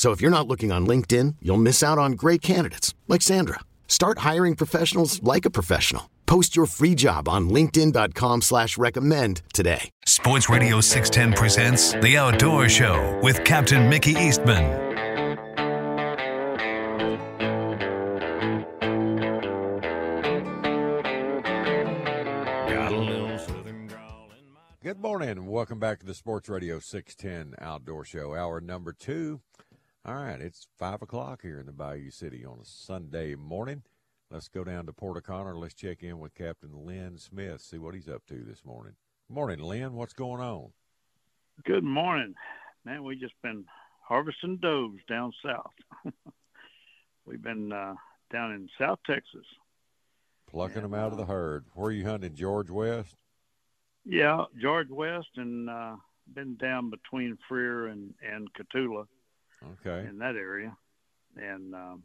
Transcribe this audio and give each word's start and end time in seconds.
So 0.00 0.12
if 0.12 0.22
you're 0.22 0.30
not 0.30 0.48
looking 0.48 0.72
on 0.72 0.86
LinkedIn, 0.86 1.36
you'll 1.42 1.58
miss 1.58 1.82
out 1.82 1.98
on 1.98 2.12
great 2.12 2.40
candidates 2.40 2.94
like 3.06 3.20
Sandra. 3.20 3.60
Start 3.86 4.20
hiring 4.20 4.56
professionals 4.56 5.22
like 5.22 5.44
a 5.44 5.50
professional. 5.50 6.08
Post 6.24 6.56
your 6.56 6.64
free 6.64 6.94
job 6.94 7.28
on 7.28 7.50
LinkedIn.com 7.50 8.40
slash 8.40 8.78
recommend 8.78 9.42
today. 9.52 9.90
Sports 10.06 10.48
Radio 10.48 10.80
610 10.80 11.38
presents 11.38 11.92
The 11.92 12.16
Outdoor 12.16 12.70
Show 12.70 13.20
with 13.22 13.44
Captain 13.44 13.90
Mickey 13.90 14.12
Eastman. 14.12 14.88
Good 24.82 24.98
morning 24.98 25.28
and 25.28 25.46
welcome 25.46 25.78
back 25.78 26.00
to 26.00 26.06
the 26.06 26.14
Sports 26.14 26.48
Radio 26.48 26.78
610 26.78 27.54
Outdoor 27.60 28.06
Show, 28.06 28.34
hour 28.34 28.62
number 28.62 28.94
two. 28.94 29.42
All 30.06 30.14
right, 30.14 30.40
it's 30.40 30.66
five 30.78 31.02
o'clock 31.02 31.42
here 31.42 31.60
in 31.60 31.66
the 31.66 31.72
Bayou 31.72 32.10
City 32.10 32.42
on 32.46 32.58
a 32.58 32.64
Sunday 32.64 33.34
morning. 33.34 33.82
Let's 34.30 34.48
go 34.48 34.64
down 34.64 34.86
to 34.86 34.94
Port 34.94 35.18
O'Connor. 35.18 35.58
Let's 35.58 35.74
check 35.74 36.02
in 36.02 36.18
with 36.18 36.34
Captain 36.34 36.70
Lynn 36.72 37.18
Smith, 37.18 37.60
see 37.60 37.76
what 37.76 37.94
he's 37.94 38.08
up 38.08 38.24
to 38.28 38.42
this 38.42 38.64
morning. 38.64 38.94
Morning, 39.28 39.58
Lynn. 39.58 39.92
What's 39.92 40.14
going 40.14 40.40
on? 40.40 40.70
Good 41.66 41.84
morning, 41.84 42.34
man. 42.86 43.04
We 43.04 43.16
just 43.16 43.34
been 43.42 43.66
harvesting 44.00 44.56
does 44.56 44.92
down 45.06 45.34
south. 45.44 45.74
We've 47.26 47.42
been 47.42 47.70
uh, 47.70 47.94
down 48.32 48.52
in 48.52 48.70
South 48.80 49.00
Texas, 49.06 49.44
plucking 50.50 50.76
and, 50.76 50.84
them 50.86 50.94
out 50.94 51.12
of 51.12 51.18
the 51.18 51.26
herd. 51.26 51.66
Where 51.74 51.88
are 51.88 51.92
you 51.92 52.06
hunting, 52.06 52.34
George 52.34 52.70
West? 52.70 53.16
Yeah, 54.06 54.44
George 54.58 54.88
West, 54.88 55.28
and 55.36 55.68
uh, 55.68 55.96
been 56.32 56.56
down 56.56 56.88
between 56.88 57.36
Freer 57.46 57.88
and 57.88 58.14
and 58.26 58.48
Cotulla 58.54 59.04
okay. 59.64 60.08
in 60.08 60.18
that 60.18 60.36
area, 60.36 60.76
and 61.36 61.74
um, 61.74 62.02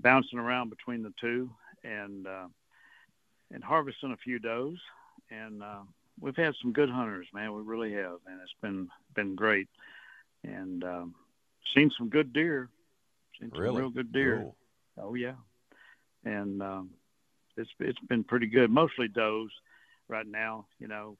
bouncing 0.00 0.38
around 0.38 0.70
between 0.70 1.02
the 1.02 1.12
two, 1.20 1.50
and 1.84 2.26
uh, 2.26 2.48
and 3.52 3.62
harvesting 3.62 4.12
a 4.12 4.16
few 4.16 4.38
does, 4.38 4.74
and 5.30 5.62
uh, 5.62 5.82
we've 6.20 6.36
had 6.36 6.54
some 6.60 6.72
good 6.72 6.90
hunters, 6.90 7.26
man. 7.32 7.52
We 7.52 7.62
really 7.62 7.92
have, 7.94 8.18
and 8.26 8.40
it's 8.42 8.54
been 8.60 8.88
been 9.14 9.34
great, 9.34 9.68
and 10.44 10.82
um, 10.84 11.14
seen 11.74 11.90
some 11.96 12.08
good 12.08 12.32
deer, 12.32 12.68
seen 13.40 13.50
some 13.50 13.60
really? 13.60 13.80
real 13.80 13.90
good 13.90 14.12
deer. 14.12 14.38
Cool. 14.38 14.56
Oh 15.00 15.14
yeah, 15.14 15.34
and 16.24 16.62
um, 16.62 16.90
it's 17.56 17.70
it's 17.80 18.00
been 18.08 18.24
pretty 18.24 18.46
good. 18.46 18.70
Mostly 18.70 19.08
does 19.08 19.48
right 20.08 20.26
now. 20.26 20.66
You 20.78 20.88
know, 20.88 21.16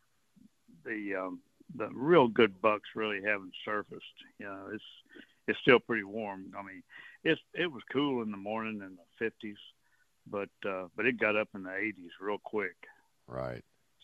the 0.84 1.16
um, 1.16 1.40
the 1.74 1.88
real 1.92 2.28
good 2.28 2.60
bucks 2.60 2.90
really 2.94 3.20
haven't 3.24 3.54
surfaced. 3.64 4.04
You 4.38 4.46
know, 4.46 4.68
it's 4.72 4.84
it's 5.48 5.58
still 5.60 5.80
pretty 5.80 6.04
warm. 6.04 6.52
I 6.58 6.62
mean, 6.62 6.82
it's 7.24 7.40
it 7.54 7.70
was 7.70 7.82
cool 7.92 8.22
in 8.22 8.30
the 8.30 8.36
morning 8.36 8.80
in 8.82 8.96
the 8.96 9.24
50s, 9.24 9.56
but 10.26 10.48
uh, 10.68 10.88
but 10.96 11.06
it 11.06 11.18
got 11.18 11.36
up 11.36 11.48
in 11.54 11.62
the 11.62 11.70
80s 11.70 12.10
real 12.20 12.38
quick. 12.42 12.76
Right. 13.26 13.62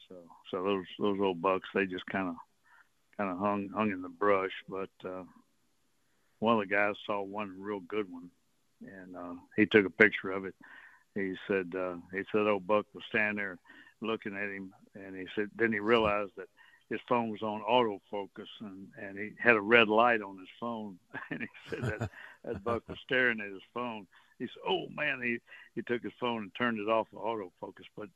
So 0.09 0.16
so 0.50 0.62
those 0.62 0.84
those 0.99 1.21
old 1.21 1.43
bucks 1.43 1.69
they 1.75 1.87
just 1.87 2.06
kind 2.06 2.28
of 2.28 2.34
kind 3.16 3.31
of 3.31 3.38
hung 3.38 3.69
hung 3.75 3.91
in 3.91 4.03
the 4.03 4.09
brush. 4.09 4.53
But 4.69 4.91
uh, 5.04 5.25
one 6.38 6.54
of 6.54 6.60
the 6.60 6.75
guys 6.75 6.94
saw 7.06 7.22
one 7.22 7.56
real 7.59 7.81
good 7.81 8.10
one, 8.10 8.31
and 8.82 9.16
uh, 9.16 9.34
he 9.56 9.66
took 9.66 9.87
a 9.87 9.91
picture 9.91 10.31
of 10.31 10.44
it. 10.44 10.55
He 11.15 11.34
said 11.47 11.72
uh, 11.76 11.97
he 12.12 12.22
said 12.32 12.47
old 12.47 12.66
buck 12.66 12.87
was 12.94 13.05
standing 13.09 13.37
there 13.37 13.59
looking 14.00 14.37
at 14.37 14.50
him, 14.50 14.72
and 14.94 15.16
he 15.16 15.26
said 15.34 15.50
then 15.56 15.72
he 15.72 15.81
realized 15.81 16.32
that 16.37 16.49
his 16.88 17.00
phone 17.09 17.31
was 17.31 17.43
on 17.43 17.62
autofocus 17.62 18.49
and, 18.60 18.88
and 19.00 19.19
he 19.19 19.31
had 19.38 19.56
a 19.56 19.60
red 19.60 19.88
light 19.88 20.22
on 20.22 20.38
his 20.38 20.49
phone. 20.59 20.99
And 21.31 21.41
he 21.43 21.49
said 21.69 21.82
that 21.82 22.10
that 22.44 22.65
buck 22.65 22.88
was 22.88 22.99
staring 23.04 23.41
at 23.41 23.53
his 23.53 23.62
phone. 23.75 24.06
He 24.38 24.47
said 24.47 24.62
oh 24.66 24.87
man 24.94 25.21
he 25.22 25.38
he 25.75 25.82
took 25.82 26.03
his 26.03 26.12
phone 26.19 26.43
and 26.43 26.54
turned 26.56 26.78
it 26.78 26.88
off 26.88 27.09
of 27.15 27.22
autofocus 27.22 27.87
but 27.97 28.09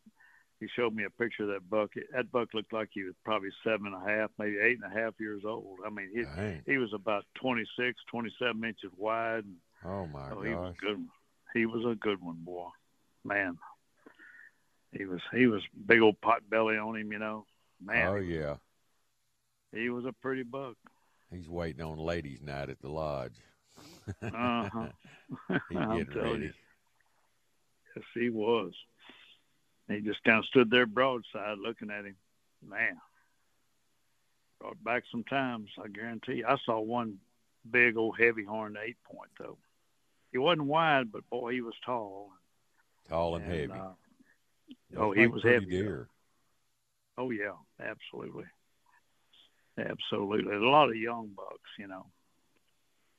he 0.61 0.69
showed 0.77 0.95
me 0.95 1.03
a 1.03 1.11
picture 1.11 1.43
of 1.43 1.49
that 1.49 1.69
buck. 1.69 1.91
That 2.15 2.31
buck 2.31 2.55
looked 2.55 2.73
like 2.73 2.91
he 2.93 3.03
was 3.03 3.15
probably 3.25 3.51
seven 3.65 3.89
and 3.89 3.97
a 3.97 4.09
half 4.09 4.31
maybe 4.39 4.59
eight 4.59 4.79
and 4.83 4.91
a 4.91 4.97
half 4.97 5.15
years 5.19 5.43
old. 5.45 5.79
I 5.85 5.91
mean 5.91 6.09
he 6.15 6.23
Dang. 6.23 6.63
he 6.65 6.79
was 6.79 6.93
about 6.93 7.25
26 7.35 8.01
27 8.09 8.65
inches 8.65 8.91
wide. 8.97 9.45
And, 9.45 9.57
oh 9.85 10.07
my 10.07 10.29
gosh 10.31 10.45
he 10.45 10.55
was 10.55 10.75
a 10.79 10.81
good 10.81 10.97
one. 10.97 11.11
he 11.55 11.67
was 11.67 11.85
a 11.85 11.97
good 11.97 12.23
one 12.23 12.39
boy. 12.45 12.69
Man. 13.25 13.59
He 14.97 15.05
was 15.07 15.21
he 15.35 15.47
was 15.47 15.63
big 15.87 16.01
old 16.01 16.21
pot 16.21 16.49
belly 16.49 16.77
on 16.79 16.97
him 16.97 17.13
you 17.13 17.19
know 17.19 17.45
man. 17.85 18.09
Oh 18.09 18.17
yeah. 18.17 18.57
He 19.73 19.89
was 19.89 20.05
a 20.05 20.13
pretty 20.13 20.43
buck. 20.43 20.77
He's 21.31 21.49
waiting 21.49 21.83
on 21.83 21.99
ladies' 21.99 22.43
night 22.43 22.69
at 22.69 22.81
the 22.81 22.91
lodge. 22.91 23.37
uh 24.23 24.69
huh. 24.73 24.87
He's 25.69 25.79
getting 25.79 26.07
ready. 26.15 26.45
You. 26.45 26.53
Yes, 27.97 28.05
he 28.15 28.31
was. 28.31 28.73
He 29.89 30.01
just 30.01 30.23
kind 30.25 30.39
of 30.39 30.45
stood 30.47 30.71
there 30.71 30.87
broadside 30.87 31.59
looking 31.59 31.91
at 31.91 32.05
him. 32.05 32.17
Man, 32.67 32.97
brought 34.61 34.83
back 34.85 35.05
some 35.11 35.25
times. 35.25 35.71
I 35.83 35.89
guarantee 35.89 36.37
you. 36.37 36.47
I 36.47 36.57
saw 36.65 36.81
one 36.81 37.19
big 37.71 37.97
old 37.97 38.17
heavy 38.19 38.45
horned 38.45 38.77
eight 38.83 38.97
point 39.05 39.31
though. 39.39 39.59
He 40.31 40.39
wasn't 40.39 40.67
wide, 40.67 41.13
but 41.13 41.29
boy, 41.29 41.53
he 41.53 41.61
was 41.61 41.75
tall. 41.85 42.31
Tall 43.09 43.37
and, 43.37 43.45
and 43.45 43.53
heavy. 43.53 43.73
Uh, 43.73 44.99
oh, 44.99 45.13
he 45.13 45.27
was 45.27 45.43
heavy. 45.43 45.67
Deer. 45.67 46.09
Oh 47.19 47.31
yeah, 47.31 47.53
absolutely, 47.81 48.45
absolutely. 49.79 50.45
There's 50.51 50.63
a 50.63 50.67
lot 50.67 50.89
of 50.89 50.97
young 50.97 51.31
bucks, 51.37 51.71
you 51.79 51.87
know, 51.89 52.07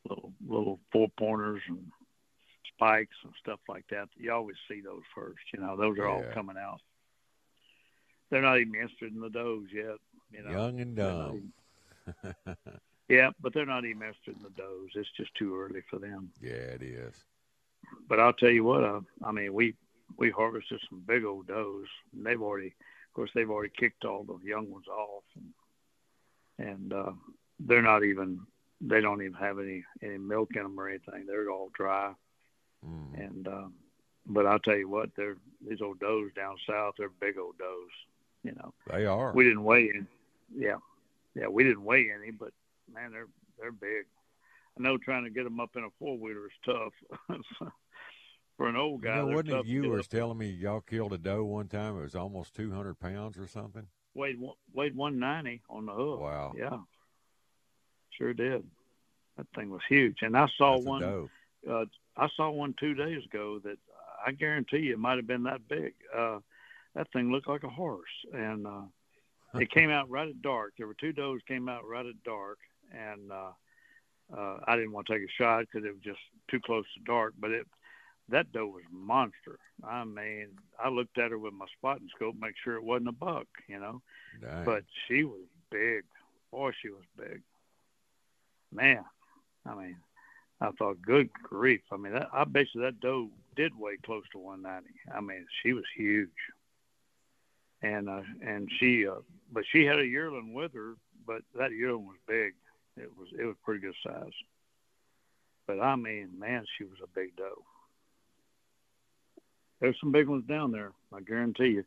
little 0.07 0.33
little 0.47 0.79
four 0.91 1.07
pointers 1.17 1.61
and 1.67 1.85
spikes 2.75 3.15
and 3.23 3.33
stuff 3.39 3.59
like 3.69 3.85
that. 3.91 4.09
You 4.17 4.31
always 4.33 4.57
see 4.67 4.81
those 4.81 5.03
first. 5.15 5.41
You 5.53 5.59
know, 5.61 5.77
those 5.77 5.97
are 5.99 6.07
all 6.07 6.23
coming 6.33 6.57
out. 6.57 6.81
They're 8.29 8.41
not 8.41 8.59
even 8.59 8.75
interested 8.75 9.13
in 9.13 9.19
the 9.21 9.29
does 9.29 9.63
yet. 9.71 9.97
You 10.31 10.43
know, 10.43 10.51
Young 10.51 10.79
and 10.81 10.95
dumb. 10.95 11.35
even- 11.35 11.53
yeah, 13.07 13.29
but 13.39 13.53
they're 13.53 13.65
not 13.65 13.85
even 13.85 14.01
interested 14.01 14.35
in 14.35 14.43
the 14.43 14.49
does. 14.49 14.89
It's 14.95 15.09
just 15.15 15.33
too 15.35 15.57
early 15.59 15.81
for 15.89 15.99
them. 15.99 16.31
yeah, 16.41 16.51
it 16.51 16.81
is. 16.81 17.13
But 18.09 18.19
I'll 18.19 18.33
tell 18.33 18.49
you 18.49 18.63
what, 18.63 18.83
uh, 18.83 19.01
I 19.23 19.31
mean, 19.31 19.53
we 19.53 19.75
we 20.18 20.31
harvested 20.31 20.79
some 20.89 21.01
big 21.06 21.23
old 21.23 21.47
does, 21.47 21.85
and 22.13 22.25
they've 22.25 22.41
already, 22.41 22.73
of 23.13 23.15
course, 23.15 23.30
they've 23.36 23.50
already 23.50 23.71
kicked 23.77 24.06
all 24.06 24.24
the 24.24 24.39
young 24.44 24.71
ones 24.71 24.88
off, 24.88 25.24
and, 26.57 26.68
and 26.68 26.94
uh, 26.94 27.12
they're 27.60 27.83
not 27.83 28.04
even, 28.04 28.39
they 28.81 29.01
don't 29.01 29.21
even 29.21 29.36
have 29.36 29.60
any 29.60 29.83
any 30.01 30.18
milk 30.18 30.50
in 30.56 30.63
them 30.63 30.80
or 30.80 30.89
anything. 30.89 31.27
They're 31.27 31.51
all 31.51 31.69
dry, 31.75 32.13
Mm. 32.83 33.24
and 33.24 33.48
uh, 33.48 33.68
but 34.25 34.48
I'll 34.48 34.57
tell 34.57 34.75
you 34.75 34.89
what, 34.89 35.12
they're 35.15 35.38
these 35.65 35.80
old 35.80 36.00
does 36.00 36.31
down 36.36 36.56
south. 36.68 36.95
They're 36.98 37.10
big 37.21 37.38
old 37.38 37.56
does, 37.60 37.92
you 38.44 38.54
know. 38.54 38.74
They 38.92 39.06
are. 39.06 39.31
We 39.31 39.44
didn't 39.44 39.63
weigh 39.63 39.92
in, 39.94 40.07
yeah, 40.56 40.77
yeah, 41.36 41.48
we 41.48 41.63
didn't 41.63 41.86
weigh 41.86 42.09
any, 42.12 42.31
but 42.31 42.50
man, 42.92 43.12
they're 43.12 43.27
they're 43.59 43.71
big. 43.71 44.06
I 44.75 44.81
know 44.81 44.98
trying 44.98 45.24
to 45.25 45.30
get 45.30 45.44
them 45.44 45.59
up 45.59 45.75
in 45.75 45.83
a 45.83 45.89
four 46.00 46.18
wheeler 46.18 46.48
is 46.48 46.51
tough. 46.66 46.94
For 48.57 48.67
an 48.67 48.75
old 48.75 49.01
you 49.01 49.09
guy, 49.09 49.15
know, 49.15 49.25
they're 49.25 49.35
wasn't 49.35 49.59
it 49.59 49.65
you 49.65 49.89
was 49.89 50.07
telling 50.07 50.38
me 50.38 50.50
y'all 50.50 50.81
killed 50.81 51.13
a 51.13 51.17
doe 51.17 51.44
one 51.44 51.67
time? 51.67 51.97
It 51.97 52.01
was 52.01 52.15
almost 52.15 52.55
200 52.55 53.00
pounds 53.00 53.38
or 53.38 53.47
something. 53.47 53.88
weighed 54.13 54.38
weighed 54.73 54.95
190 54.95 55.61
on 55.69 55.85
the 55.85 55.94
hook. 55.94 56.19
Wow. 56.21 56.53
Yeah, 56.55 56.77
sure 58.17 58.33
did. 58.33 58.63
That 59.38 59.47
thing 59.55 59.71
was 59.71 59.81
huge, 59.89 60.17
and 60.21 60.38
I 60.38 60.47
saw 60.57 60.75
That's 60.75 60.85
one. 60.85 61.29
Uh, 61.67 61.85
I 62.15 62.27
saw 62.35 62.51
one 62.51 62.75
two 62.79 62.94
days 62.94 63.25
ago 63.25 63.59
that 63.63 63.77
I 64.25 64.31
guarantee 64.31 64.77
you 64.77 64.94
it 64.94 64.99
might 64.99 65.17
have 65.17 65.27
been 65.27 65.44
that 65.44 65.67
big. 65.67 65.94
Uh, 66.15 66.39
that 66.95 67.11
thing 67.11 67.31
looked 67.31 67.47
like 67.47 67.63
a 67.63 67.69
horse, 67.69 68.09
and 68.31 68.67
uh, 68.67 68.83
it 69.56 69.71
came 69.71 69.89
out 69.89 70.09
right 70.09 70.29
at 70.29 70.41
dark. 70.41 70.73
There 70.77 70.88
were 70.88 70.94
two 70.94 71.13
does 71.13 71.39
came 71.47 71.67
out 71.67 71.88
right 71.88 72.06
at 72.06 72.23
dark, 72.23 72.59
and 72.91 73.31
uh, 73.31 73.51
uh, 74.35 74.57
I 74.67 74.75
didn't 74.75 74.91
want 74.91 75.07
to 75.07 75.13
take 75.13 75.27
a 75.27 75.31
shot 75.41 75.61
because 75.61 75.85
it 75.85 75.94
was 75.94 76.03
just 76.03 76.19
too 76.49 76.59
close 76.59 76.85
to 76.95 77.03
dark. 77.06 77.33
But 77.39 77.51
it 77.51 77.67
that 78.29 78.51
doe 78.51 78.67
was 78.67 78.83
a 78.89 78.95
monster. 78.95 79.59
I 79.83 80.03
mean, 80.05 80.49
I 80.83 80.89
looked 80.89 81.17
at 81.17 81.31
her 81.31 81.37
with 81.37 81.53
my 81.53 81.65
spotting 81.77 82.09
scope, 82.15 82.35
make 82.39 82.55
sure 82.63 82.75
it 82.75 82.83
wasn't 82.83 83.09
a 83.09 83.13
buck, 83.13 83.47
you 83.67 83.79
know. 83.79 84.01
But 84.65 84.83
she 85.07 85.23
was 85.23 85.41
big. 85.69 86.03
Boy, 86.51 86.71
she 86.81 86.89
was 86.89 87.03
big. 87.17 87.41
Man, 88.71 89.03
I 89.65 89.75
mean, 89.75 89.97
I 90.61 90.71
thought, 90.71 91.01
good 91.01 91.31
grief. 91.33 91.81
I 91.91 91.97
mean, 91.97 92.13
that, 92.13 92.29
I 92.33 92.45
bet 92.45 92.67
you 92.73 92.81
that 92.81 92.99
doe 92.99 93.29
did 93.55 93.77
weigh 93.77 93.97
close 94.03 94.23
to 94.31 94.39
190. 94.39 94.89
I 95.13 95.21
mean, 95.21 95.45
she 95.61 95.73
was 95.73 95.83
huge. 95.95 96.29
And 97.81 98.09
uh, 98.09 98.21
and 98.41 98.69
she, 98.79 99.05
uh, 99.05 99.15
but 99.51 99.65
she 99.69 99.83
had 99.83 99.99
a 99.99 100.05
yearling 100.05 100.53
with 100.53 100.73
her, 100.73 100.95
but 101.27 101.41
that 101.57 101.73
yearling 101.73 102.07
was 102.07 102.15
big. 102.25 102.53
It 102.95 103.09
was 103.17 103.27
it 103.37 103.43
was 103.43 103.57
pretty 103.65 103.81
good 103.81 103.95
size. 104.05 104.31
But 105.67 105.81
I 105.81 105.97
mean, 105.97 106.29
man, 106.39 106.65
she 106.77 106.85
was 106.85 106.99
a 107.03 107.07
big 107.07 107.35
doe. 107.35 107.63
There's 109.83 110.00
some 110.00 110.13
big 110.13 110.30
ones 110.30 110.45
down 110.47 110.71
there. 110.71 110.94
I 111.13 111.19
guarantee 111.19 111.71
you. 111.71 111.83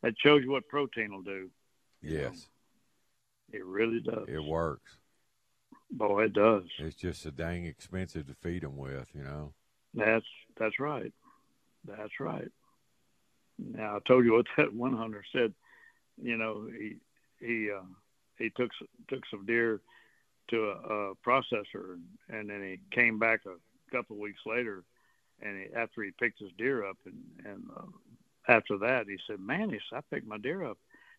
That 0.00 0.14
shows 0.18 0.42
you 0.42 0.50
what 0.50 0.66
protein 0.66 1.12
will 1.12 1.20
do. 1.20 1.50
Yes. 2.00 2.48
It 3.52 3.62
really 3.66 4.00
does. 4.00 4.24
It 4.26 4.42
works. 4.42 4.96
Boy, 5.90 6.24
it 6.24 6.32
does. 6.32 6.62
It's 6.78 6.96
just 6.96 7.22
so 7.22 7.30
dang 7.30 7.66
expensive 7.66 8.26
to 8.28 8.34
feed 8.34 8.62
them 8.62 8.78
with, 8.78 9.10
you 9.14 9.22
know. 9.22 9.52
That's 9.92 10.24
that's 10.58 10.80
right. 10.80 11.12
That's 11.86 12.18
right. 12.18 12.48
Now 13.58 13.96
I 13.96 13.98
told 14.08 14.24
you 14.24 14.32
what 14.32 14.46
that 14.56 14.72
one 14.74 14.96
hunter 14.96 15.22
said. 15.30 15.52
You 16.16 16.38
know, 16.38 16.66
he 16.66 16.96
he 17.40 17.68
uh, 17.70 17.84
he 18.38 18.48
took 18.56 18.70
took 19.08 19.20
some 19.30 19.44
deer 19.44 19.82
to 20.48 20.64
a, 20.64 21.10
a 21.10 21.14
processor, 21.16 21.92
and, 21.92 22.40
and 22.40 22.48
then 22.48 22.62
he 22.62 22.98
came 22.98 23.18
back 23.18 23.40
a 23.44 23.94
couple 23.94 24.16
of 24.16 24.20
weeks 24.20 24.40
later, 24.46 24.82
and 25.44 25.58
he, 25.58 25.74
after 25.74 26.02
he 26.02 26.10
picked 26.10 26.40
his 26.40 26.50
deer 26.58 26.84
up, 26.84 26.96
and 27.04 27.22
and 27.44 27.64
uh, 27.76 27.86
after 28.48 28.78
that 28.78 29.06
he 29.06 29.18
said, 29.26 29.38
"Man, 29.38 29.70
he 29.70 29.78
said, 29.88 29.98
I 29.98 30.14
picked 30.14 30.26
my 30.26 30.38
deer 30.38 30.64
up 30.64 30.78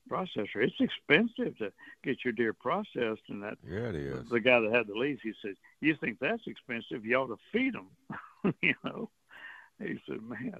processor. 0.09 0.57
It's 0.57 0.75
expensive 0.79 1.57
to 1.59 1.71
get 2.03 2.23
your 2.25 2.33
deer 2.33 2.53
processed." 2.53 3.23
And 3.29 3.43
that 3.43 3.57
Yeah, 3.65 3.89
it 3.89 3.95
is. 3.95 4.27
the 4.29 4.39
guy 4.39 4.59
that 4.59 4.73
had 4.73 4.87
the 4.87 4.95
lease, 4.95 5.19
he 5.23 5.33
said, 5.41 5.55
"You 5.79 5.95
think 5.95 6.19
that's 6.19 6.47
expensive? 6.47 7.05
You 7.05 7.15
ought 7.15 7.27
to 7.27 7.37
feed 7.51 7.73
them." 7.73 7.89
you 8.61 8.73
know, 8.83 9.09
he 9.79 9.99
said, 10.07 10.21
"Man, 10.21 10.59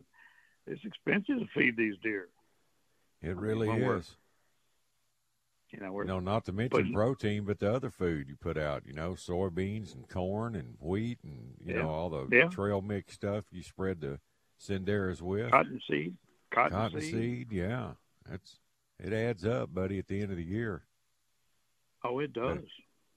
it's 0.67 0.85
expensive 0.85 1.39
to 1.39 1.47
feed 1.53 1.75
these 1.75 1.97
deer." 2.01 2.29
It 3.21 3.35
really 3.38 3.69
is. 3.69 4.15
You 5.75 5.81
know, 5.81 6.01
You 6.18 6.22
not 6.22 6.45
to 6.45 6.54
mention 6.54 6.92
But- 6.92 6.94
protein, 6.94 7.44
but 7.44 7.60
the 7.60 7.72
other 7.74 7.89
food 7.89 8.30
you 8.30 8.36
put 8.38 8.57
out, 8.57 8.86
you 8.86 8.94
know, 8.94 9.12
soybeans 9.13 9.94
and 9.94 10.07
corn 10.07 10.56
and 10.56 10.77
wheat 10.80 11.19
and, 11.24 11.56
you 11.66 11.74
Yeah. 11.75 11.81
know, 11.81 11.89
all 11.89 12.10
the 12.10 12.27
Yeah. 12.33 12.48
trail 12.48 12.81
mix 12.81 13.13
stuff 13.13 13.45
you 13.51 13.62
spread 13.62 14.00
the 14.01 14.19
senderos 14.60 15.22
with. 15.22 15.51
cottonseed, 15.51 16.16
cotton, 16.51 16.72
Cotton 16.72 17.01
seed. 17.01 17.12
seed, 17.13 17.51
yeah. 17.51 17.95
That's 18.25 18.60
it 19.00 19.12
adds 19.12 19.44
up, 19.44 19.74
buddy, 19.74 20.00
at 20.00 20.07
the 20.07 20.22
end 20.22 20.31
of 20.31 20.38
the 20.38 20.44
year. 20.45 20.86
Oh, 22.04 22.19
it 22.19 22.31
does. 22.31 22.63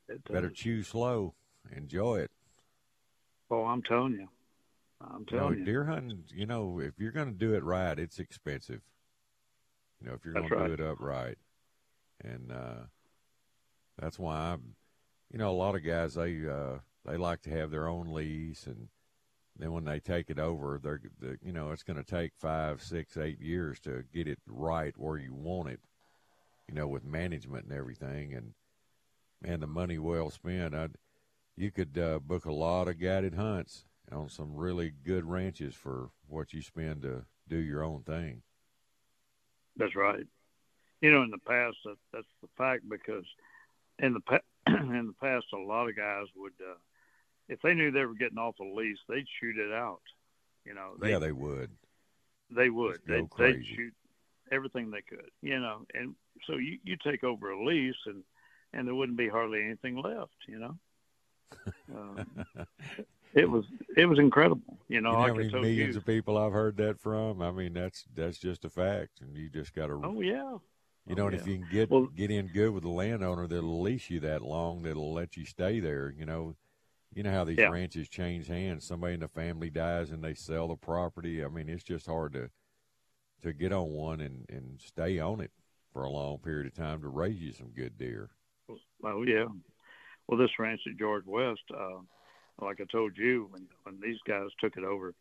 It 0.08 0.24
does. 0.24 0.32
Better 0.34 0.50
chew 0.50 0.82
slow. 0.82 1.36
Enjoy 1.70 2.18
it. 2.20 2.32
Oh, 3.50 3.64
I'm 3.66 3.82
telling 3.82 4.14
you. 4.14 4.28
I'm 5.00 5.20
You 5.30 5.36
know, 5.36 5.38
telling 5.42 5.58
you. 5.60 5.64
deer 5.64 5.84
hunting, 5.84 6.24
you 6.30 6.46
know, 6.46 6.80
if 6.80 6.98
you're 6.98 7.12
going 7.12 7.28
to 7.30 7.38
do 7.38 7.54
it 7.54 7.62
right, 7.62 7.96
it's 7.96 8.18
expensive. 8.18 8.82
You 10.00 10.08
know, 10.08 10.14
if 10.14 10.24
you're 10.24 10.34
going 10.34 10.46
That's 10.46 10.54
to 10.54 10.60
right. 10.60 10.66
do 10.66 10.72
it 10.72 10.80
up 10.80 10.98
right. 11.00 11.38
And 12.22 12.52
uh, 12.52 12.86
that's 14.00 14.18
why 14.18 14.52
I'm, 14.52 14.74
you 15.30 15.38
know, 15.38 15.50
a 15.50 15.52
lot 15.52 15.74
of 15.74 15.84
guys, 15.84 16.14
they, 16.14 16.48
uh, 16.48 16.78
they 17.04 17.16
like 17.16 17.42
to 17.42 17.50
have 17.50 17.70
their 17.70 17.88
own 17.88 18.12
lease. 18.12 18.66
And 18.66 18.88
then 19.58 19.72
when 19.72 19.84
they 19.84 20.00
take 20.00 20.30
it 20.30 20.38
over, 20.38 20.80
they're, 20.82 21.00
the, 21.20 21.38
you 21.42 21.52
know, 21.52 21.70
it's 21.70 21.82
going 21.82 22.02
to 22.02 22.10
take 22.10 22.32
five, 22.36 22.82
six, 22.82 23.16
eight 23.16 23.40
years 23.40 23.78
to 23.80 24.04
get 24.12 24.26
it 24.26 24.38
right 24.46 24.94
where 24.96 25.18
you 25.18 25.34
want 25.34 25.68
it, 25.68 25.80
you 26.68 26.74
know, 26.74 26.88
with 26.88 27.04
management 27.04 27.66
and 27.66 27.72
everything. 27.72 28.34
And, 28.34 28.54
man, 29.42 29.60
the 29.60 29.66
money 29.66 29.98
well 29.98 30.30
spent. 30.30 30.74
I'd, 30.74 30.96
you 31.56 31.70
could 31.70 31.98
uh, 31.98 32.18
book 32.20 32.44
a 32.44 32.52
lot 32.52 32.88
of 32.88 33.00
guided 33.00 33.34
hunts 33.34 33.84
on 34.12 34.28
some 34.28 34.54
really 34.54 34.92
good 35.04 35.24
ranches 35.24 35.74
for 35.74 36.10
what 36.28 36.52
you 36.52 36.62
spend 36.62 37.02
to 37.02 37.24
do 37.48 37.56
your 37.56 37.82
own 37.82 38.02
thing. 38.02 38.42
That's 39.76 39.96
right. 39.96 40.26
You 41.00 41.12
know, 41.12 41.22
in 41.22 41.30
the 41.30 41.38
past, 41.38 41.76
that, 41.84 41.96
that's 42.12 42.26
the 42.42 42.48
fact 42.56 42.88
because 42.88 43.24
in 43.98 44.14
the 44.14 44.20
pa- 44.20 44.38
in 44.66 45.06
the 45.06 45.14
past, 45.20 45.46
a 45.52 45.56
lot 45.56 45.88
of 45.88 45.96
guys 45.96 46.26
would, 46.36 46.52
uh, 46.60 46.74
if 47.48 47.60
they 47.62 47.74
knew 47.74 47.90
they 47.90 48.04
were 48.04 48.14
getting 48.14 48.38
off 48.38 48.58
a 48.60 48.64
lease, 48.64 48.98
they'd 49.08 49.26
shoot 49.40 49.56
it 49.58 49.72
out. 49.72 50.02
You 50.64 50.74
know, 50.74 50.94
they 51.00 51.10
yeah, 51.10 51.18
they 51.18 51.32
would. 51.32 51.70
they 52.50 52.68
would. 52.68 53.00
Go 53.06 53.28
They'd, 53.38 53.64
shoot 53.64 53.94
everything 54.52 54.90
they 54.90 55.02
could. 55.02 55.30
You 55.40 55.60
know, 55.60 55.86
and 55.94 56.14
so 56.46 56.56
you 56.56 56.78
you 56.84 56.96
take 56.96 57.24
over 57.24 57.50
a 57.50 57.64
lease 57.64 57.94
and 58.06 58.22
and 58.72 58.86
there 58.86 58.94
wouldn't 58.94 59.18
be 59.18 59.28
hardly 59.28 59.62
anything 59.64 59.96
left. 59.96 60.36
You 60.46 60.58
know. 60.58 60.74
Um, 61.94 62.44
it 63.34 63.48
was 63.48 63.64
it 63.96 64.06
was 64.06 64.18
incredible. 64.18 64.78
You 64.88 65.00
know, 65.00 65.10
you 65.10 65.16
know 65.16 65.22
how 65.22 65.34
many 65.34 65.52
millions 65.52 65.94
you. 65.94 65.98
of 65.98 66.06
people 66.06 66.36
I've 66.36 66.52
heard 66.52 66.76
that 66.78 67.00
from? 67.00 67.40
I 67.40 67.50
mean, 67.50 67.72
that's 67.72 68.04
that's 68.14 68.38
just 68.38 68.64
a 68.64 68.70
fact, 68.70 69.20
and 69.20 69.36
you 69.36 69.48
just 69.48 69.74
got 69.74 69.86
to, 69.86 70.00
Oh 70.04 70.20
yeah. 70.20 70.56
You 71.08 71.14
know, 71.14 71.24
oh, 71.24 71.26
and 71.28 71.36
if 71.36 71.46
you 71.46 71.58
can 71.58 71.68
get 71.70 71.90
Well- 71.90 72.06
get 72.06 72.30
in 72.30 72.48
good 72.48 72.70
with 72.70 72.82
the 72.82 72.88
landowner 72.90 73.46
that'll 73.46 73.80
lease 73.80 74.10
you 74.10 74.20
that 74.20 74.42
long, 74.42 74.82
that'll 74.82 75.12
let 75.12 75.36
you 75.36 75.44
stay 75.44 75.80
there. 75.80 76.10
You 76.10 76.26
know, 76.26 76.54
you 77.14 77.22
know 77.22 77.30
how 77.30 77.44
these 77.44 77.58
Yeah. 77.58 77.70
ranches 77.70 78.08
change 78.08 78.46
hands. 78.48 78.84
Somebody 78.84 79.14
in 79.14 79.20
the 79.20 79.28
family 79.28 79.70
dies 79.70 80.10
and 80.10 80.22
they 80.22 80.34
sell 80.34 80.68
the 80.68 80.76
property. 80.76 81.42
I 81.44 81.48
mean, 81.48 81.68
it's 81.68 81.84
just 81.84 82.06
hard 82.06 82.32
to 82.34 82.50
to 83.42 83.52
get 83.52 83.72
on 83.72 83.90
one 83.92 84.20
and 84.20 84.44
and 84.50 84.80
stay 84.80 85.18
on 85.18 85.40
it 85.40 85.52
for 85.92 86.02
a 86.02 86.10
long 86.10 86.38
period 86.38 86.66
of 86.66 86.74
time 86.74 87.00
to 87.00 87.08
raise 87.08 87.40
you 87.40 87.52
some 87.52 87.70
good 87.70 87.96
deer. 87.96 88.30
Oh 89.02 89.22
yeah. 89.22 89.46
Well, 90.26 90.38
this 90.38 90.58
ranch 90.58 90.82
at 90.86 90.98
George 90.98 91.24
West, 91.24 91.62
uh, 91.70 92.00
like 92.60 92.80
I 92.80 92.84
told 92.84 93.16
you, 93.16 93.46
when 93.50 93.66
when 93.84 94.00
these 94.00 94.20
guys 94.26 94.50
took 94.58 94.76
it 94.76 94.84
over, 94.84 95.14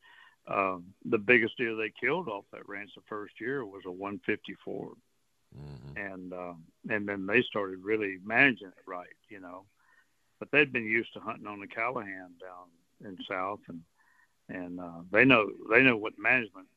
um, 0.48 0.94
the 1.06 1.18
biggest 1.18 1.58
deer 1.58 1.76
they 1.76 1.92
killed 1.92 2.28
off 2.28 2.46
that 2.52 2.68
ranch 2.68 2.92
the 2.96 3.02
first 3.04 3.40
year 3.40 3.66
was 3.66 3.86
a 3.86 3.92
154, 3.92 4.94
hmm 5.54 5.94
and 5.96 6.34
um, 6.34 6.64
and 6.90 7.08
then 7.08 7.26
they 7.26 7.42
started 7.44 7.80
really 7.84 8.18
managing 8.24 8.68
it 8.68 8.84
right, 8.88 9.08
you 9.30 9.40
know. 9.40 9.66
But 10.40 10.52
they'd 10.52 10.72
been 10.72 10.86
used 10.86 11.14
to 11.14 11.20
hunting 11.20 11.48
on 11.48 11.60
the 11.60 11.68
Callahan 11.68 12.32
down 12.40 12.70
in 13.04 13.18
South, 13.30 13.60
and 13.68 13.82
and 14.50 14.80
uh, 14.80 15.02
they 15.12 15.26
know 15.26 15.50
they 15.70 15.82
know 15.82 15.98
what 15.98 16.14
management 16.18 16.68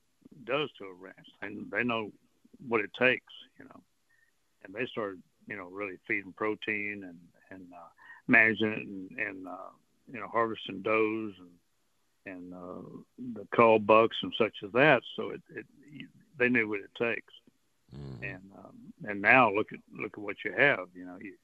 does 0.45 0.71
to 0.79 0.85
a 0.85 0.95
ranch. 0.95 1.29
and 1.43 1.71
they 1.71 1.85
know 1.85 2.11
what 2.69 2.81
it 2.81 2.91
takes, 2.99 3.33
you 3.59 3.65
know. 3.65 3.81
And 4.65 4.75
they 4.75 4.87
started, 4.87 5.23
you 5.47 5.57
know, 5.57 5.69
really 5.69 5.97
feeding 6.07 6.33
protein 6.37 7.05
and 7.05 7.19
and 7.50 7.73
uh, 7.73 7.89
managing 8.29 8.73
it 8.73 8.87
and, 8.87 9.11
and 9.19 9.49
uh, 9.49 9.71
you 10.12 10.21
know 10.21 10.29
harvesting 10.29 10.83
does 10.83 11.33
and 11.39 11.50
and 12.27 12.55
uh, 12.55 12.89
the 13.35 13.47
cull 13.55 13.79
bucks 13.79 14.17
and 14.23 14.33
such 14.39 14.55
as 14.65 14.73
that. 14.73 15.03
So 15.17 15.31
it, 15.31 15.43
it 15.55 15.67
they 16.39 16.49
knew 16.49 16.69
what 16.69 16.81
it 16.81 16.91
takes. 16.99 17.33
Hmm 17.92 18.23
And 18.23 18.42
um, 18.59 18.92
and 19.04 19.20
now 19.20 19.50
look 19.52 19.73
at 19.73 19.80
look 19.92 20.12
at 20.14 20.23
what 20.23 20.37
you 20.44 20.52
have. 20.56 20.88
You 20.94 21.04
know, 21.06 21.16
you 21.20 21.35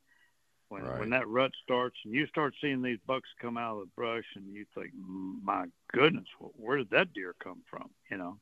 when 0.69 0.85
Right. 0.85 0.97
when 0.97 1.11
that 1.11 1.29
rut 1.29 1.53
starts 1.63 1.97
and 2.05 2.15
you 2.15 2.27
start 2.27 2.55
seeing 2.61 2.83
these 2.83 2.99
bucks 3.07 3.29
come 3.41 3.57
out 3.57 3.77
of 3.77 3.81
the 3.81 3.91
brush 3.97 4.25
and 4.37 4.53
you 4.55 4.65
think, 4.75 4.91
my 4.97 5.65
goodness, 5.93 6.27
where 6.39 6.77
did 6.79 6.91
that 6.91 7.13
deer 7.13 7.35
come 7.43 7.63
from? 7.71 7.91
You 8.11 8.19
know, 8.19 8.39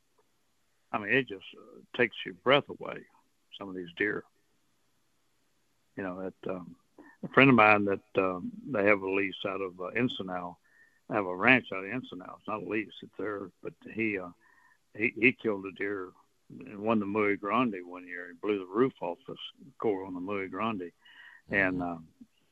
I 0.93 0.99
mean, 0.99 1.13
it 1.13 1.29
just 1.29 1.45
uh, 1.57 1.81
takes 1.97 2.17
your 2.25 2.35
breath 2.35 2.69
away. 2.69 2.99
Some 3.59 3.69
of 3.69 3.75
these 3.75 3.93
deer. 3.97 4.25
You 5.97 6.03
know, 6.05 6.23
that 6.23 6.51
um, 6.51 6.77
a 7.25 7.29
friend 7.29 7.51
of 7.51 7.57
mine 7.57 7.85
that 7.87 8.23
um, 8.23 8.53
they 8.73 8.85
have 8.87 9.01
a 9.03 9.11
lease 9.11 9.35
out 9.47 9.61
of 9.61 9.81
uh, 9.81 9.91
Encinal. 9.97 10.57
I 11.11 11.15
have 11.15 11.27
a 11.27 11.37
ranch 11.37 11.67
out 11.73 11.85
of 11.85 11.91
Encinal. 11.91 12.37
It's 12.39 12.49
not 12.49 12.63
a 12.63 12.69
lease; 12.69 12.93
it's 13.03 13.13
there. 13.19 13.51
But 13.63 13.75
he 13.95 14.19
uh, 14.19 14.29
he 14.97 15.13
he 15.17 15.33
killed 15.33 15.65
a 15.67 15.73
deer 15.73 16.09
won 16.51 17.01
the 17.01 17.07
Muy 17.07 17.37
Grande 17.37 17.77
one 17.85 18.07
year. 18.07 18.29
He 18.29 18.35
blew 18.41 18.59
the 18.59 18.73
roof 18.73 18.93
off 19.01 19.19
the 19.27 19.37
core 19.79 20.05
on 20.05 20.15
the 20.15 20.21
Muy 20.21 20.49
Grande, 20.49 20.91
and 21.51 21.83
um, 21.83 22.07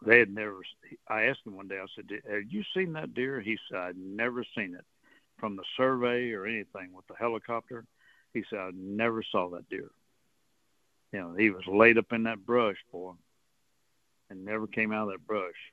they 0.04 0.18
had 0.18 0.32
never. 0.32 0.62
I 1.08 1.25
asked 1.25 1.46
him 1.46 1.56
one 1.56 1.68
day. 1.68 1.78
I 1.78 1.87
said, 1.94 2.08
"Have 2.30 2.50
you 2.50 2.62
seen 2.75 2.92
that 2.94 3.14
deer?" 3.14 3.40
He 3.40 3.58
said, 3.68 3.78
"I'd 3.78 3.96
never 3.96 4.44
seen 4.56 4.75
it 4.75 4.84
from 5.38 5.56
the 5.56 5.64
survey 5.76 6.32
or 6.32 6.46
anything 6.46 6.92
with 6.92 7.06
the 7.06 7.14
helicopter." 7.18 7.84
He 8.32 8.44
said, 8.49 8.58
"I 8.58 8.70
never 8.75 9.22
saw 9.22 9.50
that 9.50 9.68
deer." 9.68 9.90
You 11.12 11.20
know, 11.20 11.34
he 11.34 11.50
was 11.50 11.66
laid 11.66 11.99
up 11.99 12.12
in 12.12 12.22
that 12.22 12.44
brush, 12.44 12.78
boy, 12.90 13.12
and 14.30 14.44
never 14.44 14.66
came 14.66 14.92
out 14.92 15.08
of 15.08 15.12
that 15.12 15.26
brush. 15.26 15.72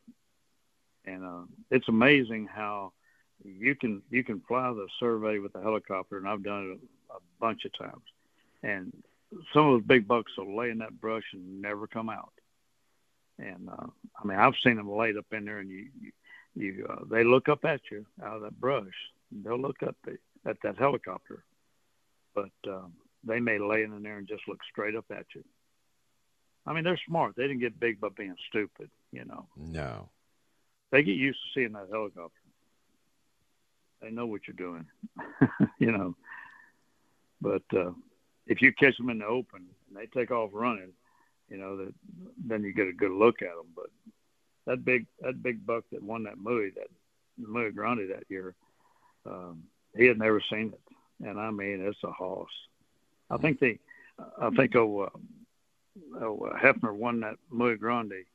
And 1.05 1.23
uh, 1.23 1.43
it's 1.71 1.87
amazing 1.87 2.47
how 2.47 2.91
you 3.43 3.73
can 3.75 4.01
you 4.09 4.23
can 4.23 4.41
fly 4.41 4.69
the 4.73 4.87
survey 4.99 5.39
with 5.39 5.53
the 5.53 5.61
helicopter, 5.61 6.17
and 6.17 6.27
I've 6.27 6.43
done 6.43 6.73
it 6.73 6.89
a, 7.09 7.19
bunch 7.39 7.65
of 7.65 7.77
times. 7.77 8.03
And 8.63 8.91
some 9.53 9.67
of 9.67 9.73
those 9.73 9.87
big 9.87 10.07
bucks 10.07 10.31
will 10.37 10.57
lay 10.57 10.69
in 10.69 10.79
that 10.79 10.99
brush 10.99 11.23
and 11.33 11.61
never 11.61 11.87
come 11.87 12.09
out. 12.09 12.33
And 13.37 13.69
uh, 13.69 13.87
I 14.21 14.27
mean, 14.27 14.37
I've 14.37 14.55
seen 14.63 14.75
them 14.75 14.91
laid 14.91 15.15
up 15.15 15.25
in 15.31 15.45
there, 15.45 15.59
and 15.59 15.69
you 15.69 15.87
you, 16.01 16.11
you 16.55 16.87
uh, 16.89 17.05
they 17.09 17.23
look 17.23 17.47
up 17.47 17.63
at 17.63 17.79
you 17.89 18.05
out 18.21 18.35
of 18.35 18.41
that 18.41 18.59
brush. 18.59 18.87
They'll 19.31 19.59
look 19.59 19.81
up 19.83 19.95
at 20.45 20.57
that 20.63 20.77
helicopter, 20.77 21.43
but 22.35 22.51
um, 22.67 22.93
they 23.23 23.39
may 23.39 23.57
lay 23.57 23.83
in 23.83 24.03
there 24.03 24.17
and 24.17 24.27
just 24.27 24.47
look 24.47 24.59
straight 24.69 24.95
up 24.95 25.05
at 25.11 25.25
you. 25.33 25.43
I 26.65 26.73
mean, 26.73 26.83
they're 26.83 26.99
smart. 27.07 27.35
They 27.35 27.43
didn't 27.43 27.59
get 27.59 27.79
big 27.79 27.99
by 27.99 28.09
being 28.09 28.35
stupid, 28.49 28.89
you 29.11 29.25
know. 29.25 29.47
No. 29.55 30.09
They 30.91 31.03
get 31.03 31.15
used 31.15 31.39
to 31.39 31.59
seeing 31.59 31.73
that 31.73 31.87
helicopter. 31.91 32.35
They 34.01 34.11
know 34.11 34.25
what 34.25 34.41
you're 34.47 34.55
doing, 34.55 34.85
you 35.79 35.91
know. 35.91 36.15
But 37.41 37.63
uh, 37.75 37.91
if 38.47 38.61
you 38.61 38.73
catch 38.73 38.97
them 38.97 39.09
in 39.09 39.19
the 39.19 39.25
open 39.25 39.65
and 39.87 39.97
they 39.97 40.07
take 40.07 40.31
off 40.31 40.49
running, 40.53 40.93
you 41.49 41.57
know, 41.57 41.77
that 41.77 41.93
then 42.45 42.63
you 42.63 42.73
get 42.73 42.87
a 42.87 42.93
good 42.93 43.11
look 43.11 43.41
at 43.41 43.55
them. 43.55 43.67
But 43.75 43.89
that 44.65 44.85
big 44.85 45.07
that 45.21 45.41
big 45.41 45.65
buck 45.65 45.83
that 45.91 46.03
won 46.03 46.23
that 46.23 46.37
Muy, 46.37 46.71
that 46.75 46.87
Muy 47.37 47.71
Grande 47.71 48.09
that 48.11 48.23
year, 48.29 48.55
um, 49.25 49.63
he 49.95 50.05
had 50.05 50.19
never 50.19 50.41
seen 50.49 50.73
it, 50.73 51.27
and 51.27 51.39
I 51.39 51.51
mean, 51.51 51.81
it's 51.81 52.03
a 52.03 52.11
hoss. 52.11 52.49
I 53.29 53.37
think 53.37 53.59
the 53.59 53.77
I 54.41 54.49
think 54.51 54.75
oh, 54.75 55.01
uh, 55.01 56.19
oh 56.21 56.51
Hefner 56.61 56.93
won 56.93 57.21
that 57.21 57.35
Muy 57.49 57.75
Grande. 57.75 58.25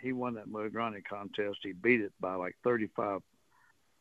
He 0.00 0.12
won 0.12 0.34
that 0.34 0.48
Muy 0.48 0.68
Grande 0.68 1.02
contest. 1.08 1.58
He 1.62 1.72
beat 1.72 2.00
it 2.00 2.12
by 2.20 2.34
like 2.34 2.56
35 2.64 3.20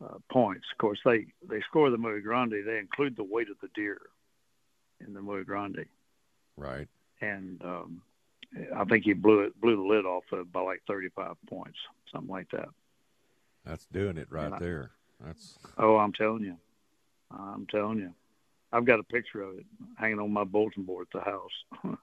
uh, 0.03 0.17
points. 0.31 0.65
Of 0.71 0.77
course, 0.77 0.99
they 1.05 1.27
they 1.47 1.61
score 1.61 1.89
the 1.89 1.97
Muy 1.97 2.21
Grande. 2.21 2.63
They 2.65 2.79
include 2.79 3.15
the 3.15 3.23
weight 3.23 3.49
of 3.49 3.57
the 3.61 3.69
deer 3.75 3.99
in 5.05 5.13
the 5.13 5.21
Muy 5.21 5.43
Grande. 5.43 5.85
Right. 6.57 6.87
And 7.21 7.61
um, 7.63 8.01
I 8.75 8.85
think 8.85 9.05
he 9.05 9.13
blew 9.13 9.41
it 9.41 9.59
blew 9.59 9.75
the 9.75 9.81
lid 9.81 10.05
off 10.05 10.23
of 10.31 10.51
by 10.51 10.61
like 10.61 10.81
35 10.87 11.35
points, 11.47 11.77
something 12.11 12.29
like 12.29 12.49
that. 12.51 12.69
That's 13.65 13.85
doing 13.87 14.17
it 14.17 14.27
right 14.29 14.59
there. 14.59 14.91
That's. 15.23 15.57
Oh, 15.77 15.97
I'm 15.97 16.13
telling 16.13 16.43
you, 16.43 16.57
I'm 17.31 17.65
telling 17.67 17.99
you, 17.99 18.13
I've 18.71 18.85
got 18.85 18.99
a 18.99 19.03
picture 19.03 19.41
of 19.41 19.57
it 19.57 19.65
hanging 19.97 20.19
on 20.19 20.31
my 20.31 20.43
bulletin 20.43 20.83
board 20.83 21.07
at 21.13 21.19
the 21.19 21.25
house. 21.25 21.97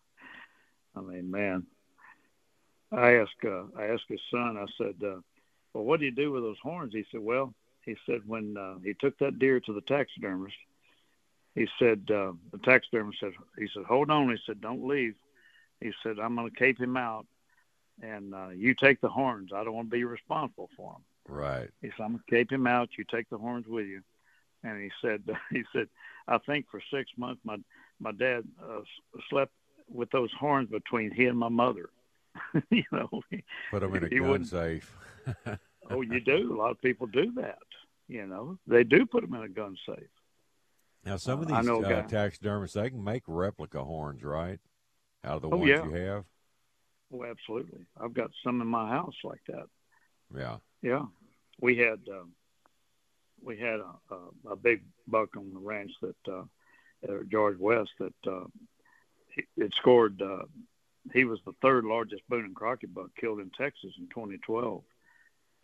I 0.96 1.00
mean, 1.00 1.30
man, 1.30 1.66
I 2.90 3.14
asked 3.16 3.44
uh, 3.44 3.64
I 3.78 3.86
asked 3.86 4.04
his 4.08 4.20
son. 4.30 4.56
I 4.58 4.66
said, 4.76 4.94
uh, 5.02 5.20
"Well, 5.72 5.84
what 5.84 6.00
do 6.00 6.06
you 6.06 6.12
do 6.12 6.32
with 6.32 6.42
those 6.42 6.58
horns?" 6.62 6.92
He 6.92 7.04
said, 7.10 7.20
"Well, 7.20 7.54
he 7.84 7.96
said 8.06 8.20
when 8.26 8.56
uh, 8.56 8.74
he 8.84 8.94
took 8.94 9.18
that 9.18 9.38
deer 9.38 9.60
to 9.60 9.72
the 9.72 9.80
taxidermist, 9.82 10.56
he 11.54 11.68
said 11.78 12.02
uh, 12.10 12.32
the 12.52 12.58
taxidermist 12.64 13.20
said 13.20 13.32
he 13.58 13.68
said 13.74 13.84
hold 13.84 14.10
on. 14.10 14.30
He 14.30 14.38
said 14.46 14.60
don't 14.60 14.86
leave. 14.86 15.14
He 15.80 15.92
said 16.02 16.18
I'm 16.18 16.36
going 16.36 16.50
to 16.50 16.56
cape 16.56 16.80
him 16.80 16.96
out, 16.96 17.26
and 18.00 18.34
uh, 18.34 18.48
you 18.50 18.74
take 18.74 19.00
the 19.00 19.08
horns. 19.08 19.50
I 19.54 19.64
don't 19.64 19.74
want 19.74 19.88
to 19.88 19.96
be 19.96 20.04
responsible 20.04 20.70
for 20.76 20.92
him." 20.92 21.34
Right. 21.34 21.70
He 21.80 21.88
said, 21.88 22.04
"I'm 22.04 22.12
gonna 22.12 22.22
cape 22.30 22.50
him 22.50 22.66
out. 22.66 22.90
You 22.96 23.04
take 23.10 23.28
the 23.28 23.38
horns 23.38 23.66
with 23.66 23.86
you." 23.86 24.02
And 24.64 24.80
he 24.80 24.90
said, 25.02 25.22
"He 25.50 25.64
said, 25.72 25.88
I 26.28 26.38
think 26.38 26.66
for 26.70 26.80
six 26.92 27.10
months 27.16 27.40
my 27.44 27.56
my 28.00 28.12
dad 28.12 28.44
uh, 28.62 28.80
slept 29.28 29.52
with 29.88 30.10
those 30.10 30.30
horns 30.38 30.70
between 30.70 31.10
he 31.10 31.26
and 31.26 31.38
my 31.38 31.48
mother. 31.48 31.90
you 32.70 32.84
know, 32.90 33.08
put 33.70 33.80
them 33.80 33.94
in 33.94 34.04
a 34.04 34.08
gun 34.08 34.44
safe. 34.44 34.96
oh, 35.94 36.00
you 36.02 36.20
do. 36.20 36.52
A 36.52 36.56
lot 36.56 36.70
of 36.70 36.80
people 36.80 37.06
do 37.06 37.32
that. 37.36 37.58
You 38.08 38.26
know, 38.26 38.58
they 38.66 38.84
do 38.84 39.06
put 39.06 39.22
them 39.22 39.34
in 39.34 39.42
a 39.42 39.48
gun 39.48 39.76
safe. 39.86 40.08
Now, 41.04 41.16
some 41.16 41.40
of 41.42 41.50
uh, 41.50 41.62
these 41.62 41.68
uh, 41.68 42.02
taxidermists 42.08 42.74
they 42.74 42.90
can 42.90 43.02
make 43.02 43.22
replica 43.26 43.82
horns, 43.82 44.22
right? 44.22 44.60
Out 45.24 45.36
of 45.36 45.42
the 45.42 45.48
oh, 45.48 45.56
ones 45.56 45.68
yeah. 45.68 45.84
you 45.84 45.92
have. 45.92 46.24
Oh, 47.12 47.24
absolutely. 47.24 47.86
I've 48.00 48.14
got 48.14 48.30
some 48.44 48.60
in 48.60 48.66
my 48.66 48.88
house 48.88 49.14
like 49.24 49.40
that. 49.48 49.66
Yeah. 50.36 50.56
Yeah, 50.82 51.04
we 51.60 51.76
had 51.76 52.00
um, 52.10 52.32
we 53.42 53.56
had 53.56 53.80
a, 53.80 54.14
a, 54.14 54.52
a 54.52 54.56
big 54.56 54.82
buck 55.06 55.36
on 55.36 55.52
the 55.52 55.60
ranch 55.60 55.92
that 56.00 56.16
uh, 56.28 56.42
George 57.30 57.58
West 57.58 57.90
that 58.00 58.14
uh, 58.26 58.44
it 59.56 59.72
scored. 59.76 60.20
Uh, 60.20 60.44
he 61.12 61.24
was 61.24 61.40
the 61.44 61.54
third 61.62 61.84
largest 61.84 62.22
Boone 62.28 62.44
and 62.44 62.54
Crockett 62.54 62.94
buck 62.94 63.10
killed 63.18 63.40
in 63.40 63.50
Texas 63.50 63.92
in 63.98 64.08
2012, 64.08 64.82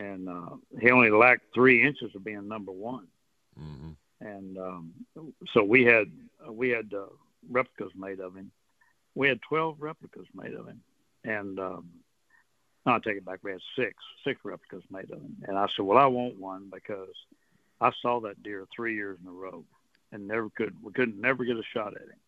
and 0.01 0.29
uh, 0.29 0.57
he 0.81 0.91
only 0.91 1.11
lacked 1.11 1.55
three 1.55 1.85
inches 1.85 2.15
of 2.15 2.25
being 2.25 2.49
number 2.49 2.73
one. 2.73 3.07
Mm-hmm. 3.61 3.91
And 4.21 4.59
um, 4.59 4.93
so 5.53 5.63
we 5.63 5.85
had 5.85 6.11
we 6.49 6.71
had 6.71 6.93
uh, 6.95 7.07
replicas 7.49 7.93
made 7.97 8.21
of 8.21 8.35
him. 8.35 8.51
We 9.15 9.29
had 9.29 9.41
12 9.49 9.77
replicas 9.81 10.27
made 10.35 10.55
of 10.55 10.67
him, 10.67 10.81
and 11.25 11.59
um, 11.59 11.89
I 12.87 12.99
take 12.99 13.17
it 13.17 13.25
back. 13.25 13.41
We 13.43 13.53
had 13.53 13.61
six, 13.77 13.95
six 14.25 14.41
replicas 14.45 14.85
made 14.91 15.11
of 15.11 15.21
him. 15.21 15.37
And 15.47 15.59
I 15.59 15.67
said, 15.77 15.85
well, 15.85 15.99
I 15.99 16.07
want 16.07 16.39
one 16.39 16.71
because 16.73 17.15
I 17.81 17.91
saw 18.03 18.21
that 18.21 18.43
deer 18.43 18.67
three 18.75 18.95
years 18.95 19.19
in 19.23 19.29
a 19.29 19.33
row 19.33 19.65
and 20.13 20.27
never 20.27 20.49
could, 20.51 20.75
we 20.83 20.93
couldn't 20.93 21.21
never 21.21 21.45
get 21.45 21.57
a 21.57 21.63
shot 21.75 21.95
at 21.95 22.03
him. 22.03 22.21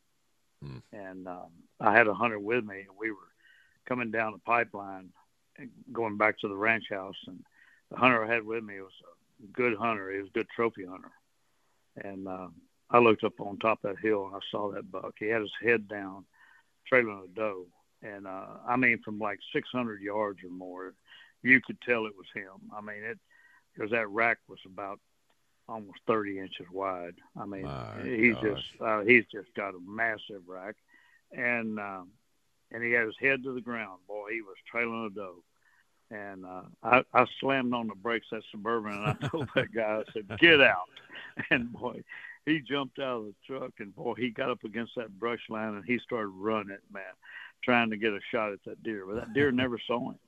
Mm. 0.64 0.82
And 0.92 1.28
um, 1.28 1.50
I 1.80 1.96
had 1.96 2.06
a 2.06 2.14
hunter 2.14 2.38
with 2.38 2.64
me 2.64 2.80
and 2.80 2.98
we 2.98 3.10
were 3.10 3.16
coming 3.88 4.10
down 4.10 4.32
the 4.32 4.38
pipeline 4.38 5.10
and 5.56 5.70
going 5.92 6.16
back 6.16 6.38
to 6.40 6.48
the 6.48 6.56
ranch 6.56 6.84
house. 6.90 7.16
And 7.26 7.42
the 7.90 7.96
hunter 7.96 8.24
I 8.24 8.32
had 8.32 8.44
with 8.44 8.62
me 8.64 8.80
was 8.80 8.92
a 9.42 9.46
good 9.52 9.76
hunter. 9.76 10.10
He 10.12 10.18
was 10.18 10.28
a 10.28 10.38
good 10.38 10.48
trophy 10.54 10.84
hunter. 10.86 11.10
And 11.96 12.28
uh, 12.28 12.48
I 12.90 12.98
looked 12.98 13.24
up 13.24 13.40
on 13.40 13.58
top 13.58 13.84
of 13.84 13.94
that 13.94 14.02
hill 14.02 14.26
and 14.26 14.36
I 14.36 14.40
saw 14.50 14.70
that 14.72 14.90
buck. 14.90 15.14
He 15.18 15.26
had 15.26 15.42
his 15.42 15.52
head 15.62 15.88
down, 15.88 16.24
trailing 16.86 17.22
a 17.24 17.38
doe 17.38 17.66
and 18.02 18.26
uh, 18.26 18.46
I 18.66 18.76
mean 18.76 19.00
from 19.04 19.18
like 19.18 19.38
600 19.52 20.00
yards 20.00 20.40
or 20.44 20.50
more, 20.50 20.94
you 21.42 21.60
could 21.60 21.80
tell 21.82 22.06
it 22.06 22.16
was 22.16 22.26
him. 22.34 22.70
I 22.74 22.80
mean 22.80 23.02
it 23.02 23.18
because 23.74 23.90
that 23.90 24.08
rack 24.08 24.38
was 24.48 24.58
about 24.66 24.98
almost 25.68 25.98
30 26.06 26.38
inches 26.38 26.66
wide. 26.72 27.14
I 27.38 27.44
mean 27.44 27.62
My 27.62 28.02
he's 28.02 28.34
gosh. 28.34 28.42
just 28.44 28.82
uh, 28.82 29.00
he's 29.00 29.24
just 29.32 29.54
got 29.54 29.74
a 29.74 29.80
massive 29.86 30.42
rack, 30.46 30.76
and 31.32 31.78
um, 31.78 32.08
and 32.72 32.82
he 32.82 32.92
had 32.92 33.06
his 33.06 33.18
head 33.20 33.42
to 33.44 33.52
the 33.54 33.60
ground. 33.60 34.00
Boy, 34.08 34.30
he 34.32 34.40
was 34.42 34.56
trailing 34.70 35.10
a 35.10 35.14
doe. 35.14 35.42
And 36.10 36.44
uh, 36.44 36.62
I, 36.82 37.04
I 37.14 37.26
slammed 37.40 37.72
on 37.72 37.86
the 37.86 37.94
brakes 37.94 38.26
at 38.32 38.42
Suburban, 38.50 38.92
and 38.92 39.06
I 39.06 39.12
told 39.28 39.48
that 39.54 39.72
guy, 39.72 40.02
I 40.02 40.12
said, 40.12 40.38
"Get 40.38 40.60
out!" 40.60 40.88
And 41.50 41.72
boy, 41.72 42.02
he 42.44 42.60
jumped 42.60 42.98
out 42.98 43.18
of 43.18 43.24
the 43.26 43.34
truck, 43.46 43.72
and 43.78 43.94
boy, 43.94 44.14
he 44.14 44.30
got 44.30 44.50
up 44.50 44.64
against 44.64 44.96
that 44.96 45.16
brush 45.18 45.40
line, 45.48 45.74
and 45.74 45.84
he 45.84 45.98
started 46.00 46.28
running, 46.28 46.76
man 46.92 47.02
trying 47.62 47.90
to 47.90 47.96
get 47.96 48.12
a 48.12 48.20
shot 48.30 48.52
at 48.52 48.64
that 48.64 48.82
deer. 48.82 49.04
But 49.06 49.16
that 49.16 49.34
deer 49.34 49.52
never 49.52 49.78
saw 49.86 50.10
him. 50.10 50.18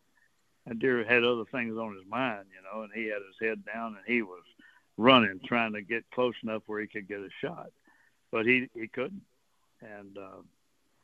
That 0.67 0.79
deer 0.79 1.05
had 1.05 1.25
other 1.25 1.45
things 1.51 1.77
on 1.77 1.95
his 1.95 2.07
mind, 2.07 2.47
you 2.55 2.63
know, 2.63 2.83
and 2.83 2.93
he 2.95 3.07
had 3.07 3.23
his 3.27 3.49
head 3.49 3.65
down 3.65 3.97
and 3.97 4.05
he 4.07 4.23
was 4.23 4.43
running, 4.97 5.41
trying 5.45 5.73
to 5.73 5.83
get 5.83 6.05
close 6.15 6.35
enough 6.43 6.63
where 6.67 6.81
he 6.81 6.87
could 6.87 7.09
get 7.09 7.19
a 7.19 7.29
shot. 7.41 7.71
But 8.31 8.47
he 8.47 8.69
he 8.75 8.87
couldn't. 8.87 9.23
And 9.81 10.17
uh, 10.17 10.43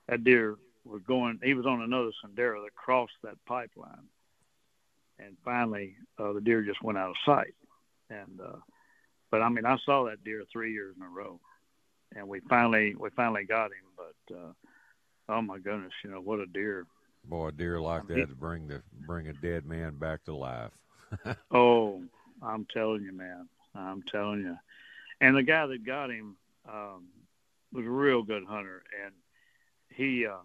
that 0.09 0.23
deer 0.23 0.57
was 0.85 1.03
going. 1.03 1.41
He 1.43 1.55
was 1.55 1.67
on 1.67 1.83
another 1.83 2.11
sendero 2.25 2.65
that 2.65 2.75
crossed 2.75 3.13
that 3.25 3.45
pipeline. 3.47 4.07
And 5.19 5.37
finally, 5.45 5.97
uh, 6.19 6.33
the 6.33 6.41
deer 6.41 6.63
just 6.63 6.83
went 6.83 6.99
out 6.99 7.11
of 7.11 7.17
sight. 7.27 7.55
And 8.11 8.41
uh, 8.41 8.59
but 9.31 9.43
I 9.43 9.49
mean, 9.49 9.67
I 9.67 9.77
saw 9.85 10.05
that 10.05 10.25
deer 10.25 10.45
three 10.51 10.73
years 10.73 10.95
in 10.97 11.03
a 11.03 11.09
row, 11.09 11.41
and 12.15 12.27
we 12.29 12.41
finally 12.49 12.95
we 12.99 13.11
finally 13.11 13.45
got 13.45 13.67
him. 13.67 13.85
But 13.97 14.35
uh, 14.37 14.53
oh 15.29 15.43
my 15.43 15.59
goodness, 15.59 15.93
you 16.05 16.11
know 16.11 16.21
what 16.21 16.41
a 16.41 16.47
deer! 16.47 16.87
Boy, 17.25 17.49
a 17.49 17.53
deer 17.53 17.81
like 17.81 18.07
that 18.09 18.29
to 18.29 18.35
bring 18.35 18.69
the 18.69 18.83
bring 19.07 19.29
a 19.29 19.33
dead 19.35 19.67
man 19.67 19.97
back 19.97 20.25
to 20.25 20.35
life. 20.35 20.73
oh, 21.51 22.03
I'm 22.43 22.67
telling 22.73 23.03
you, 23.03 23.13
man, 23.13 23.49
I'm 23.75 24.03
telling 24.11 24.41
you. 24.41 24.57
And 25.21 25.37
the 25.37 25.43
guy 25.43 25.67
that 25.67 25.85
got 25.85 26.11
him 26.11 26.37
um, 26.69 27.09
was 27.73 27.85
a 27.85 27.91
real 27.91 28.23
good 28.23 28.45
hunter, 28.45 28.83
and 29.05 29.13
he 29.95 30.27
uh, 30.27 30.43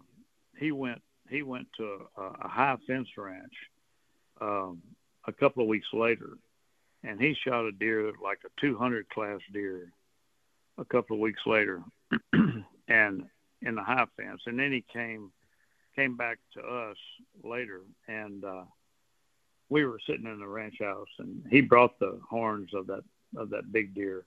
he 0.58 0.72
went 0.72 1.00
he 1.30 1.42
went 1.42 1.68
to 1.78 2.06
a, 2.16 2.22
a 2.22 2.48
high 2.48 2.76
fence 2.86 3.08
ranch 3.16 3.54
um, 4.40 4.82
a 5.26 5.32
couple 5.32 5.62
of 5.62 5.68
weeks 5.68 5.88
later, 5.92 6.30
and 7.02 7.20
he 7.20 7.34
shot 7.34 7.66
a 7.66 7.72
deer 7.72 8.12
like 8.22 8.38
a 8.44 8.60
200 8.60 9.08
class 9.08 9.40
deer 9.52 9.92
a 10.78 10.84
couple 10.84 11.16
of 11.16 11.20
weeks 11.20 11.42
later, 11.46 11.82
and 12.88 13.24
in 13.62 13.74
the 13.74 13.82
high 13.82 14.06
fence, 14.16 14.42
and 14.46 14.58
then 14.58 14.72
he 14.72 14.84
came 14.92 15.30
came 15.96 16.16
back 16.16 16.38
to 16.52 16.60
us 16.60 16.96
later, 17.44 17.82
and 18.08 18.44
uh, 18.44 18.64
we 19.68 19.84
were 19.84 20.00
sitting 20.06 20.26
in 20.26 20.40
the 20.40 20.46
ranch 20.46 20.78
house, 20.80 21.08
and 21.18 21.44
he 21.50 21.60
brought 21.60 21.98
the 21.98 22.18
horns 22.28 22.74
of 22.74 22.86
that 22.88 23.04
of 23.36 23.50
that 23.50 23.72
big 23.72 23.94
deer 23.94 24.24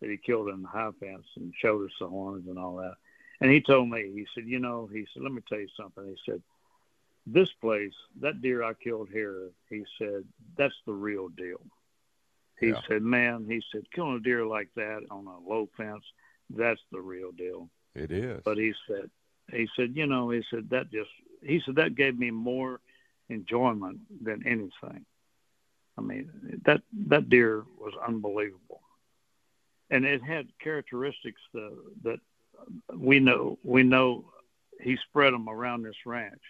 that 0.00 0.10
he 0.10 0.16
killed 0.16 0.48
in 0.48 0.62
the 0.62 0.68
high 0.68 0.90
fence, 1.00 1.26
and 1.36 1.52
showed 1.56 1.84
us 1.84 1.96
the 2.00 2.06
horns 2.06 2.46
and 2.48 2.58
all 2.58 2.76
that. 2.76 2.94
And 3.40 3.50
he 3.50 3.60
told 3.60 3.88
me, 3.88 4.10
he 4.12 4.26
said, 4.34 4.48
you 4.48 4.58
know, 4.58 4.88
he 4.92 5.06
said, 5.12 5.22
let 5.22 5.32
me 5.32 5.42
tell 5.48 5.58
you 5.58 5.68
something. 5.76 6.04
He 6.06 6.30
said, 6.30 6.42
this 7.26 7.50
place, 7.60 7.94
that 8.20 8.40
deer 8.42 8.62
I 8.62 8.74
killed 8.74 9.08
here, 9.10 9.50
he 9.68 9.84
said, 9.98 10.24
that's 10.56 10.74
the 10.86 10.92
real 10.92 11.28
deal. 11.28 11.60
He 12.60 12.68
Yeah. 12.68 12.80
said, 12.86 13.02
"Man," 13.02 13.46
he 13.46 13.62
said, 13.72 13.90
"killing 13.90 14.16
a 14.16 14.20
deer 14.20 14.46
like 14.46 14.72
that 14.74 15.04
on 15.10 15.26
a 15.26 15.38
low 15.40 15.66
fence, 15.76 16.04
that's 16.50 16.80
the 16.92 17.00
real 17.00 17.32
deal." 17.32 17.68
It 17.94 18.10
is. 18.10 18.42
But 18.44 18.58
he 18.58 18.74
said, 18.86 19.10
he 19.50 19.68
said, 19.74 19.96
you 19.96 20.06
know, 20.06 20.30
he 20.30 20.42
said 20.50 20.70
that 20.70 20.90
just, 20.90 21.10
he 21.42 21.60
said 21.60 21.76
that 21.76 21.94
gave 21.94 22.18
me 22.18 22.30
more 22.30 22.80
enjoyment 23.28 24.00
than 24.22 24.46
anything. 24.46 25.04
I 25.98 26.00
mean, 26.00 26.60
that 26.64 26.82
that 27.08 27.28
deer 27.28 27.64
was 27.76 27.94
unbelievable, 27.96 28.82
and 29.90 30.04
it 30.04 30.22
had 30.22 30.56
characteristics 30.58 31.40
that, 31.52 31.76
that 32.02 32.20
we 32.94 33.20
know 33.20 33.58
we 33.62 33.82
know 33.82 34.32
he 34.80 34.96
spread 34.96 35.32
them 35.32 35.48
around 35.48 35.82
this 35.82 36.06
ranch 36.06 36.42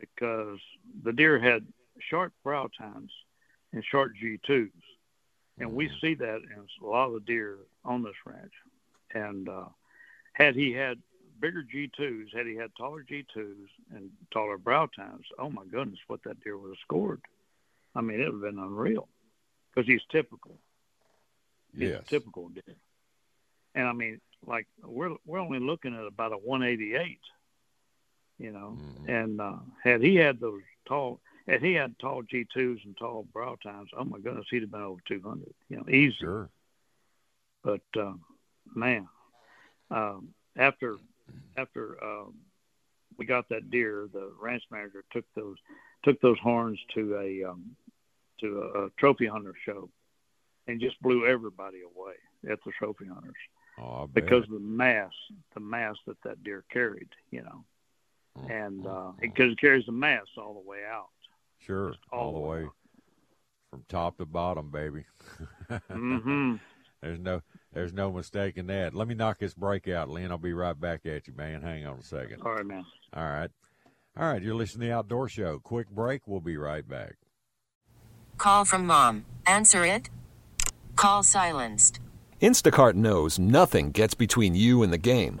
because 0.00 0.58
the 1.02 1.12
deer 1.12 1.38
had 1.38 1.66
short 1.98 2.32
brow 2.42 2.68
tines 2.78 3.12
and 3.72 3.84
short 3.84 4.12
G2s, 4.22 4.70
and 5.58 5.74
we 5.74 5.90
see 6.00 6.14
that 6.14 6.36
in 6.36 6.66
a 6.82 6.86
lot 6.86 7.08
of 7.08 7.14
the 7.14 7.20
deer 7.20 7.58
on 7.84 8.02
this 8.02 8.14
ranch. 8.24 8.52
And 9.14 9.48
uh, 9.48 9.66
had 10.32 10.54
he 10.54 10.72
had 10.72 10.98
bigger 11.38 11.62
G2s, 11.62 12.34
had 12.34 12.46
he 12.46 12.56
had 12.56 12.70
taller 12.76 13.04
G2s 13.04 13.68
and 13.94 14.10
taller 14.30 14.58
brow 14.58 14.88
tines, 14.94 15.26
oh 15.38 15.50
my 15.50 15.64
goodness, 15.70 15.98
what 16.06 16.22
that 16.24 16.40
deer 16.42 16.56
would 16.56 16.70
have 16.70 16.78
scored. 16.82 17.20
I 17.94 18.00
mean, 18.00 18.20
it 18.20 18.24
would 18.24 18.44
have 18.44 18.54
been 18.54 18.62
unreal 18.62 19.08
because 19.74 19.86
he's 19.86 20.02
typical. 20.10 20.58
He's 21.72 21.90
yes. 21.90 22.02
a 22.02 22.04
typical 22.04 22.48
deer. 22.48 22.76
And 23.74 23.86
I 23.86 23.92
mean, 23.92 24.20
like 24.46 24.66
we're 24.82 25.16
we're 25.26 25.38
only 25.38 25.60
looking 25.60 25.94
at 25.94 26.06
about 26.06 26.32
a 26.32 26.36
188, 26.36 27.18
you 28.40 28.50
know. 28.52 28.76
Mhm. 28.78 29.08
And 29.08 29.40
uh, 29.40 29.58
had 29.82 30.02
he 30.02 30.16
had 30.16 30.40
those 30.40 30.62
tall, 30.86 31.20
had 31.46 31.62
he 31.62 31.74
had 31.74 31.98
tall 31.98 32.22
G2s 32.22 32.84
and 32.84 32.96
tall 32.96 33.26
brow 33.32 33.56
tines, 33.62 33.90
oh 33.96 34.04
my 34.04 34.18
goodness, 34.18 34.46
he'd 34.50 34.62
have 34.62 34.70
been 34.70 34.82
over 34.82 35.00
200, 35.06 35.52
you 35.68 35.76
know, 35.76 35.88
easy. 35.88 36.16
Sure. 36.20 36.48
But 37.62 37.82
uh, 37.98 38.14
man, 38.74 39.08
um, 39.90 40.30
after 40.56 40.96
after 41.56 42.02
um, 42.02 42.34
we 43.18 43.26
got 43.26 43.48
that 43.50 43.70
deer, 43.70 44.08
the 44.12 44.32
ranch 44.40 44.62
manager 44.70 45.04
took 45.12 45.26
those 45.34 45.56
took 46.02 46.20
those 46.20 46.38
horns 46.38 46.78
to 46.94 47.16
a 47.16 47.50
um, 47.50 47.76
to 48.40 48.62
a, 48.62 48.86
a 48.86 48.90
trophy 48.96 49.26
hunter 49.26 49.54
show, 49.66 49.90
and 50.66 50.80
just 50.80 51.00
blew 51.02 51.26
everybody 51.26 51.80
away 51.82 52.14
at 52.50 52.58
the 52.64 52.72
trophy 52.78 53.04
hunters 53.04 53.34
Oh, 53.80 54.06
because 54.12 54.44
of 54.44 54.50
the 54.50 54.60
mass, 54.60 55.12
the 55.54 55.60
mass 55.60 55.96
that 56.06 56.16
that 56.24 56.42
deer 56.44 56.64
carried, 56.70 57.08
you 57.30 57.42
know, 57.42 57.64
and 58.48 58.86
uh, 58.86 59.12
because 59.20 59.52
it 59.52 59.60
carries 59.60 59.86
the 59.86 59.92
mass 59.92 60.26
all 60.36 60.54
the 60.54 60.68
way 60.68 60.78
out. 60.90 61.08
sure, 61.58 61.94
all 62.12 62.32
the 62.32 62.40
way 62.40 62.66
from 63.70 63.84
top 63.88 64.18
to 64.18 64.26
bottom, 64.26 64.70
baby. 64.70 65.04
hmm 65.90 66.54
There's 67.02 67.18
no 67.18 67.40
there's 67.72 67.94
no 67.94 68.12
mistaking 68.12 68.66
that. 68.66 68.94
Let 68.94 69.08
me 69.08 69.14
knock 69.14 69.38
this 69.38 69.54
break 69.54 69.88
out, 69.88 70.10
Lynn. 70.10 70.30
I'll 70.30 70.36
be 70.38 70.52
right 70.52 70.78
back 70.78 71.06
at 71.06 71.26
you, 71.26 71.34
man. 71.34 71.62
Hang 71.62 71.86
on 71.86 71.98
a 71.98 72.02
second. 72.02 72.42
All 72.42 72.52
right, 72.52 72.66
man. 72.66 72.84
All 73.14 73.24
right. 73.24 73.50
All 74.18 74.30
right, 74.30 74.42
you're 74.42 74.56
listening 74.56 74.82
to 74.82 74.86
the 74.88 74.92
Outdoor 74.92 75.28
Show. 75.28 75.60
Quick 75.60 75.88
break. 75.88 76.26
We'll 76.26 76.40
be 76.40 76.56
right 76.58 76.86
back. 76.86 77.14
Call 78.36 78.64
from 78.64 78.86
mom. 78.86 79.24
Answer 79.46 79.86
it. 79.86 80.10
Call 80.96 81.22
silenced. 81.22 82.00
Instacart 82.42 82.94
knows 82.94 83.38
nothing 83.38 83.92
gets 83.92 84.14
between 84.14 84.54
you 84.54 84.82
and 84.82 84.92
the 84.92 84.98
game. 84.98 85.40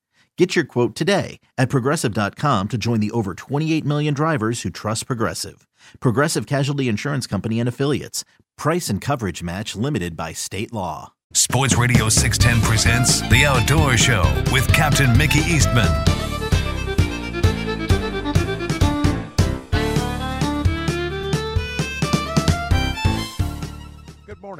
Get 0.41 0.55
your 0.55 0.65
quote 0.65 0.95
today 0.95 1.39
at 1.55 1.69
progressive.com 1.69 2.69
to 2.69 2.77
join 2.79 2.99
the 2.99 3.11
over 3.11 3.35
28 3.35 3.85
million 3.85 4.15
drivers 4.15 4.63
who 4.63 4.71
trust 4.71 5.05
Progressive. 5.05 5.67
Progressive 5.99 6.47
Casualty 6.47 6.89
Insurance 6.89 7.27
Company 7.27 7.59
and 7.59 7.69
Affiliates. 7.69 8.25
Price 8.57 8.89
and 8.89 8.99
coverage 8.99 9.43
match 9.43 9.75
limited 9.75 10.17
by 10.17 10.33
state 10.33 10.73
law. 10.73 11.13
Sports 11.31 11.77
Radio 11.77 12.09
610 12.09 12.67
presents 12.67 13.21
The 13.29 13.45
Outdoor 13.45 13.97
Show 13.97 14.23
with 14.51 14.67
Captain 14.73 15.15
Mickey 15.15 15.41
Eastman. 15.41 16.30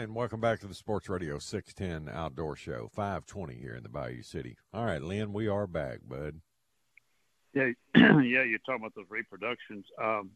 Morning. 0.02 0.16
Welcome 0.16 0.42
back 0.42 0.60
to 0.62 0.68
the 0.68 0.74
Sports 0.74 1.10
Radio 1.10 1.38
610 1.38 2.12
Outdoor 2.12 2.56
Show. 2.56 2.90
520 2.92 3.54
here 3.54 3.76
in 3.76 3.84
the 3.84 3.90
Bayou 3.90 4.24
City. 4.24 4.58
All 4.74 4.84
right, 4.84 5.00
Lynn, 5.00 5.32
we 5.32 5.48
are 5.48 5.68
back, 5.68 6.00
bud. 6.10 6.42
Yeah, 7.54 7.68
yeah. 7.96 8.42
You're 8.42 8.58
talking 8.66 8.82
about 8.82 8.96
those 8.96 9.06
reproductions. 9.10 9.86
Um, 10.02 10.32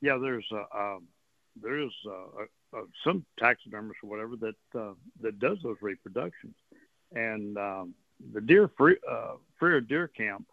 yeah, 0.00 0.16
there's 0.16 0.46
uh, 0.50 0.64
um, 0.74 1.02
there 1.62 1.80
is 1.80 1.90
uh, 2.08 2.78
uh, 2.78 2.84
some 3.04 3.26
taxidermist 3.38 3.98
or 4.02 4.08
whatever 4.08 4.36
that 4.36 4.80
uh, 4.80 4.94
that 5.20 5.38
does 5.38 5.58
those 5.62 5.76
reproductions, 5.82 6.54
and 7.12 7.58
um, 7.58 7.94
the 8.32 8.40
deer 8.40 8.70
free 8.74 8.96
uh, 9.06 9.34
Freer 9.58 9.82
Deer 9.82 10.08
Camp 10.08 10.46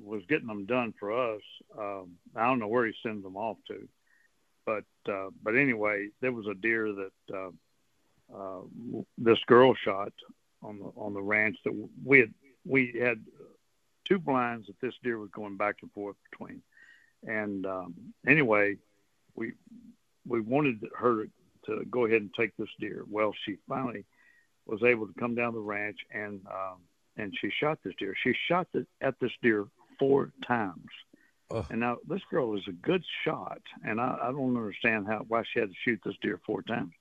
was 0.00 0.22
getting 0.28 0.46
them 0.46 0.66
done 0.66 0.94
for 1.00 1.34
us. 1.34 1.42
Um, 1.76 2.12
I 2.36 2.46
don't 2.46 2.60
know 2.60 2.68
where 2.68 2.86
he 2.86 2.94
sends 3.02 3.24
them 3.24 3.36
off 3.36 3.56
to, 3.66 3.88
but 4.66 4.84
uh, 5.08 5.30
but 5.42 5.56
anyway, 5.56 6.08
there 6.20 6.32
was 6.32 6.46
a 6.46 6.54
deer 6.54 6.92
that 6.92 7.34
uh, 7.34 8.36
uh, 8.36 8.60
this 9.16 9.38
girl 9.46 9.74
shot 9.74 10.12
on 10.62 10.78
the 10.78 10.90
on 10.96 11.14
the 11.14 11.22
ranch 11.22 11.56
that 11.64 11.88
we 12.04 12.18
had 12.18 12.34
we 12.64 12.98
had 13.00 13.24
two 14.04 14.18
blinds 14.18 14.66
that 14.66 14.80
this 14.80 14.94
deer 15.02 15.18
was 15.18 15.30
going 15.30 15.56
back 15.56 15.76
and 15.82 15.92
forth 15.92 16.16
between. 16.30 16.62
And 17.26 17.64
um, 17.66 17.94
anyway, 18.26 18.76
we 19.34 19.52
we 20.26 20.40
wanted 20.40 20.84
her 20.98 21.28
to 21.66 21.84
go 21.90 22.06
ahead 22.06 22.22
and 22.22 22.34
take 22.34 22.56
this 22.56 22.68
deer. 22.78 23.04
Well, 23.08 23.32
she 23.44 23.56
finally 23.68 24.04
was 24.66 24.82
able 24.82 25.06
to 25.06 25.14
come 25.18 25.34
down 25.34 25.54
the 25.54 25.60
ranch 25.60 25.98
and 26.12 26.40
um, 26.46 26.80
and 27.16 27.32
she 27.40 27.50
shot 27.50 27.78
this 27.82 27.94
deer. 27.98 28.14
She 28.22 28.34
shot 28.48 28.66
the, 28.72 28.86
at 29.00 29.14
this 29.20 29.32
deer 29.42 29.66
four 29.98 30.32
times. 30.46 30.90
Ugh. 31.50 31.66
And 31.70 31.80
now 31.80 31.98
this 32.08 32.22
girl 32.30 32.56
is 32.56 32.64
a 32.68 32.72
good 32.72 33.04
shot, 33.24 33.60
and 33.84 34.00
I, 34.00 34.18
I 34.20 34.32
don't 34.32 34.56
understand 34.56 35.06
how 35.06 35.24
why 35.28 35.42
she 35.44 35.60
had 35.60 35.70
to 35.70 35.76
shoot 35.84 36.00
this 36.04 36.16
deer 36.20 36.40
four 36.44 36.62
times. 36.62 36.92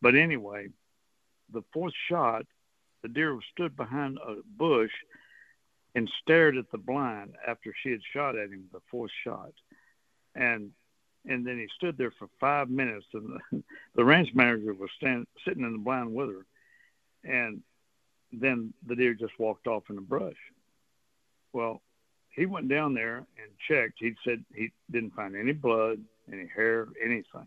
But 0.00 0.14
anyway, 0.14 0.68
the 1.52 1.62
fourth 1.72 1.92
shot, 2.08 2.46
the 3.02 3.08
deer 3.08 3.38
stood 3.52 3.76
behind 3.76 4.18
a 4.18 4.36
bush 4.56 4.90
and 5.94 6.10
stared 6.22 6.56
at 6.56 6.70
the 6.70 6.78
blind 6.78 7.34
after 7.46 7.74
she 7.82 7.90
had 7.90 8.00
shot 8.12 8.36
at 8.36 8.50
him 8.50 8.64
the 8.72 8.80
fourth 8.90 9.12
shot, 9.24 9.52
and 10.34 10.70
and 11.24 11.46
then 11.46 11.58
he 11.58 11.68
stood 11.76 11.96
there 11.98 12.12
for 12.18 12.28
five 12.40 12.68
minutes, 12.70 13.06
and 13.12 13.38
the, 13.52 13.62
the 13.94 14.04
ranch 14.04 14.30
manager 14.34 14.74
was 14.74 14.90
stand, 14.96 15.26
sitting 15.46 15.64
in 15.64 15.72
the 15.72 15.78
blind 15.78 16.14
with 16.14 16.30
her, 16.30 16.46
and 17.24 17.62
then 18.32 18.72
the 18.86 18.96
deer 18.96 19.14
just 19.14 19.38
walked 19.38 19.66
off 19.66 19.84
in 19.90 19.96
the 19.96 20.02
brush. 20.02 20.36
Well, 21.52 21.82
he 22.32 22.46
went 22.46 22.68
down 22.68 22.94
there 22.94 23.18
and 23.18 23.50
checked. 23.68 23.94
He 23.98 24.14
said 24.24 24.44
he 24.54 24.72
didn't 24.90 25.14
find 25.14 25.36
any 25.36 25.52
blood, 25.52 26.00
any 26.32 26.48
hair, 26.54 26.88
anything. 27.02 27.46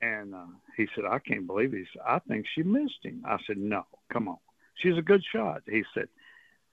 And 0.00 0.34
uh, 0.34 0.46
he 0.76 0.88
said, 0.94 1.04
I 1.04 1.18
can't 1.18 1.46
believe 1.46 1.74
it. 1.74 1.78
He 1.78 1.86
said, 1.92 2.02
I 2.06 2.18
think 2.20 2.46
she 2.54 2.62
missed 2.62 3.04
him. 3.04 3.22
I 3.26 3.36
said, 3.46 3.58
No, 3.58 3.84
come 4.12 4.28
on. 4.28 4.38
She's 4.76 4.96
a 4.96 5.02
good 5.02 5.22
shot. 5.32 5.62
He 5.68 5.82
said, 5.92 6.08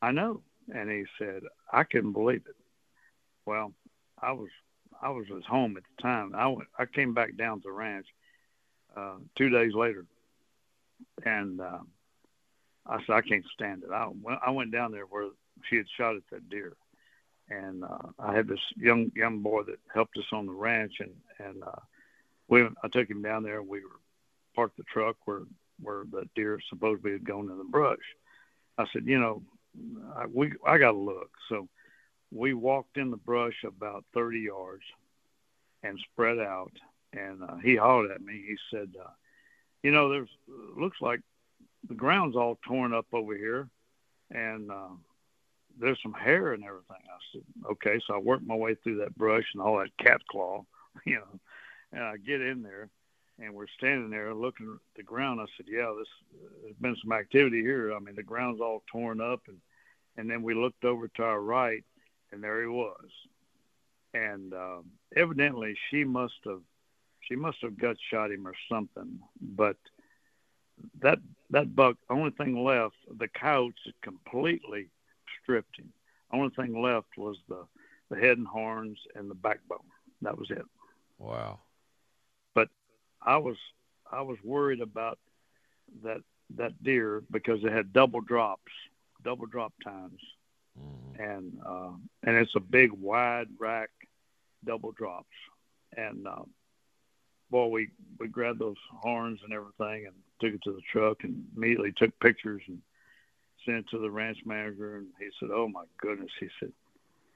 I 0.02 0.12
know. 0.12 0.42
And 0.74 0.90
he 0.90 1.06
said, 1.18 1.42
I 1.72 1.84
couldn't 1.84 2.14
believe 2.14 2.44
it. 2.48 2.56
Well, 3.46 3.74
I 4.22 4.32
was 4.32 4.50
I 5.02 5.10
was 5.10 5.26
at 5.36 5.44
home 5.44 5.78
at 5.78 5.84
the 5.84 6.02
time. 6.02 6.34
I 6.36 6.48
went 6.48 6.68
I 6.78 6.86
came 6.86 7.14
back 7.14 7.36
down 7.38 7.62
to 7.62 7.68
the 7.68 7.72
ranch 7.72 8.08
uh, 8.96 9.16
two 9.38 9.50
days 9.50 9.74
later, 9.74 10.06
and 11.26 11.62
uh, 11.62 11.80
I 12.86 12.98
said 13.06 13.16
I 13.16 13.22
can't 13.22 13.46
stand 13.54 13.84
it. 13.84 13.92
I 13.92 14.08
went, 14.22 14.40
I 14.46 14.52
went 14.52 14.72
down 14.72 14.92
there 14.92 15.06
where 15.06 15.30
she 15.70 15.78
had 15.78 15.86
shot 15.98 16.16
at 16.16 16.24
that 16.32 16.50
deer, 16.50 16.74
and 17.50 17.84
uh, 17.84 18.10
I 18.20 18.34
had 18.34 18.48
this 18.48 18.60
young 18.76 19.12
young 19.16 19.40
boy 19.40 19.64
that 19.64 19.80
helped 19.94 20.18
us 20.18 20.26
on 20.32 20.46
the 20.46 20.52
ranch, 20.52 20.96
and 21.00 21.14
and 21.40 21.64
uh, 21.64 21.80
we 22.48 22.64
I 22.84 22.88
took 22.92 23.10
him 23.10 23.22
down 23.22 23.44
there. 23.44 23.60
and 23.60 23.68
We 23.68 23.82
were 23.82 24.00
parked 24.56 24.78
the 24.78 24.84
truck 24.84 25.16
where 25.26 25.44
where 25.82 26.04
the 26.12 26.28
deer 26.36 26.60
supposedly 26.70 27.12
had 27.12 27.26
gone 27.26 27.50
in 27.50 27.58
the 27.58 27.64
brush. 27.64 27.98
I 28.78 28.86
said, 28.94 29.06
you 29.06 29.20
know, 29.20 29.44
I, 30.16 30.26
we 30.26 30.54
I 30.66 30.78
got 30.78 30.92
to 30.92 30.98
look. 30.98 31.32
So 31.50 31.68
we 32.32 32.54
walked 32.54 32.98
in 32.98 33.12
the 33.12 33.18
brush 33.18 33.64
about 33.66 34.04
30 34.14 34.40
yards 34.40 34.84
and 35.84 36.00
spread 36.12 36.40
out. 36.40 36.72
And 37.14 37.44
uh, 37.44 37.56
he 37.58 37.76
hollered 37.76 38.12
at 38.12 38.22
me. 38.22 38.44
He 38.46 38.58
said, 38.70 38.90
uh, 39.00 39.10
you 39.82 39.92
know, 39.92 40.10
there's 40.10 40.30
looks 40.76 40.98
like 41.02 41.22
the 41.88 41.96
ground's 41.96 42.36
all 42.36 42.60
torn 42.68 42.94
up 42.94 43.06
over 43.14 43.36
here, 43.36 43.70
and 44.32 44.70
uh, 44.70 44.90
there's 45.80 46.00
some 46.02 46.14
hair 46.14 46.54
and 46.54 46.64
everything. 46.64 46.86
I 46.90 47.18
said, 47.32 47.42
okay. 47.72 48.00
So 48.06 48.16
I 48.16 48.20
worked 48.20 48.46
my 48.46 48.56
way 48.56 48.76
through 48.76 48.98
that 48.98 49.18
brush 49.18 49.46
and 49.54 49.62
all 49.62 49.78
that 49.80 49.98
cat 49.98 50.22
claw, 50.30 50.66
you 51.06 51.16
know, 51.16 51.40
and 51.92 52.04
I 52.04 52.18
get 52.18 52.42
in 52.42 52.64
there 52.64 52.90
and 53.40 53.54
we're 53.54 53.68
standing 53.78 54.10
there 54.10 54.34
looking 54.34 54.68
at 54.68 54.96
the 54.96 55.04
ground. 55.04 55.40
I 55.40 55.46
said, 55.56 55.68
yeah, 55.70 55.94
this, 55.98 56.08
there's 56.64 56.76
been 56.82 56.98
some 57.02 57.12
activity 57.12 57.62
here. 57.62 57.94
I 57.94 58.00
mean, 58.00 58.16
the 58.16 58.24
ground's 58.24 58.62
all 58.62 58.84
torn 58.92 59.22
up 59.22 59.42
and, 59.48 59.58
and 60.18 60.30
then 60.30 60.42
we 60.42 60.56
looked 60.56 60.84
over 60.84 61.08
to 61.08 61.24
our 61.24 61.40
right 61.40 61.84
and 62.32 62.44
there 62.44 62.62
he 62.62 62.68
was. 62.68 63.10
And, 64.14 64.54
um, 64.54 64.86
evidently 65.16 65.78
she 65.90 66.04
must 66.04 66.40
have, 66.46 66.62
she 67.22 67.36
must 67.36 67.58
have 67.62 67.78
gut 67.78 67.98
shot 68.10 68.32
him 68.32 68.48
or 68.48 68.56
something, 68.72 69.20
but 69.40 69.78
that, 71.02 71.20
that 71.52 71.76
buck, 71.76 71.98
only 72.10 72.32
thing 72.32 72.64
left, 72.64 72.96
the 73.18 73.28
coyotes 73.28 73.76
completely 74.02 74.90
stripped 75.48 75.80
him. 75.80 75.92
Only 76.32 76.50
thing 76.56 76.82
left 76.82 77.18
was 77.18 77.38
the 77.48 77.66
the 78.10 78.18
head 78.18 78.38
and 78.38 78.48
horns 78.48 78.98
and 79.16 79.30
the 79.30 79.36
backbone. 79.36 79.80
That 80.22 80.38
was 80.38 80.50
it. 80.50 80.66
Wow. 81.20 81.60
But 82.54 82.70
I 83.22 83.38
was 83.38 83.56
I 84.12 84.22
was 84.22 84.38
worried 84.44 84.82
about 84.82 85.20
that 86.04 86.22
that 86.56 86.84
deer 86.84 87.24
because 87.32 87.64
it 87.64 87.72
had 87.72 87.94
double 87.94 88.22
drops, 88.22 88.72
double 89.24 89.46
drop 89.46 89.74
tines, 89.84 90.20
mm. 90.78 91.20
and 91.20 91.54
uh, 91.66 91.92
and 92.24 92.36
it's 92.36 92.56
a 92.56 92.62
big 92.62 92.92
wide 92.92 93.48
rack, 93.58 93.90
double 94.66 94.92
drops, 94.92 95.36
and 95.96 96.28
uh, 96.28 96.44
boy, 97.50 97.68
we 97.68 97.90
we 98.20 98.28
grabbed 98.28 98.60
those 98.60 98.78
horns 99.02 99.40
and 99.44 99.54
everything 99.54 100.08
and 100.08 100.16
took 100.40 100.54
it 100.54 100.62
to 100.64 100.74
the 100.74 100.82
truck 100.92 101.24
and 101.24 101.44
immediately 101.56 101.94
took 101.98 102.18
pictures 102.20 102.62
and 102.68 102.82
sent 103.68 103.88
to 103.90 104.00
the 104.00 104.10
ranch 104.10 104.40
manager, 104.46 104.98
and 104.98 105.08
he 105.20 105.28
said, 105.40 105.50
"Oh 105.54 105.68
my 105.68 105.84
goodness," 106.00 106.32
he 106.40 106.48
said, 106.60 106.72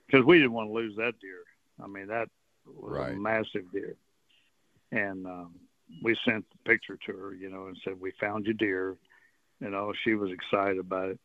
because 0.07 0.25
we 0.25 0.37
didn't 0.37 0.53
want 0.53 0.69
to 0.69 0.73
lose 0.73 0.95
that 0.97 1.19
deer. 1.19 1.43
I 1.83 1.87
mean, 1.87 2.07
that 2.07 2.29
was 2.65 2.93
right. 2.93 3.13
a 3.13 3.19
massive 3.19 3.71
deer, 3.71 3.95
and 4.91 5.27
um, 5.27 5.55
we 6.03 6.17
sent 6.25 6.45
the 6.49 6.69
picture 6.69 6.97
to 7.05 7.11
her, 7.13 7.33
you 7.35 7.49
know, 7.49 7.67
and 7.67 7.77
said, 7.83 7.99
"We 7.99 8.11
found 8.19 8.45
your 8.45 8.55
deer." 8.55 8.97
You 9.59 9.69
know, 9.69 9.93
she 10.03 10.15
was 10.15 10.31
excited 10.31 10.79
about 10.79 11.09
it, 11.09 11.19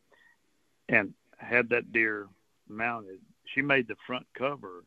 and 0.88 1.14
had 1.38 1.70
that 1.70 1.92
deer 1.92 2.28
mounted. 2.68 3.20
She 3.54 3.62
made 3.62 3.88
the 3.88 3.96
front 4.06 4.26
cover 4.36 4.84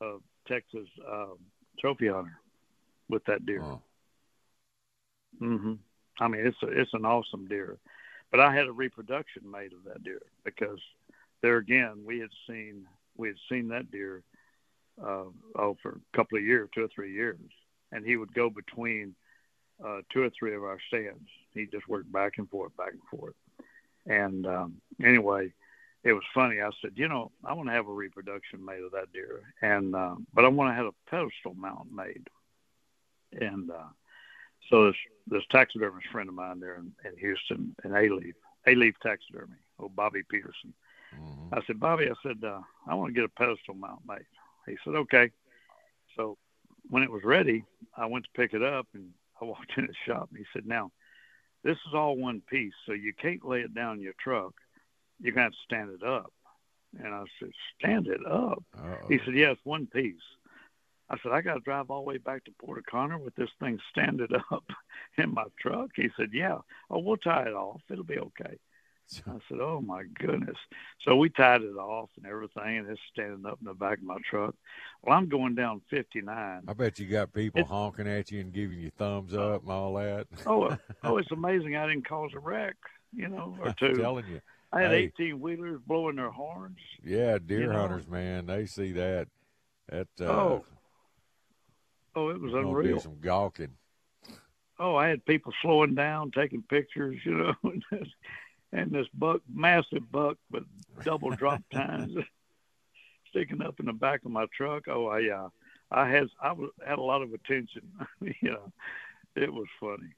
of 0.00 0.20
Texas 0.46 0.88
um, 1.10 1.36
Trophy 1.80 2.08
Hunter 2.08 2.38
with 3.08 3.24
that 3.26 3.46
deer. 3.46 3.62
Oh. 3.62 3.80
hmm 5.38 5.74
I 6.18 6.28
mean, 6.28 6.46
it's 6.46 6.56
a, 6.62 6.68
it's 6.68 6.94
an 6.94 7.04
awesome 7.04 7.46
deer. 7.46 7.76
But 8.30 8.40
I 8.40 8.54
had 8.54 8.66
a 8.66 8.72
reproduction 8.72 9.50
made 9.50 9.72
of 9.72 9.84
that 9.84 10.02
deer 10.02 10.22
because 10.44 10.80
there 11.42 11.56
again 11.56 12.02
we 12.04 12.18
had 12.18 12.30
seen 12.48 12.86
we 13.16 13.28
had 13.28 13.36
seen 13.48 13.68
that 13.68 13.90
deer 13.90 14.22
uh, 15.02 15.24
oh 15.56 15.76
for 15.82 15.90
a 15.92 16.16
couple 16.16 16.38
of 16.38 16.44
years, 16.44 16.68
two 16.74 16.84
or 16.84 16.88
three 16.88 17.12
years, 17.12 17.38
and 17.92 18.04
he 18.04 18.16
would 18.16 18.34
go 18.34 18.50
between 18.50 19.14
uh, 19.84 20.00
two 20.12 20.22
or 20.22 20.30
three 20.30 20.54
of 20.54 20.64
our 20.64 20.78
stands. 20.88 21.28
He 21.54 21.66
just 21.66 21.88
worked 21.88 22.10
back 22.10 22.38
and 22.38 22.48
forth, 22.48 22.76
back 22.76 22.92
and 22.92 23.20
forth. 23.20 23.34
And 24.06 24.46
um, 24.46 24.80
anyway, 25.02 25.52
it 26.04 26.12
was 26.12 26.22
funny. 26.32 26.60
I 26.60 26.70
said, 26.80 26.92
you 26.94 27.08
know, 27.08 27.32
I 27.44 27.52
want 27.52 27.68
to 27.68 27.74
have 27.74 27.88
a 27.88 27.92
reproduction 27.92 28.64
made 28.64 28.82
of 28.82 28.92
that 28.92 29.12
deer, 29.12 29.42
and 29.60 29.94
uh, 29.94 30.14
but 30.32 30.44
I 30.44 30.48
want 30.48 30.70
to 30.70 30.74
have 30.74 30.86
a 30.86 31.10
pedestal 31.10 31.54
mount 31.54 31.92
made. 31.92 32.28
And 33.32 33.70
uh, 33.70 33.90
so 34.70 34.86
this 34.86 34.96
this 35.28 35.42
taxidermist 35.50 36.06
friend 36.08 36.28
of 36.28 36.34
mine 36.34 36.60
there 36.60 36.76
in, 36.76 36.92
in 37.04 37.16
Houston, 37.18 37.74
in 37.84 37.94
A-Leaf, 37.94 38.34
A-Leaf 38.66 38.94
Taxidermy, 39.02 39.56
oh 39.80 39.88
Bobby 39.88 40.22
Peterson. 40.28 40.72
Mm-hmm. 41.14 41.54
I 41.54 41.60
said, 41.66 41.80
Bobby, 41.80 42.08
I 42.08 42.14
said, 42.22 42.42
uh, 42.44 42.60
I 42.86 42.94
want 42.94 43.12
to 43.12 43.14
get 43.14 43.24
a 43.24 43.28
pedestal 43.28 43.74
mount 43.74 44.00
made. 44.06 44.26
He 44.66 44.76
said, 44.84 44.94
okay. 44.94 45.30
So 46.16 46.36
when 46.88 47.02
it 47.02 47.10
was 47.10 47.24
ready, 47.24 47.64
I 47.96 48.06
went 48.06 48.24
to 48.24 48.30
pick 48.40 48.54
it 48.54 48.62
up 48.62 48.86
and 48.94 49.10
I 49.40 49.44
walked 49.46 49.72
in 49.76 49.86
the 49.86 49.94
shop 50.06 50.28
and 50.30 50.38
he 50.38 50.44
said, 50.52 50.66
now, 50.66 50.90
this 51.64 51.78
is 51.88 51.94
all 51.94 52.16
one 52.16 52.42
piece, 52.48 52.74
so 52.86 52.92
you 52.92 53.12
can't 53.12 53.44
lay 53.44 53.60
it 53.60 53.74
down 53.74 53.96
in 53.96 54.02
your 54.02 54.14
truck. 54.20 54.54
You're 55.20 55.34
going 55.34 55.50
to 55.50 55.50
have 55.50 55.52
to 55.52 55.58
stand 55.64 55.90
it 55.90 56.06
up. 56.06 56.32
And 57.02 57.12
I 57.12 57.24
said, 57.40 57.50
stand 57.78 58.06
it 58.06 58.24
up? 58.24 58.62
Uh-oh. 58.78 59.08
He 59.08 59.18
said, 59.24 59.34
yes, 59.34 59.56
yeah, 59.56 59.70
one 59.70 59.86
piece. 59.86 60.14
I 61.08 61.16
said, 61.22 61.32
I 61.32 61.40
got 61.40 61.54
to 61.54 61.60
drive 61.60 61.90
all 61.90 62.02
the 62.02 62.08
way 62.08 62.18
back 62.18 62.44
to 62.44 62.50
Port 62.60 62.78
O'Connor 62.78 63.18
with 63.18 63.34
this 63.36 63.50
thing 63.60 63.78
standing 63.90 64.28
up 64.50 64.64
in 65.18 65.34
my 65.34 65.44
truck. 65.60 65.90
He 65.94 66.08
said, 66.16 66.30
Yeah. 66.32 66.58
Oh, 66.90 66.98
we'll 66.98 67.16
tie 67.16 67.44
it 67.46 67.54
off. 67.54 67.80
It'll 67.90 68.04
be 68.04 68.18
okay. 68.18 68.58
I 69.28 69.38
said, 69.48 69.60
Oh 69.60 69.80
my 69.80 70.02
goodness. 70.18 70.56
So 71.02 71.14
we 71.16 71.28
tied 71.28 71.62
it 71.62 71.76
off 71.76 72.10
and 72.16 72.26
everything, 72.26 72.78
and 72.78 72.90
it's 72.90 73.00
standing 73.12 73.46
up 73.46 73.58
in 73.60 73.66
the 73.66 73.74
back 73.74 73.98
of 73.98 74.04
my 74.04 74.16
truck. 74.28 74.54
Well, 75.02 75.16
I'm 75.16 75.28
going 75.28 75.54
down 75.54 75.80
59. 75.90 76.62
I 76.66 76.72
bet 76.72 76.98
you 76.98 77.06
got 77.06 77.32
people 77.32 77.60
it's, 77.60 77.70
honking 77.70 78.08
at 78.08 78.32
you 78.32 78.40
and 78.40 78.52
giving 78.52 78.80
you 78.80 78.90
thumbs 78.90 79.32
up 79.32 79.62
and 79.62 79.70
all 79.70 79.94
that. 79.94 80.26
oh, 80.46 80.76
oh, 81.04 81.18
it's 81.18 81.30
amazing 81.30 81.76
I 81.76 81.86
didn't 81.86 82.08
cause 82.08 82.30
a 82.34 82.40
wreck, 82.40 82.74
you 83.14 83.28
know, 83.28 83.56
or 83.60 83.72
two. 83.78 83.86
I'm 83.86 83.96
telling 83.96 84.26
you. 84.26 84.40
I 84.72 84.82
had 84.82 84.90
hey, 84.90 85.12
18 85.18 85.40
wheelers 85.40 85.80
blowing 85.86 86.16
their 86.16 86.32
horns. 86.32 86.78
Yeah, 87.04 87.38
deer 87.38 87.60
you 87.60 87.66
know? 87.68 87.78
hunters, 87.78 88.08
man, 88.08 88.46
they 88.46 88.66
see 88.66 88.92
that. 88.92 89.28
That 89.88 90.08
uh, 90.20 90.24
oh, 90.24 90.64
Oh, 92.16 92.30
it 92.30 92.40
was 92.40 92.54
unreal. 92.54 92.98
some 92.98 93.20
gawking. 93.20 93.76
Oh, 94.78 94.96
I 94.96 95.08
had 95.08 95.24
people 95.26 95.52
slowing 95.60 95.94
down, 95.94 96.30
taking 96.30 96.62
pictures, 96.62 97.18
you 97.24 97.34
know, 97.34 97.54
and 98.72 98.90
this 98.90 99.06
buck, 99.14 99.42
massive 99.52 100.10
buck 100.10 100.38
with 100.50 100.64
double 101.04 101.30
drop 101.30 101.62
tines 101.72 102.16
sticking 103.30 103.62
up 103.62 103.78
in 103.80 103.86
the 103.86 103.92
back 103.92 104.24
of 104.24 104.30
my 104.30 104.46
truck. 104.56 104.84
Oh, 104.88 105.08
I, 105.08 105.20
yeah, 105.20 105.48
I 105.90 106.08
had 106.08 106.28
I 106.42 106.52
was, 106.52 106.70
had 106.86 106.98
a 106.98 107.02
lot 107.02 107.22
of 107.22 107.34
attention. 107.34 107.82
you 108.20 108.50
know, 108.50 108.72
it 109.34 109.52
was 109.52 109.66
funny. 109.78 110.14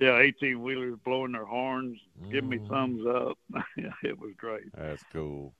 Yeah, 0.00 0.18
eighteen 0.18 0.62
wheelers 0.62 0.98
blowing 1.04 1.32
their 1.32 1.44
horns, 1.44 1.98
mm. 2.20 2.32
giving 2.32 2.50
me 2.50 2.60
thumbs 2.68 3.06
up. 3.06 3.38
yeah, 3.76 3.92
it 4.02 4.18
was 4.18 4.32
great. 4.36 4.74
That's 4.76 5.04
cool. 5.12 5.54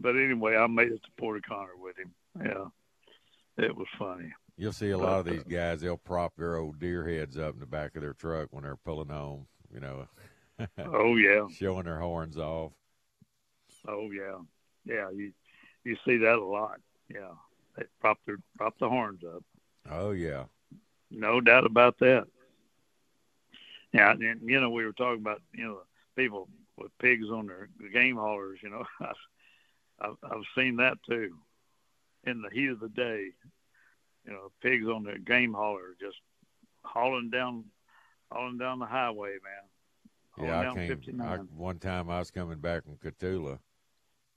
But 0.00 0.16
anyway, 0.16 0.56
I 0.56 0.66
made 0.66 0.92
it 0.92 1.02
to 1.02 1.10
Port 1.18 1.42
O'Connor 1.44 1.76
with 1.78 1.96
him. 1.98 2.14
Yeah, 2.42 3.64
it 3.64 3.76
was 3.76 3.88
funny. 3.98 4.32
You'll 4.58 4.72
see 4.72 4.90
a 4.90 4.98
lot 4.98 5.20
of 5.20 5.24
these 5.24 5.44
guys. 5.44 5.80
They'll 5.80 5.96
prop 5.96 6.34
their 6.36 6.56
old 6.56 6.80
deer 6.80 7.08
heads 7.08 7.38
up 7.38 7.54
in 7.54 7.60
the 7.60 7.66
back 7.66 7.94
of 7.94 8.02
their 8.02 8.12
truck 8.12 8.48
when 8.50 8.64
they're 8.64 8.74
pulling 8.74 9.08
home. 9.08 9.46
You 9.72 9.78
know. 9.78 10.08
oh 10.78 11.14
yeah. 11.14 11.46
Showing 11.54 11.84
their 11.84 12.00
horns 12.00 12.36
off. 12.36 12.72
Oh 13.86 14.10
yeah, 14.10 14.38
yeah. 14.84 15.10
You 15.10 15.32
you 15.84 15.96
see 16.04 16.16
that 16.16 16.38
a 16.38 16.44
lot. 16.44 16.80
Yeah, 17.08 17.34
they 17.76 17.84
prop 18.00 18.18
their 18.26 18.38
prop 18.56 18.76
the 18.80 18.88
horns 18.88 19.22
up. 19.22 19.44
Oh 19.88 20.10
yeah. 20.10 20.44
No 21.08 21.40
doubt 21.40 21.64
about 21.64 21.96
that. 22.00 22.26
Yeah, 23.92 24.10
and 24.10 24.40
you 24.42 24.60
know 24.60 24.70
we 24.70 24.84
were 24.84 24.92
talking 24.92 25.20
about 25.20 25.40
you 25.54 25.64
know 25.64 25.78
people 26.16 26.48
with 26.76 26.90
pigs 26.98 27.28
on 27.30 27.46
their 27.46 27.68
game 27.92 28.16
haulers. 28.16 28.58
You 28.60 28.70
know, 28.70 28.84
I've 30.00 30.16
I've 30.24 30.42
seen 30.56 30.76
that 30.76 30.98
too. 31.08 31.36
In 32.24 32.42
the 32.42 32.50
heat 32.50 32.70
of 32.70 32.80
the 32.80 32.88
day, 32.88 33.28
you 34.28 34.34
know, 34.34 34.52
pigs 34.62 34.86
on 34.86 35.04
the 35.04 35.18
game 35.18 35.54
hauler 35.54 35.96
just 35.98 36.18
hauling 36.84 37.30
down, 37.30 37.64
hauling 38.30 38.58
down 38.58 38.78
the 38.78 38.86
highway, 38.86 39.36
man. 39.42 40.46
yeah, 40.46 40.70
I 40.70 40.74
came. 40.74 41.20
I, 41.22 41.36
one 41.56 41.78
time 41.78 42.10
I 42.10 42.18
was 42.18 42.30
coming 42.30 42.58
back 42.58 42.84
from 42.84 42.96
Cotulla, 42.96 43.58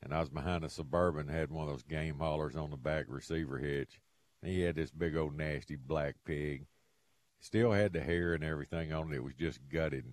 and 0.01 0.13
I 0.13 0.21
was 0.21 0.29
behind 0.29 0.63
a 0.63 0.69
suburban. 0.69 1.27
Had 1.27 1.51
one 1.51 1.67
of 1.67 1.73
those 1.73 1.83
game 1.83 2.19
haulers 2.19 2.55
on 2.55 2.71
the 2.71 2.77
back 2.77 3.05
receiver 3.09 3.57
hitch. 3.57 3.99
And 4.41 4.51
he 4.51 4.61
had 4.61 4.75
this 4.75 4.91
big 4.91 5.15
old 5.15 5.37
nasty 5.37 5.75
black 5.75 6.15
pig, 6.25 6.65
Still 7.41 7.71
had 7.71 7.91
the 7.91 8.01
hair 8.01 8.33
and 8.33 8.43
everything 8.43 8.93
on 8.93 9.11
it. 9.11 9.15
It 9.15 9.23
was 9.23 9.33
just 9.33 9.59
gutted, 9.67 10.05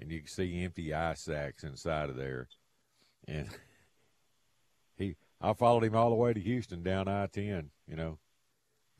and 0.00 0.10
you 0.10 0.20
could 0.20 0.30
see 0.30 0.64
empty 0.64 0.92
eye 0.94 1.14
sacs 1.14 1.64
inside 1.64 2.08
of 2.08 2.16
there. 2.16 2.48
And 3.28 3.48
he, 4.96 5.16
I 5.40 5.52
followed 5.52 5.84
him 5.84 5.94
all 5.94 6.08
the 6.08 6.16
way 6.16 6.32
to 6.32 6.40
Houston 6.40 6.82
down 6.82 7.08
I 7.08 7.26
ten. 7.26 7.70
You 7.86 7.96
know, 7.96 8.18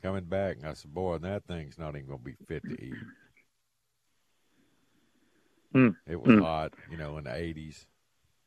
coming 0.03 0.25
back, 0.25 0.57
and 0.57 0.67
I 0.67 0.73
said, 0.73 0.93
"Boy, 0.93 1.17
that 1.19 1.45
thing's 1.45 1.79
not 1.79 1.95
even 1.95 2.07
gonna 2.07 2.19
be 2.19 2.35
fit 2.45 2.63
to 2.63 2.83
eat." 2.83 2.93
Mm. 5.73 5.95
It 6.05 6.21
was 6.21 6.35
Mm. 6.35 6.41
hot, 6.41 6.73
you 6.91 6.97
know, 6.97 7.17
in 7.17 7.23
the 7.23 7.33
eighties. 7.33 7.87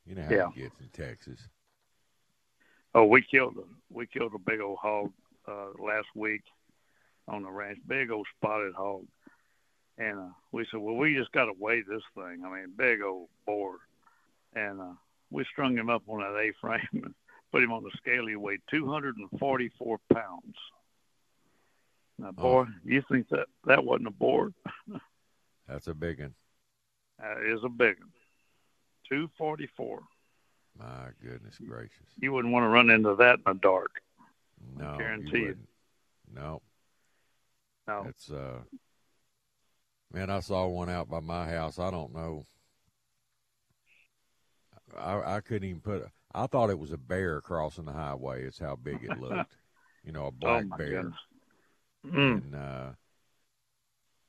You 0.04 0.14
know 0.14 0.22
how 0.22 0.30
Yeah. 0.30 0.48
it 0.50 0.54
gets 0.54 0.80
in 0.80 0.88
Texas. 0.90 1.48
Oh, 2.94 3.06
we 3.06 3.22
killed 3.22 3.56
a 3.58 3.64
we 3.90 4.06
killed 4.06 4.34
a 4.34 4.38
big 4.38 4.60
old 4.60 4.78
hog 4.78 5.12
uh, 5.48 5.70
last 5.78 6.08
week 6.14 6.42
on 7.26 7.42
the 7.42 7.50
ranch, 7.50 7.78
big 7.86 8.10
old 8.10 8.26
spotted 8.36 8.74
hog, 8.74 9.06
and 9.98 10.18
uh, 10.18 10.32
we 10.52 10.64
said, 10.66 10.78
well, 10.80 10.96
we 10.96 11.14
just 11.14 11.32
got 11.32 11.46
to 11.46 11.52
weigh 11.58 11.82
this 11.82 12.02
thing. 12.14 12.44
I 12.44 12.48
mean, 12.50 12.72
big 12.76 13.02
old 13.02 13.28
boar, 13.44 13.78
and 14.54 14.80
uh, 14.80 14.94
we 15.30 15.44
strung 15.44 15.76
him 15.76 15.90
up 15.90 16.02
on 16.08 16.20
that 16.20 16.36
A-frame 16.38 16.88
and 16.92 17.14
put 17.50 17.62
him 17.62 17.72
on 17.72 17.82
the 17.82 17.90
scale. 17.96 18.26
He 18.26 18.36
weighed 18.36 18.62
244 18.70 19.98
pounds. 20.12 20.56
Now, 22.18 22.32
boy, 22.32 22.64
you 22.84 23.02
think 23.10 23.28
that 23.28 23.46
that 23.64 23.84
wasn't 23.84 24.08
a 24.08 24.12
boar? 24.12 24.52
That's 25.68 25.86
a 25.88 25.94
big 25.94 26.20
one. 26.20 26.34
That 27.18 27.42
is 27.42 27.62
a 27.64 27.68
big 27.68 27.98
one. 27.98 28.10
244. 29.08 30.00
My 30.78 31.08
goodness 31.22 31.58
gracious. 31.66 31.92
You 32.20 32.32
wouldn't 32.32 32.52
want 32.52 32.64
to 32.64 32.68
run 32.68 32.90
into 32.90 33.14
that 33.16 33.36
in 33.38 33.42
the 33.46 33.54
dark. 33.54 34.00
No, 34.76 34.96
guarantee 34.98 35.38
you. 35.38 35.56
No, 36.34 36.60
No. 37.86 38.06
it's 38.08 38.30
uh, 38.30 38.60
man, 40.12 40.28
I 40.30 40.40
saw 40.40 40.66
one 40.66 40.90
out 40.90 41.08
by 41.08 41.20
my 41.20 41.48
house. 41.48 41.78
I 41.78 41.90
don't 41.90 42.14
know. 42.14 42.44
I 44.98 45.36
I 45.36 45.40
couldn't 45.40 45.68
even 45.68 45.80
put. 45.80 46.06
I 46.34 46.46
thought 46.46 46.70
it 46.70 46.78
was 46.78 46.92
a 46.92 46.98
bear 46.98 47.40
crossing 47.40 47.84
the 47.84 47.92
highway. 47.92 48.44
It's 48.44 48.58
how 48.58 48.76
big 48.76 49.04
it 49.04 49.18
looked. 49.20 49.56
you 50.04 50.12
know, 50.12 50.26
a 50.26 50.32
black 50.32 50.64
oh 50.72 50.76
bear. 50.76 50.90
goodness. 51.02 51.14
Mm. 52.06 52.42
And 52.42 52.54
uh, 52.54 52.90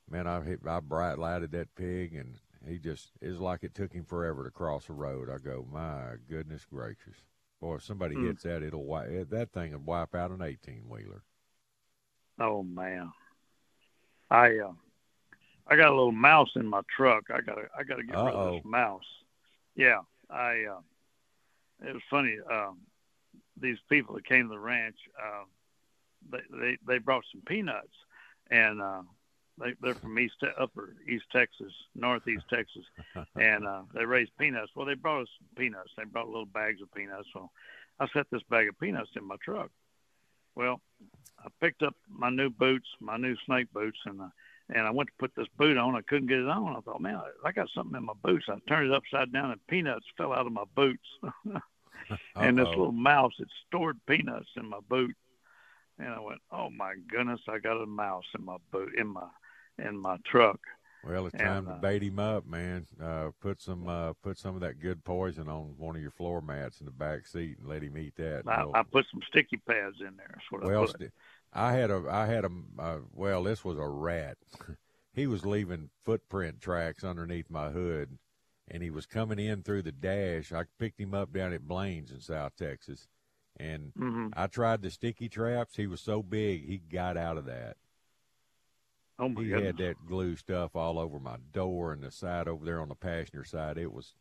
man, 0.10 0.28
I 0.28 0.42
hit, 0.42 0.60
I 0.68 0.80
bright 0.80 1.18
lighted 1.20 1.52
that 1.52 1.76
pig, 1.76 2.16
and 2.16 2.40
he 2.68 2.80
just 2.80 3.12
it's 3.22 3.40
like 3.40 3.64
it 3.64 3.76
took 3.76 3.94
him 3.94 4.06
forever 4.06 4.44
to 4.44 4.52
cross 4.52 4.86
the 4.86 4.94
road. 4.94 5.30
I 5.30 5.38
go, 5.38 5.66
my 5.72 6.16
goodness 6.30 6.66
gracious, 6.66 7.24
boy! 7.62 7.76
If 7.76 7.84
somebody 7.84 8.16
Mm. 8.16 8.28
hits 8.28 8.44
that, 8.44 8.64
it'll 8.64 8.86
wipe 8.86 9.30
that 9.30 9.52
thing 9.52 9.72
would 9.74 9.86
wipe 9.86 10.16
out 10.16 10.32
an 10.32 10.42
eighteen 10.42 10.84
wheeler. 10.90 11.24
Oh 12.40 12.64
man, 12.64 13.12
I 14.30 14.58
uh, 14.58 14.74
I 15.68 15.76
got 15.76 15.90
a 15.90 15.96
little 15.96 16.12
mouse 16.12 16.52
in 16.56 16.68
my 16.68 16.82
truck. 16.96 17.26
I 17.30 17.42
gotta 17.42 17.68
I 17.78 17.84
gotta 17.84 18.04
get 18.04 18.16
rid 18.16 18.34
of 18.34 18.54
this 18.54 18.66
mouse. 18.66 19.06
Yeah, 19.76 20.02
I. 20.30 20.64
Uh, 20.64 20.82
it 21.86 21.94
was 21.94 22.02
funny. 22.10 22.38
Um, 22.52 22.80
these 23.60 23.78
people 23.88 24.16
that 24.16 24.26
came 24.26 24.48
to 24.48 24.50
the 24.50 24.60
ranch, 24.60 24.98
uh, 25.22 25.44
they, 26.32 26.58
they 26.60 26.78
they 26.86 26.98
brought 26.98 27.24
some 27.32 27.42
peanuts, 27.46 27.94
and 28.50 28.82
uh, 28.82 29.02
they 29.60 29.74
they're 29.82 29.96
from 29.96 30.18
east 30.20 30.36
upper 30.60 30.96
East 31.08 31.26
Texas, 31.32 31.74
northeast 31.96 32.46
Texas, 32.50 32.84
and 33.36 33.66
uh, 33.66 33.84
they 33.94 34.06
raised 34.06 34.32
peanuts. 34.38 34.72
Well, 34.76 34.86
they 34.86 34.96
brought 34.96 35.24
us 35.24 35.30
some 35.40 35.48
peanuts. 35.58 35.92
They 35.98 36.06
brought 36.06 36.28
little 36.28 36.46
bags 36.46 36.82
of 36.82 36.94
peanuts. 36.94 37.28
So 37.34 37.50
I 38.00 38.08
set 38.10 38.28
this 38.32 38.44
bag 38.50 38.70
of 38.70 38.80
peanuts 38.80 39.10
in 39.16 39.26
my 39.26 39.38
truck. 39.44 39.72
Well, 40.56 40.82
I 41.40 41.50
picked 41.62 41.84
up 41.84 41.96
my 42.10 42.30
new 42.30 42.50
boots, 42.50 42.88
my 43.00 43.18
new 43.18 43.36
snake 43.46 43.72
boots, 43.74 44.00
and 44.06 44.22
uh, 44.22 44.30
and 44.70 44.86
I 44.86 44.92
went 44.92 45.08
to 45.08 45.14
put 45.20 45.36
this 45.36 45.48
boot 45.58 45.78
on. 45.78 45.96
I 45.96 46.02
couldn't 46.02 46.28
get 46.28 46.40
it 46.40 46.48
on. 46.48 46.76
I 46.76 46.82
thought, 46.82 47.02
man, 47.02 47.22
I 47.46 47.52
got 47.52 47.70
something 47.74 47.96
in 47.96 48.06
my 48.06 48.14
boots. 48.22 48.46
I 48.50 48.58
turned 48.68 48.92
it 48.92 48.96
upside 48.96 49.32
down, 49.32 49.52
and 49.52 49.68
peanuts 49.68 50.06
fell 50.18 50.34
out 50.34 50.46
of 50.46 50.52
my 50.52 50.66
boots. 50.76 51.08
and 52.36 52.58
this 52.58 52.68
little 52.68 52.92
mouse 52.92 53.34
had 53.38 53.48
stored 53.66 54.00
peanuts 54.08 54.50
in 54.58 54.68
my 54.68 54.80
boot. 54.90 55.16
And 56.00 56.10
I 56.10 56.20
went, 56.20 56.40
oh 56.52 56.70
my 56.70 56.94
goodness, 57.10 57.42
I 57.48 57.60
got 57.60 57.82
a 57.82 57.86
mouse 57.86 58.26
in 58.38 58.46
my 58.46 58.58
boot 58.72 58.94
in 58.98 59.08
my 59.08 59.28
in 59.80 59.98
my 59.98 60.18
truck. 60.26 60.60
Well, 61.04 61.28
it's 61.28 61.36
And, 61.36 61.44
time 61.44 61.66
to 61.66 61.72
uh, 61.72 61.80
bait 61.80 62.04
him 62.04 62.20
up, 62.20 62.46
man. 62.46 62.86
Uh, 63.02 63.30
put 63.40 63.62
some 63.62 63.88
uh, 63.88 64.14
put 64.24 64.38
some 64.38 64.56
of 64.56 64.62
that 64.62 64.80
good 64.80 65.04
poison 65.04 65.48
on 65.48 65.76
one 65.78 65.96
of 65.96 66.02
your 66.02 66.12
floor 66.12 66.42
mats 66.42 66.80
in 66.80 66.86
the 66.86 66.92
back 66.92 67.26
seat 67.26 67.58
and 67.60 67.68
let 67.68 67.84
him 67.84 67.98
eat 67.98 68.16
that. 68.18 68.44
I, 68.48 68.66
I 68.74 68.84
put 68.84 69.06
some 69.12 69.22
sticky 69.28 69.58
pads 69.58 69.98
in 70.02 70.18
there. 70.18 70.38
Well, 70.52 70.88
I. 71.02 71.08
I 71.54 71.74
had 71.74 71.92
a 71.92 72.04
I 72.10 72.26
had 72.26 72.46
a 72.46 72.50
uh, 72.80 72.98
well, 73.14 73.44
this 73.44 73.64
was 73.64 73.78
a 73.78 73.88
rat. 73.88 74.38
he 75.14 75.28
was 75.28 75.46
leaving 75.46 75.90
footprint 76.04 76.62
tracks 76.62 77.04
underneath 77.04 77.50
my 77.50 77.70
hood, 77.70 78.18
and 78.68 78.84
he 78.84 78.90
was 78.90 79.06
coming 79.06 79.40
in 79.40 79.64
through 79.64 79.84
the 79.84 79.92
dash. 79.92 80.52
I 80.52 80.66
picked 80.78 81.00
him 81.00 81.14
up 81.14 81.32
down 81.32 81.54
at 81.54 81.68
Blaine's 81.68 82.12
in 82.12 82.20
South 82.20 82.56
Texas, 82.58 83.08
and 83.58 83.94
Mhm. 83.96 84.34
I 84.34 84.48
tried 84.48 84.82
the 84.82 84.92
sticky 84.92 85.30
traps. 85.30 85.76
He 85.78 85.88
was 85.88 86.02
so 86.02 86.24
big, 86.24 86.66
he 86.66 86.78
got 86.80 87.18
out 87.18 87.38
of 87.38 87.46
that. 87.46 87.78
Oh 89.20 89.30
my 89.30 89.44
he 89.44 89.50
goodness. 89.50 89.64
had 89.66 89.78
that 89.78 90.06
glue 90.06 90.36
stuff 90.36 90.76
all 90.76 91.00
over 91.00 91.20
my 91.20 91.38
door 91.54 91.94
and 91.94 92.04
the 92.04 92.12
side 92.12 92.48
over 92.48 92.66
there 92.66 92.82
on 92.82 92.90
the 92.90 92.96
passenger 92.96 93.44
side. 93.46 93.78
It 93.78 93.92
was, 93.94 94.16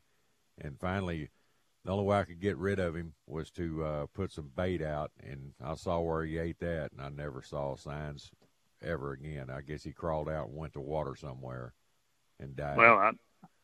and 0.59 0.79
finally, 0.81 1.31
the 1.85 1.93
only 1.93 2.05
way 2.05 2.19
I 2.21 2.25
could 2.25 2.41
get 2.41 2.59
rid 2.59 2.79
of 2.81 2.97
him 2.97 3.15
was 3.27 3.51
to 3.53 3.85
uh, 3.85 4.07
put 4.15 4.33
some 4.33 4.51
bait 4.57 4.83
out, 4.83 5.13
and 5.23 5.55
I 5.63 5.75
saw 5.77 6.01
where 6.01 6.25
he 6.25 6.39
ate 6.39 6.61
that, 6.61 6.93
and 6.93 7.01
I 7.03 7.11
never 7.11 7.43
saw 7.43 7.77
signs 7.77 8.33
ever 8.83 9.13
again. 9.13 9.51
I 9.51 9.63
guess 9.63 9.85
he 9.85 9.93
crawled 9.93 10.29
out 10.29 10.49
and 10.49 10.57
went 10.57 10.75
to 10.75 10.81
water 10.81 11.17
somewhere 11.17 11.75
and 12.41 12.57
died. 12.57 12.77
Well, 12.77 12.99
I 12.99 13.13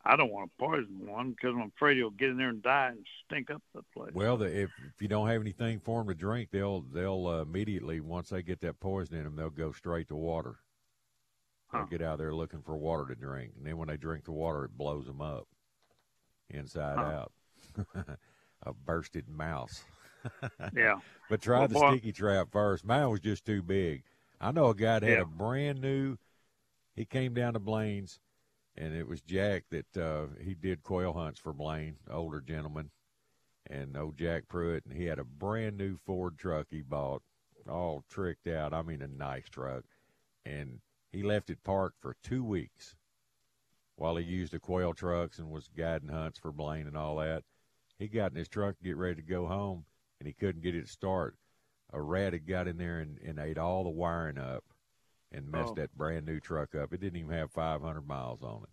I 0.05 0.17
don't 0.17 0.33
want 0.33 0.51
to 0.51 0.65
poison 0.65 1.07
one 1.07 1.31
because 1.31 1.55
I'm 1.55 1.71
afraid 1.77 1.97
he'll 1.97 2.11
get 2.11 2.31
in 2.31 2.37
there 2.37 2.49
and 2.49 2.63
die 2.63 2.89
and 2.89 3.07
stink 3.25 3.51
up 3.51 3.63
the 3.75 3.83
place. 3.95 4.13
Well, 4.15 4.37
the, 4.37 4.47
if 4.47 4.71
if 4.87 5.01
you 5.01 5.07
don't 5.09 5.29
have 5.29 5.41
anything 5.41 5.79
for 5.81 6.01
them 6.01 6.09
to 6.09 6.15
drink, 6.15 6.51
they'll 6.51 6.81
they'll 6.81 7.27
uh, 7.29 7.43
immediately 7.43 8.01
once 8.01 8.31
they 8.31 8.43
get 8.43 8.61
that 8.63 8.81
poison 8.81 9.17
in 9.17 9.25
them, 9.25 9.37
they'll 9.37 9.51
go 9.51 9.71
straight 9.73 10.09
to 10.09 10.17
water. 10.17 10.57
They'll 11.73 11.83
Huh. 11.83 11.87
get 11.91 12.03
out 12.03 12.19
there 12.19 12.35
looking 12.35 12.61
for 12.63 12.77
water 12.77 13.07
to 13.07 13.15
drink, 13.15 13.53
and 13.57 13.67
then 13.67 13.77
when 13.79 13.89
they 13.89 13.97
drink 13.97 14.25
the 14.25 14.33
water, 14.33 14.65
it 14.65 14.77
blows 14.77 15.07
them 15.07 15.23
up, 15.23 15.47
inside 16.51 16.99
Huh. 16.99 17.05
out. 17.05 17.33
A 18.65 18.73
bursted 18.75 19.29
mouse. 19.29 19.83
yeah. 20.77 21.01
But 21.31 21.41
try 21.41 21.61
Well, 21.61 21.69
the 21.69 21.75
boy- 21.75 21.97
sticky 21.97 22.13
trap 22.13 22.49
first. 22.53 22.85
Mine 22.85 23.09
was 23.11 23.21
just 23.21 23.45
too 23.45 23.63
big. 23.63 24.03
I 24.41 24.53
know 24.53 24.67
a 24.69 24.75
guy 24.75 24.99
that 24.99 25.07
had 25.09 25.19
a 25.21 25.25
brand 25.27 25.81
new. 25.81 26.17
He 26.95 27.05
came 27.05 27.33
down 27.35 27.55
to 27.55 27.59
Blaine's, 27.59 28.21
and 28.77 28.95
it 28.95 29.07
was 29.07 29.21
Jack 29.21 29.65
that 29.71 29.97
uh, 29.97 30.27
he 30.41 30.55
did 30.55 30.83
quail 30.83 31.13
hunts 31.13 31.39
for 31.41 31.53
Blaine, 31.53 31.97
older 32.11 32.41
gentleman, 32.41 32.91
and 33.69 33.97
old 33.97 34.17
Jack 34.17 34.49
Pruitt, 34.49 34.85
and 34.87 34.97
he 34.97 35.05
had 35.05 35.19
a 35.19 35.25
brand 35.25 35.77
new 35.77 35.97
Ford 35.97 36.39
truck 36.39 36.67
he 36.71 36.83
bought, 36.83 37.23
all 37.69 38.05
tricked 38.09 38.47
out. 38.49 38.73
I 38.73 38.83
mean, 38.83 39.03
a 39.03 39.09
nice 39.09 39.49
truck, 39.49 39.85
and 40.45 40.81
he 41.11 41.23
left 41.23 41.51
it 41.51 41.63
parked 41.63 42.01
for 42.01 42.17
two 42.23 42.43
weeks 42.43 42.97
while 43.97 44.17
he 44.17 44.25
used 44.25 44.53
the 44.53 44.59
quail 44.59 44.95
trucks 44.95 45.39
and 45.39 45.51
was 45.51 45.69
guiding 45.77 46.09
hunts 46.09 46.39
for 46.39 46.51
Blaine 46.51 46.87
and 46.87 46.97
all 46.97 47.17
that. 47.17 47.45
He 47.99 48.09
got 48.09 48.33
in 48.33 48.39
his 48.39 48.49
truck 48.49 48.79
to 48.79 48.85
get 48.85 48.97
ready 48.97 49.17
to 49.17 49.23
go 49.23 49.47
home, 49.47 49.85
and 50.19 50.27
he 50.27 50.33
couldn't 50.33 50.63
get 50.63 50.75
it 50.75 50.87
to 50.87 50.93
start. 50.93 51.37
A 51.93 52.01
rat 52.01 52.33
had 52.33 52.47
got 52.47 52.67
in 52.67 52.79
there 52.79 53.01
and, 53.01 53.19
and 53.19 53.39
ate 53.39 53.59
all 53.59 53.85
the 53.85 53.91
wiring 53.91 54.39
up 54.39 54.65
and 55.33 55.51
messed 55.51 55.71
Oh. 55.71 55.75
that 55.75 55.97
brand 55.97 56.27
new 56.27 56.41
truck 56.41 56.75
up. 56.75 56.93
It 56.93 57.01
didn't 57.01 57.19
even 57.19 57.33
have 57.33 57.51
500 57.53 58.07
miles 58.07 58.43
on 58.43 58.63
it. 58.65 58.69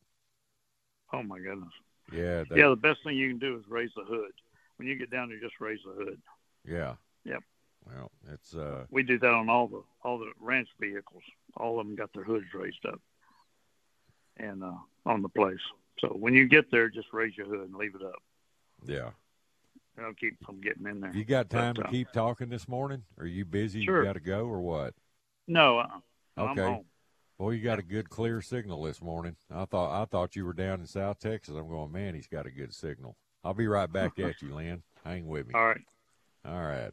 Oh 1.13 1.23
my 1.23 1.39
goodness. 1.39 1.73
Yeah, 2.11 2.43
they, 2.49 2.57
yeah, 2.59 2.69
the 2.69 2.75
best 2.75 3.03
thing 3.03 3.15
you 3.17 3.29
can 3.29 3.39
do 3.39 3.57
is 3.57 3.63
raise 3.67 3.91
the 3.95 4.03
hood. 4.03 4.31
When 4.77 4.87
you 4.87 4.95
get 4.95 5.11
down 5.11 5.29
there, 5.29 5.39
just 5.39 5.59
raise 5.59 5.79
the 5.85 5.93
hood. 5.93 6.21
yeah. 6.65 6.95
Yep. 7.25 7.43
Well, 7.85 8.11
it's 8.33 8.55
uh, 8.55 8.85
We 8.89 9.03
do 9.03 9.17
that 9.19 9.31
on 9.33 9.49
all 9.49 9.67
the 9.67 9.81
all 10.03 10.17
the 10.19 10.31
ranch 10.39 10.69
vehicles. 10.79 11.23
All 11.57 11.79
of 11.79 11.85
them 11.87 11.95
got 11.95 12.11
their 12.13 12.23
hoods 12.23 12.45
raised 12.53 12.85
up, 12.85 12.99
and 14.37 14.63
uh, 14.63 14.73
on 15.05 15.21
the 15.21 15.29
place. 15.29 15.59
So 15.99 16.07
when 16.09 16.33
you 16.33 16.47
get 16.47 16.71
there, 16.71 16.89
just 16.89 17.07
raise 17.13 17.35
your 17.37 17.47
hood 17.47 17.67
and 17.69 17.75
leave 17.75 17.95
it 17.95 18.03
up. 18.03 18.21
yeah. 18.85 19.09
That'll 19.95 20.13
keep 20.13 20.37
from 20.45 20.61
getting 20.61 20.87
in 20.87 21.01
there. 21.01 21.11
You 21.13 21.25
got 21.25 21.49
time 21.49 21.73
But, 21.75 21.83
to 21.83 21.87
uh, 21.89 21.91
keep 21.91 22.11
talking 22.13 22.47
this 22.47 22.69
morning? 22.69 23.03
Are 23.17 23.25
you 23.25 23.43
busy? 23.43 23.83
Sure. 23.83 23.99
You 23.99 24.05
got 24.05 24.13
to 24.13 24.21
go 24.21 24.45
or 24.45 24.61
what? 24.61 24.93
No, 25.45 25.79
uh, 25.79 25.87
I'm 26.39 26.52
Okay. 26.52 26.62
home. 26.62 26.86
Well, 27.38 27.54
you 27.54 27.62
got 27.62 27.80
a 27.80 27.84
good 27.84 28.10
clear 28.10 28.41
signal 28.41 28.84
this 28.84 29.02
morning. 29.02 29.36
I 29.49 29.65
thought 29.65 30.02
I 30.02 30.06
thought 30.06 30.36
you 30.36 30.45
were 30.45 30.54
down 30.54 30.80
in 30.80 30.88
South 30.88 31.19
Texas. 31.19 31.56
I'm 31.56 31.69
going, 31.69 31.91
man, 31.91 32.15
he's 32.15 32.28
got 32.28 32.45
a 32.45 32.52
good 32.52 32.73
signal. 32.73 33.17
I'll 33.43 33.54
be 33.54 33.67
right 33.67 33.91
back 33.91 34.19
at 34.19 34.41
you, 34.41 34.54
Lynn. 34.54 34.84
Hang 35.04 35.28
with 35.28 35.47
me. 35.47 35.54
All 35.56 35.67
right. 35.67 35.82
All 36.45 36.62
right. 36.62 36.91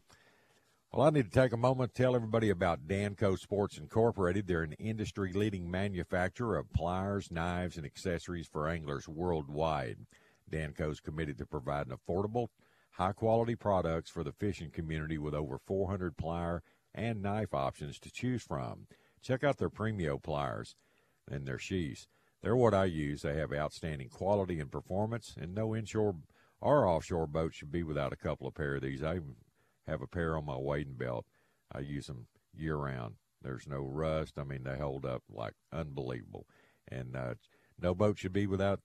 Well, 0.93 1.07
I 1.07 1.11
need 1.11 1.25
to 1.25 1.41
take 1.41 1.53
a 1.53 1.57
moment 1.57 1.95
to 1.95 2.03
tell 2.03 2.15
everybody 2.15 2.51
about 2.51 2.87
Danco 2.87 3.39
Sports 3.39 3.77
Incorporated. 3.77 4.47
They're 4.47 4.63
an 4.63 4.73
industry 4.75 5.33
leading 5.33 5.71
manufacturer 5.71 6.57
of 6.57 6.73
pliers, 6.73 7.31
knives, 7.31 7.77
and 7.77 7.85
accessories 7.85 8.47
for 8.47 8.69
anglers 8.69 9.09
worldwide. 9.09 9.99
Danco's 10.51 11.01
committed 11.01 11.39
to 11.39 11.47
providing 11.47 11.93
affordable, 11.93 12.49
high 12.93 13.13
quality 13.13 13.57
products 13.57 14.11
for 14.11 14.23
the 14.23 14.33
fishing 14.33 14.71
community 14.71 15.19
with 15.19 15.35
over 15.35 15.59
400 15.59 16.17
plier 16.17 16.61
and 16.95 17.21
knife 17.21 17.53
options 17.53 17.99
to 17.99 18.11
choose 18.11 18.43
from. 18.43 18.87
Check 19.27 19.43
out 19.43 19.57
their 19.57 19.71
Premio 19.71 20.23
pliers. 20.23 20.77
than 21.27 21.45
their 21.45 21.59
sheaths. 21.59 22.07
They're 22.43 22.55
what 22.55 22.75
I 22.75 22.85
use. 22.85 23.23
They 23.23 23.35
have 23.35 23.53
outstanding 23.53 24.09
quality 24.09 24.61
and 24.61 24.71
performance, 24.71 25.35
and 25.37 25.53
no 25.53 25.75
inshore 25.75 26.15
or 26.61 26.87
offshore 26.87 27.27
boat 27.27 27.53
should 27.53 27.73
be 27.73 27.83
without 27.83 28.12
a 28.12 28.17
couple 28.17 28.47
of 28.47 28.55
pair 28.55 28.77
of 28.77 28.83
these. 28.83 29.03
I 29.03 29.19
have 29.89 30.01
a 30.01 30.07
pair 30.07 30.37
on 30.37 30.47
my 30.47 30.57
wading 30.57 30.95
belt. 30.95 31.27
I 31.73 31.81
use 31.81 32.07
them 32.07 32.29
year 32.55 32.77
round. 32.77 33.17
There's 33.43 33.67
no 33.67 33.81
rust. 33.81 34.39
I 34.39 34.45
mean, 34.45 34.62
they 34.62 34.79
hold 34.79 35.05
up 35.05 35.25
like 35.29 35.55
unbelievable. 35.73 36.47
And 36.87 37.17
uh, 37.17 37.35
no 37.81 37.97
boat 37.97 38.19
should 38.19 38.33
be 38.33 38.47
without 38.47 38.81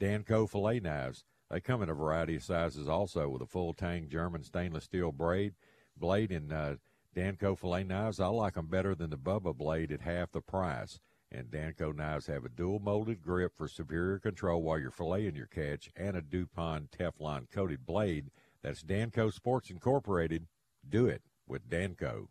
Danco 0.00 0.48
fillet 0.48 0.80
knives. 0.80 1.24
They 1.50 1.60
come 1.60 1.82
in 1.82 1.90
a 1.90 1.94
variety 1.94 2.36
of 2.36 2.44
sizes 2.44 2.88
also 2.88 3.28
with 3.28 3.42
a 3.42 3.46
full 3.46 3.74
tang 3.74 4.08
German 4.08 4.42
stainless 4.42 4.84
steel 4.84 5.12
braid 5.12 5.52
blade 5.96 6.32
and 6.32 6.50
uh, 6.50 6.74
Danco 7.14 7.58
fillet 7.58 7.84
knives. 7.84 8.20
I 8.20 8.26
like 8.28 8.54
them 8.54 8.66
better 8.66 8.94
than 8.94 9.10
the 9.10 9.18
Bubba 9.18 9.56
blade 9.56 9.92
at 9.92 10.00
half 10.00 10.32
the 10.32 10.40
price. 10.40 10.98
And 11.30 11.46
Danco 11.46 11.94
knives 11.94 12.26
have 12.26 12.44
a 12.44 12.50
dual 12.50 12.78
molded 12.78 13.22
grip 13.22 13.52
for 13.56 13.68
superior 13.68 14.18
control 14.18 14.62
while 14.62 14.78
you're 14.78 14.90
filleting 14.90 15.36
your 15.36 15.46
catch 15.46 15.90
and 15.96 16.16
a 16.16 16.22
DuPont 16.22 16.90
Teflon 16.90 17.50
coated 17.50 17.86
blade. 17.86 18.30
That's 18.62 18.82
Danco 18.82 19.32
Sports 19.32 19.70
Incorporated. 19.70 20.46
Do 20.88 21.06
it 21.06 21.22
with 21.46 21.68
Danco. 21.68 22.28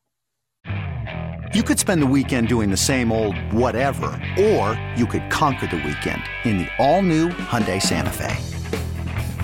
You 1.54 1.64
could 1.64 1.80
spend 1.80 2.02
the 2.02 2.08
weekend 2.08 2.48
doing 2.48 2.72
the 2.72 2.78
same 2.78 3.12
old 3.12 3.36
whatever, 3.52 4.08
or 4.40 4.82
you 4.96 5.06
could 5.06 5.30
conquer 5.30 5.68
the 5.68 5.78
weekend 5.78 6.24
in 6.46 6.60
the 6.60 6.68
all-new 6.80 7.30
Hyundai 7.30 7.82
Santa 7.82 8.12
Fe. 8.12 8.36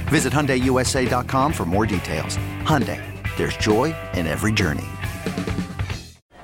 Visit 0.05 0.31
HyundaiUSA.com 0.31 1.51
for 1.51 1.65
more 1.65 1.85
details. 1.85 2.37
Hyundai, 2.61 3.01
there's 3.37 3.57
joy 3.57 3.93
in 4.13 4.25
every 4.25 4.53
journey. 4.53 4.87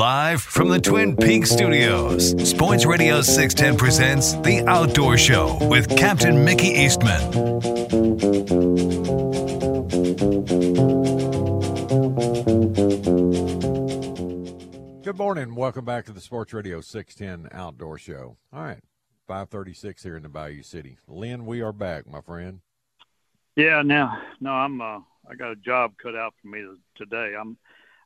Live 0.00 0.40
from 0.40 0.70
the 0.70 0.80
Twin 0.80 1.14
Peaks 1.14 1.50
studios, 1.50 2.30
Sports 2.48 2.86
Radio 2.86 3.20
610 3.20 3.76
presents 3.76 4.32
The 4.32 4.64
Outdoor 4.66 5.18
Show 5.18 5.58
with 5.68 5.94
Captain 5.94 6.42
Mickey 6.42 6.68
Eastman. 6.68 7.20
Good 15.02 15.18
morning. 15.18 15.54
Welcome 15.54 15.84
back 15.84 16.06
to 16.06 16.12
the 16.12 16.20
Sports 16.22 16.54
Radio 16.54 16.80
610 16.80 17.50
Outdoor 17.52 17.98
Show. 17.98 18.38
All 18.54 18.62
right, 18.62 18.82
536 19.28 20.02
here 20.02 20.16
in 20.16 20.22
the 20.22 20.30
Bayou 20.30 20.62
City. 20.62 20.96
Lynn, 21.06 21.44
we 21.44 21.60
are 21.60 21.74
back, 21.74 22.06
my 22.06 22.22
friend. 22.22 22.60
Yeah, 23.54 23.82
now, 23.82 24.18
no, 24.40 24.52
I'm, 24.52 24.80
uh, 24.80 25.00
I 25.30 25.34
got 25.38 25.50
a 25.52 25.56
job 25.56 25.92
cut 26.02 26.16
out 26.16 26.32
for 26.40 26.48
me 26.48 26.64
today. 26.96 27.34
I'm, 27.38 27.58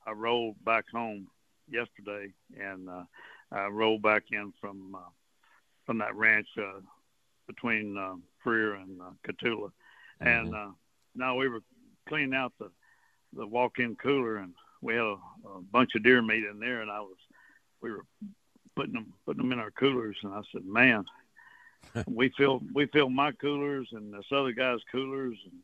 I 0.08 0.10
rolled 0.10 0.56
back 0.64 0.86
home 0.92 1.28
yesterday, 1.68 2.32
and 2.58 2.88
uh, 2.88 3.04
I 3.52 3.66
rolled 3.66 4.02
back 4.02 4.24
in 4.32 4.52
from 4.60 4.94
uh, 4.94 5.10
from 5.86 5.98
that 5.98 6.14
ranch 6.14 6.48
uh, 6.58 6.80
between 7.46 7.96
uh, 7.96 8.14
Freer 8.42 8.74
and 8.74 9.00
uh, 9.00 9.10
Cotulla, 9.26 9.68
mm-hmm. 10.22 10.26
and 10.26 10.54
uh, 10.54 10.70
now 11.14 11.36
we 11.36 11.48
were 11.48 11.62
cleaning 12.08 12.34
out 12.34 12.52
the 12.58 12.70
the 13.34 13.46
walk-in 13.46 13.96
cooler, 13.96 14.36
and 14.36 14.54
we 14.80 14.94
had 14.94 15.02
a, 15.02 15.16
a 15.56 15.60
bunch 15.72 15.94
of 15.94 16.02
deer 16.02 16.22
meat 16.22 16.44
in 16.44 16.60
there, 16.60 16.82
and 16.82 16.90
I 16.90 17.00
was 17.00 17.16
we 17.80 17.90
were 17.90 18.04
putting 18.76 18.94
them 18.94 19.12
putting 19.26 19.42
them 19.42 19.52
in 19.52 19.58
our 19.58 19.70
coolers, 19.70 20.16
and 20.22 20.34
I 20.34 20.40
said, 20.52 20.64
man. 20.64 21.04
we 22.06 22.30
fill 22.30 22.62
we 22.72 22.86
fill 22.86 23.10
my 23.10 23.30
coolers 23.30 23.86
and 23.92 24.12
this 24.12 24.24
other 24.32 24.52
guy's 24.52 24.78
coolers 24.90 25.36
and 25.44 25.60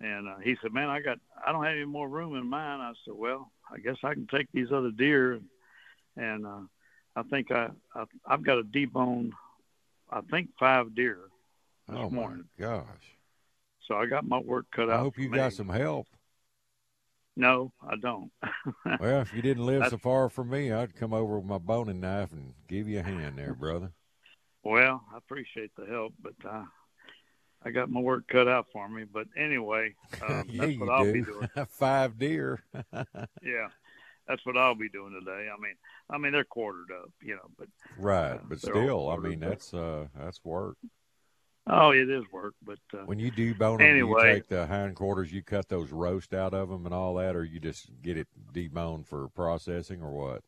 and 0.00 0.28
uh, 0.28 0.38
he 0.42 0.56
said, 0.62 0.72
"Man, 0.72 0.88
I 0.88 1.00
got 1.00 1.18
I 1.44 1.52
don't 1.52 1.64
have 1.64 1.74
any 1.74 1.84
more 1.84 2.08
room 2.08 2.36
in 2.36 2.46
mine." 2.46 2.80
I 2.80 2.92
said, 3.04 3.14
"Well, 3.14 3.50
I 3.70 3.78
guess 3.78 3.96
I 4.04 4.14
can 4.14 4.26
take 4.26 4.48
these 4.52 4.72
other 4.72 4.90
deer, 4.90 5.40
and, 6.16 6.46
uh, 6.46 6.60
I 7.16 7.22
think 7.24 7.50
I, 7.50 7.70
I 7.94 8.04
I've 8.26 8.44
got 8.44 8.58
a 8.58 8.62
debone, 8.62 9.30
I 10.10 10.20
think 10.30 10.50
five 10.58 10.94
deer 10.94 11.18
this 11.88 11.98
oh 11.98 12.10
morning. 12.10 12.44
my 12.58 12.64
gosh! 12.66 13.16
So 13.86 13.96
I 13.96 14.06
got 14.06 14.26
my 14.26 14.38
work 14.38 14.66
cut 14.70 14.88
I 14.88 14.94
out. 14.94 15.00
I 15.00 15.02
hope 15.02 15.18
you 15.18 15.28
got 15.28 15.52
some 15.52 15.68
help. 15.68 16.06
No, 17.36 17.72
I 17.80 17.94
don't. 17.96 18.32
well, 19.00 19.20
if 19.20 19.32
you 19.32 19.42
didn't 19.42 19.64
live 19.64 19.80
That's... 19.80 19.92
so 19.92 19.98
far 19.98 20.28
from 20.28 20.50
me, 20.50 20.72
I'd 20.72 20.96
come 20.96 21.12
over 21.12 21.38
with 21.38 21.46
my 21.46 21.58
boning 21.58 22.00
knife 22.00 22.32
and 22.32 22.52
give 22.66 22.88
you 22.88 22.98
a 22.98 23.02
hand 23.02 23.38
there, 23.38 23.54
brother. 23.54 23.92
Well, 24.64 25.04
I 25.14 25.18
appreciate 25.18 25.70
the 25.76 25.86
help, 25.86 26.14
but 26.20 26.34
uh, 26.44 26.64
I 27.64 27.70
got 27.70 27.90
my 27.90 28.00
work 28.00 28.28
cut 28.28 28.48
out 28.48 28.66
for 28.72 28.88
me. 28.88 29.04
But 29.04 29.26
anyway, 29.36 29.94
um, 30.22 30.44
yeah, 30.48 30.66
that's 30.66 30.78
what 30.78 30.90
I'll 30.90 31.04
do. 31.04 31.12
be 31.12 31.22
doing. 31.22 31.48
Five 31.68 32.18
deer. 32.18 32.62
yeah, 32.94 33.68
that's 34.26 34.44
what 34.46 34.56
I'll 34.56 34.74
be 34.74 34.88
doing 34.88 35.18
today. 35.18 35.48
I 35.48 35.60
mean, 35.60 35.74
I 36.10 36.18
mean 36.18 36.32
they're 36.32 36.44
quartered 36.44 36.90
up, 36.92 37.10
you 37.20 37.34
know, 37.34 37.50
but 37.58 37.68
right, 37.98 38.34
uh, 38.34 38.38
but 38.48 38.60
still, 38.60 39.10
I 39.10 39.16
mean 39.16 39.40
that's 39.40 39.74
uh 39.74 40.06
that's 40.16 40.44
work. 40.44 40.76
Oh, 41.70 41.90
it 41.90 42.08
is 42.08 42.24
work, 42.32 42.54
but 42.64 42.78
uh, 42.94 43.04
when 43.04 43.18
you 43.18 43.30
debone 43.30 43.76
them, 43.76 43.86
anyway, 43.86 44.28
you 44.28 44.34
take 44.36 44.48
the 44.48 44.66
hindquarters, 44.66 45.30
you 45.30 45.42
cut 45.42 45.68
those 45.68 45.92
roast 45.92 46.32
out 46.32 46.54
of 46.54 46.70
them 46.70 46.86
and 46.86 46.94
all 46.94 47.16
that, 47.16 47.36
or 47.36 47.44
you 47.44 47.60
just 47.60 47.90
get 48.00 48.16
it 48.16 48.26
deboned 48.54 49.06
for 49.06 49.28
processing, 49.28 50.00
or 50.00 50.10
what? 50.10 50.42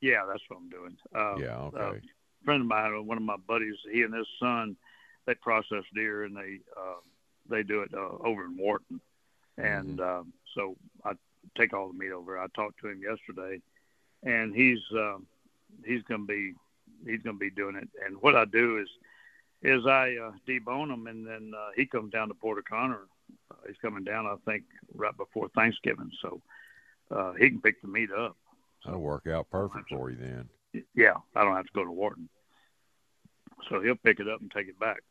Yeah, 0.00 0.24
that's 0.28 0.42
what 0.48 0.58
I'm 0.58 0.68
doing. 0.68 0.96
Uh, 1.14 1.36
yeah, 1.36 1.58
okay. 1.58 1.98
A 1.98 2.44
friend 2.44 2.62
of 2.62 2.66
mine, 2.66 3.06
one 3.06 3.16
of 3.16 3.22
my 3.22 3.36
buddies, 3.46 3.76
he 3.92 4.02
and 4.02 4.12
his 4.12 4.26
son 4.40 4.76
they 5.28 5.34
process 5.34 5.84
deer 5.94 6.24
and 6.24 6.34
they 6.34 6.58
uh, 6.76 7.00
they 7.50 7.62
do 7.62 7.82
it 7.82 7.90
uh, 7.94 8.26
over 8.26 8.44
in 8.46 8.56
Wharton, 8.56 9.00
and 9.58 9.98
Mm-hmm. 9.98 10.20
uh, 10.20 10.24
so 10.54 10.76
I 11.04 11.12
take 11.56 11.72
all 11.74 11.88
the 11.88 11.98
meat 11.98 12.12
over. 12.12 12.38
I 12.38 12.46
talked 12.56 12.80
to 12.80 12.88
him 12.88 13.00
yesterday, 13.02 13.60
and 14.22 14.54
he's 14.54 14.80
uh, 14.96 15.18
he's 15.84 16.02
going 16.04 16.22
to 16.22 16.26
be 16.26 16.54
he's 17.04 17.20
going 17.22 17.36
to 17.36 17.40
be 17.40 17.50
doing 17.50 17.76
it. 17.76 17.88
And 18.04 18.16
what 18.22 18.34
I 18.36 18.46
do 18.46 18.78
is 18.78 18.88
is 19.62 19.86
I 19.86 20.16
uh, 20.16 20.32
debone 20.48 20.88
them, 20.88 21.06
and 21.06 21.26
then 21.26 21.52
uh, 21.56 21.70
he 21.76 21.84
comes 21.84 22.10
down 22.12 22.28
to 22.28 22.34
Port 22.34 22.58
O'Connor. 22.58 23.02
Uh, 23.50 23.54
he's 23.66 23.76
coming 23.82 24.04
down, 24.04 24.26
I 24.26 24.36
think, 24.50 24.64
right 24.94 25.16
before 25.16 25.48
Thanksgiving, 25.50 26.10
so 26.22 26.40
uh, 27.10 27.32
he 27.34 27.50
can 27.50 27.60
pick 27.60 27.82
the 27.82 27.88
meat 27.88 28.10
up. 28.10 28.36
That'll 28.84 29.00
work 29.00 29.26
out 29.26 29.50
perfect 29.50 29.90
for 29.90 30.10
you 30.10 30.16
then. 30.16 30.48
Yeah, 30.94 31.16
I 31.34 31.44
don't 31.44 31.56
have 31.56 31.66
to 31.66 31.72
go 31.74 31.84
to 31.84 31.90
Wharton. 31.90 32.28
So 33.68 33.80
he'll 33.80 33.96
pick 33.96 34.20
it 34.20 34.28
up 34.28 34.40
and 34.40 34.50
take 34.50 34.68
it 34.68 34.78
back. 34.78 35.02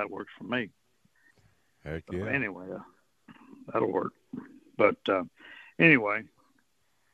So 0.00 0.06
that 0.06 0.10
works 0.10 0.32
for 0.38 0.44
me. 0.44 0.70
Heck 1.84 2.04
so 2.10 2.16
yeah. 2.16 2.30
anyway, 2.30 2.66
uh, 2.74 3.32
that'll 3.72 3.92
work. 3.92 4.12
But 4.76 4.96
uh, 5.08 5.24
anyway, 5.78 6.22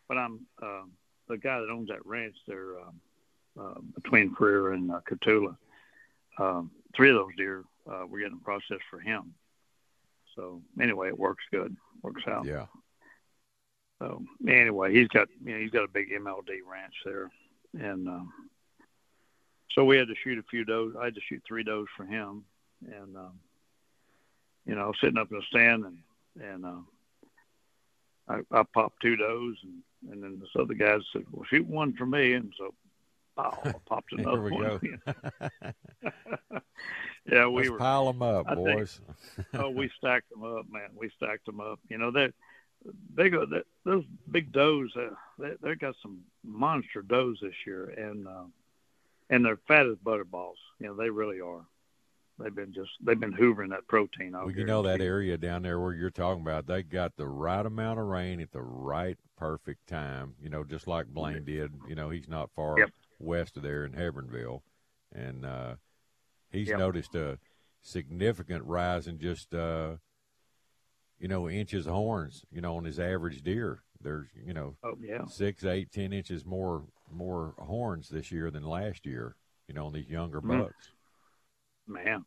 but 0.08 0.18
I'm 0.18 0.46
uh, 0.62 0.82
the 1.28 1.38
guy 1.38 1.60
that 1.60 1.70
owns 1.70 1.88
that 1.88 2.04
ranch 2.04 2.36
there 2.46 2.78
uh, 2.78 3.60
uh, 3.62 3.80
between 3.94 4.34
Freer 4.34 4.72
and 4.72 4.90
uh, 4.90 5.00
Cotulla. 5.08 5.56
Um, 6.38 6.70
three 6.94 7.10
of 7.10 7.16
those 7.16 7.34
deer 7.36 7.64
uh, 7.90 8.04
we're 8.08 8.20
getting 8.20 8.40
processed 8.40 8.82
for 8.90 9.00
him. 9.00 9.34
So 10.34 10.60
anyway, 10.80 11.08
it 11.08 11.18
works 11.18 11.44
good. 11.50 11.74
Works 12.02 12.24
out. 12.28 12.44
Yeah. 12.44 12.66
So 14.00 14.22
anyway, 14.46 14.92
he's 14.92 15.08
got 15.08 15.28
you 15.44 15.54
know 15.54 15.60
he's 15.60 15.70
got 15.70 15.84
a 15.84 15.88
big 15.88 16.10
MLD 16.10 16.58
ranch 16.70 16.94
there, 17.04 17.30
and 17.78 18.06
um, 18.06 18.32
so 19.72 19.84
we 19.84 19.96
had 19.96 20.08
to 20.08 20.14
shoot 20.22 20.38
a 20.38 20.42
few 20.50 20.64
does. 20.64 20.92
I 21.00 21.06
had 21.06 21.14
to 21.14 21.20
shoot 21.26 21.42
three 21.48 21.64
does 21.64 21.86
for 21.96 22.04
him, 22.04 22.44
and 22.84 23.16
um, 23.16 23.38
you 24.66 24.74
know, 24.74 24.92
sitting 25.00 25.18
up 25.18 25.30
in 25.30 25.38
a 25.38 25.42
stand, 25.42 25.84
and 25.84 25.98
and 26.42 26.64
uh, 26.66 26.80
I, 28.28 28.40
I 28.60 28.62
popped 28.74 29.00
two 29.00 29.16
does, 29.16 29.54
and 29.62 30.12
and 30.12 30.22
then 30.22 30.38
this 30.40 30.50
other 30.58 30.74
guy 30.74 30.98
said, 31.12 31.24
"Well, 31.30 31.44
shoot 31.48 31.66
one 31.66 31.94
for 31.94 32.06
me," 32.06 32.34
and 32.34 32.52
so 32.58 32.74
oh, 33.38 33.72
popped 33.86 34.10
Here 34.10 34.20
another 34.20 34.42
we 34.42 34.50
one. 34.52 34.62
go. 34.62 34.80
yeah, 37.30 37.46
we 37.46 37.62
Let's 37.62 37.70
were 37.70 37.78
pile 37.78 38.08
'em 38.08 38.22
up, 38.22 38.46
I 38.48 38.54
think- 38.54 38.66
boys. 38.78 39.00
oh, 39.54 39.70
we 39.70 39.90
stacked 39.96 40.30
them 40.30 40.44
up, 40.44 40.66
man. 40.70 40.90
We 40.94 41.10
stacked 41.16 41.46
them 41.46 41.60
up. 41.60 41.80
You 41.88 41.98
know 41.98 42.10
they 42.10 42.32
they 43.14 43.30
go 43.30 43.46
that 43.46 43.64
those 43.84 44.04
big 44.30 44.52
does. 44.52 44.90
Uh, 44.96 45.10
they 45.38 45.52
they 45.62 45.74
got 45.74 45.94
some 46.02 46.20
monster 46.44 47.02
does 47.02 47.38
this 47.40 47.54
year, 47.66 47.86
and 47.90 48.26
uh, 48.28 48.44
and 49.30 49.44
they're 49.44 49.58
fat 49.68 49.86
as 49.86 49.96
butterballs. 50.04 50.56
You 50.78 50.88
know 50.88 50.94
they 50.94 51.10
really 51.10 51.40
are. 51.40 51.64
They've 52.38 52.54
been 52.54 52.72
just 52.72 52.90
they've 53.02 53.18
been 53.18 53.32
hoovering 53.32 53.70
that 53.70 53.86
protein 53.88 54.32
Well, 54.32 54.50
you 54.50 54.64
know 54.64 54.82
that 54.82 55.00
area 55.00 55.38
down 55.38 55.62
there 55.62 55.80
where 55.80 55.94
you're 55.94 56.10
talking 56.10 56.42
about, 56.42 56.66
they 56.66 56.82
got 56.82 57.16
the 57.16 57.26
right 57.26 57.64
amount 57.64 57.98
of 57.98 58.06
rain 58.06 58.40
at 58.40 58.52
the 58.52 58.62
right 58.62 59.18
perfect 59.38 59.86
time. 59.86 60.34
You 60.42 60.50
know, 60.50 60.62
just 60.62 60.86
like 60.86 61.06
Blaine 61.06 61.44
did. 61.44 61.72
You 61.88 61.94
know, 61.94 62.10
he's 62.10 62.28
not 62.28 62.50
far 62.54 62.78
Yep. 62.78 62.90
west 63.18 63.56
of 63.56 63.62
there 63.62 63.84
in 63.84 63.92
Hebbronville, 63.92 64.60
and 65.14 65.46
uh, 65.46 65.76
he's 66.50 66.68
Yep. 66.68 66.78
noticed 66.78 67.14
a 67.14 67.38
significant 67.80 68.64
rise 68.64 69.06
in 69.06 69.18
just 69.18 69.54
uh, 69.54 69.96
you 71.18 71.28
know 71.28 71.48
inches 71.48 71.86
of 71.86 71.94
horns. 71.94 72.44
You 72.52 72.60
know, 72.60 72.76
on 72.76 72.84
his 72.84 73.00
average 73.00 73.42
deer, 73.42 73.82
there's 74.02 74.28
you 74.44 74.52
know 74.52 74.76
Oh 74.84 74.98
yeah. 75.00 75.24
six, 75.26 75.64
eight, 75.64 75.90
ten 75.90 76.12
inches 76.12 76.44
more 76.44 76.84
more 77.10 77.54
horns 77.58 78.10
this 78.10 78.30
year 78.30 78.50
than 78.50 78.62
last 78.64 79.06
year. 79.06 79.36
You 79.68 79.74
know, 79.74 79.86
on 79.86 79.94
these 79.94 80.10
younger 80.10 80.40
Mhm. 80.42 80.58
bucks. 80.58 80.92
Man. 81.86 82.24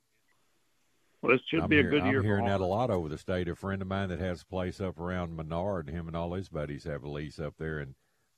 Well, 1.22 1.34
this 1.34 1.42
should 1.50 1.62
I'm, 1.62 1.70
be 1.70 1.80
a 1.80 1.82
hear- 1.82 1.90
good 1.92 2.02
I'm 2.04 2.12
year. 2.12 2.24
hearing 2.24 2.46
for 2.46 2.50
that 2.50 2.62
a 2.62 2.66
lot 2.66 2.90
over 2.90 3.10
the 3.10 3.18
state. 3.18 3.50
A 3.50 3.56
friend 3.56 3.82
of 3.82 3.88
mine 3.90 4.10
that 4.10 4.20
has 4.20 4.42
a 4.42 4.46
place 4.46 4.80
up 4.80 4.98
around 4.98 5.36
Menard, 5.36 5.90
him 5.90 6.08
and 6.08 6.16
all 6.16 6.34
his 6.34 6.48
buddies 6.50 6.86
have 6.86 7.04
a 7.04 7.10
lease 7.10 7.40
up 7.40 7.56
there, 7.58 7.80
and 7.80 7.96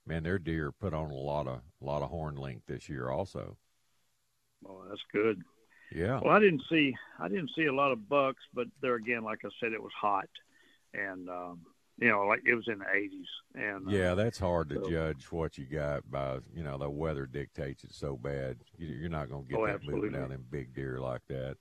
man, 0.08 0.24
their 0.24 0.40
deer 0.40 0.72
put 0.72 0.94
on 0.94 1.12
a 1.12 1.16
lot 1.16 1.48
of 1.48 1.62
a 1.82 1.86
lot 1.86 2.02
of 2.02 2.10
horn 2.10 2.36
length 2.36 2.66
this 2.68 2.90
year 2.90 3.10
also. 3.10 3.56
Oh, 4.68 4.84
that's 4.90 5.02
good. 5.14 5.42
Yeah, 5.94 6.22
Well, 6.24 6.34
I 6.34 6.40
didn't 6.40 6.64
see 6.72 6.96
I 7.20 7.28
didn't 7.28 7.52
see 7.56 7.66
a 7.66 7.74
lot 7.74 7.92
of 7.92 8.08
bucks, 8.08 8.42
but 8.54 8.68
there 8.82 8.96
again, 8.96 9.24
like 9.24 9.40
I 9.46 9.50
said, 9.60 9.74
it 9.74 9.84
was 9.84 9.92
hot, 10.00 10.30
and 10.94 11.30
um, 11.30 11.60
you 12.02 12.10
know, 12.10 12.26
like 12.26 12.42
it 12.46 12.56
was 12.56 12.68
in 12.68 12.80
the 12.80 12.86
80s, 12.86 13.26
and 13.56 13.88
uh, 13.88 13.92
yeah, 13.92 14.16
that's 14.16 14.40
hard 14.40 14.70
to 14.70 14.76
so- 14.84 14.90
judge 14.90 15.26
what 15.32 15.58
you 15.58 15.66
got 15.66 16.10
by 16.12 16.40
you 16.54 16.64
know 16.64 16.78
the 16.78 16.90
weather 16.90 17.26
dictates 17.26 17.84
it 17.84 17.94
so 17.94 18.18
bad. 18.18 18.58
You, 18.78 18.88
you're 18.88 19.10
not 19.10 19.30
going 19.30 19.44
to 19.46 19.50
get 19.50 19.60
Oh, 19.60 19.66
that 19.68 19.84
moving 19.84 20.16
absolutely. 20.16 20.20
out 20.20 20.30
them 20.30 20.46
big 20.50 20.74
deer 20.76 21.00
like 21.00 21.22
that. 21.30 21.56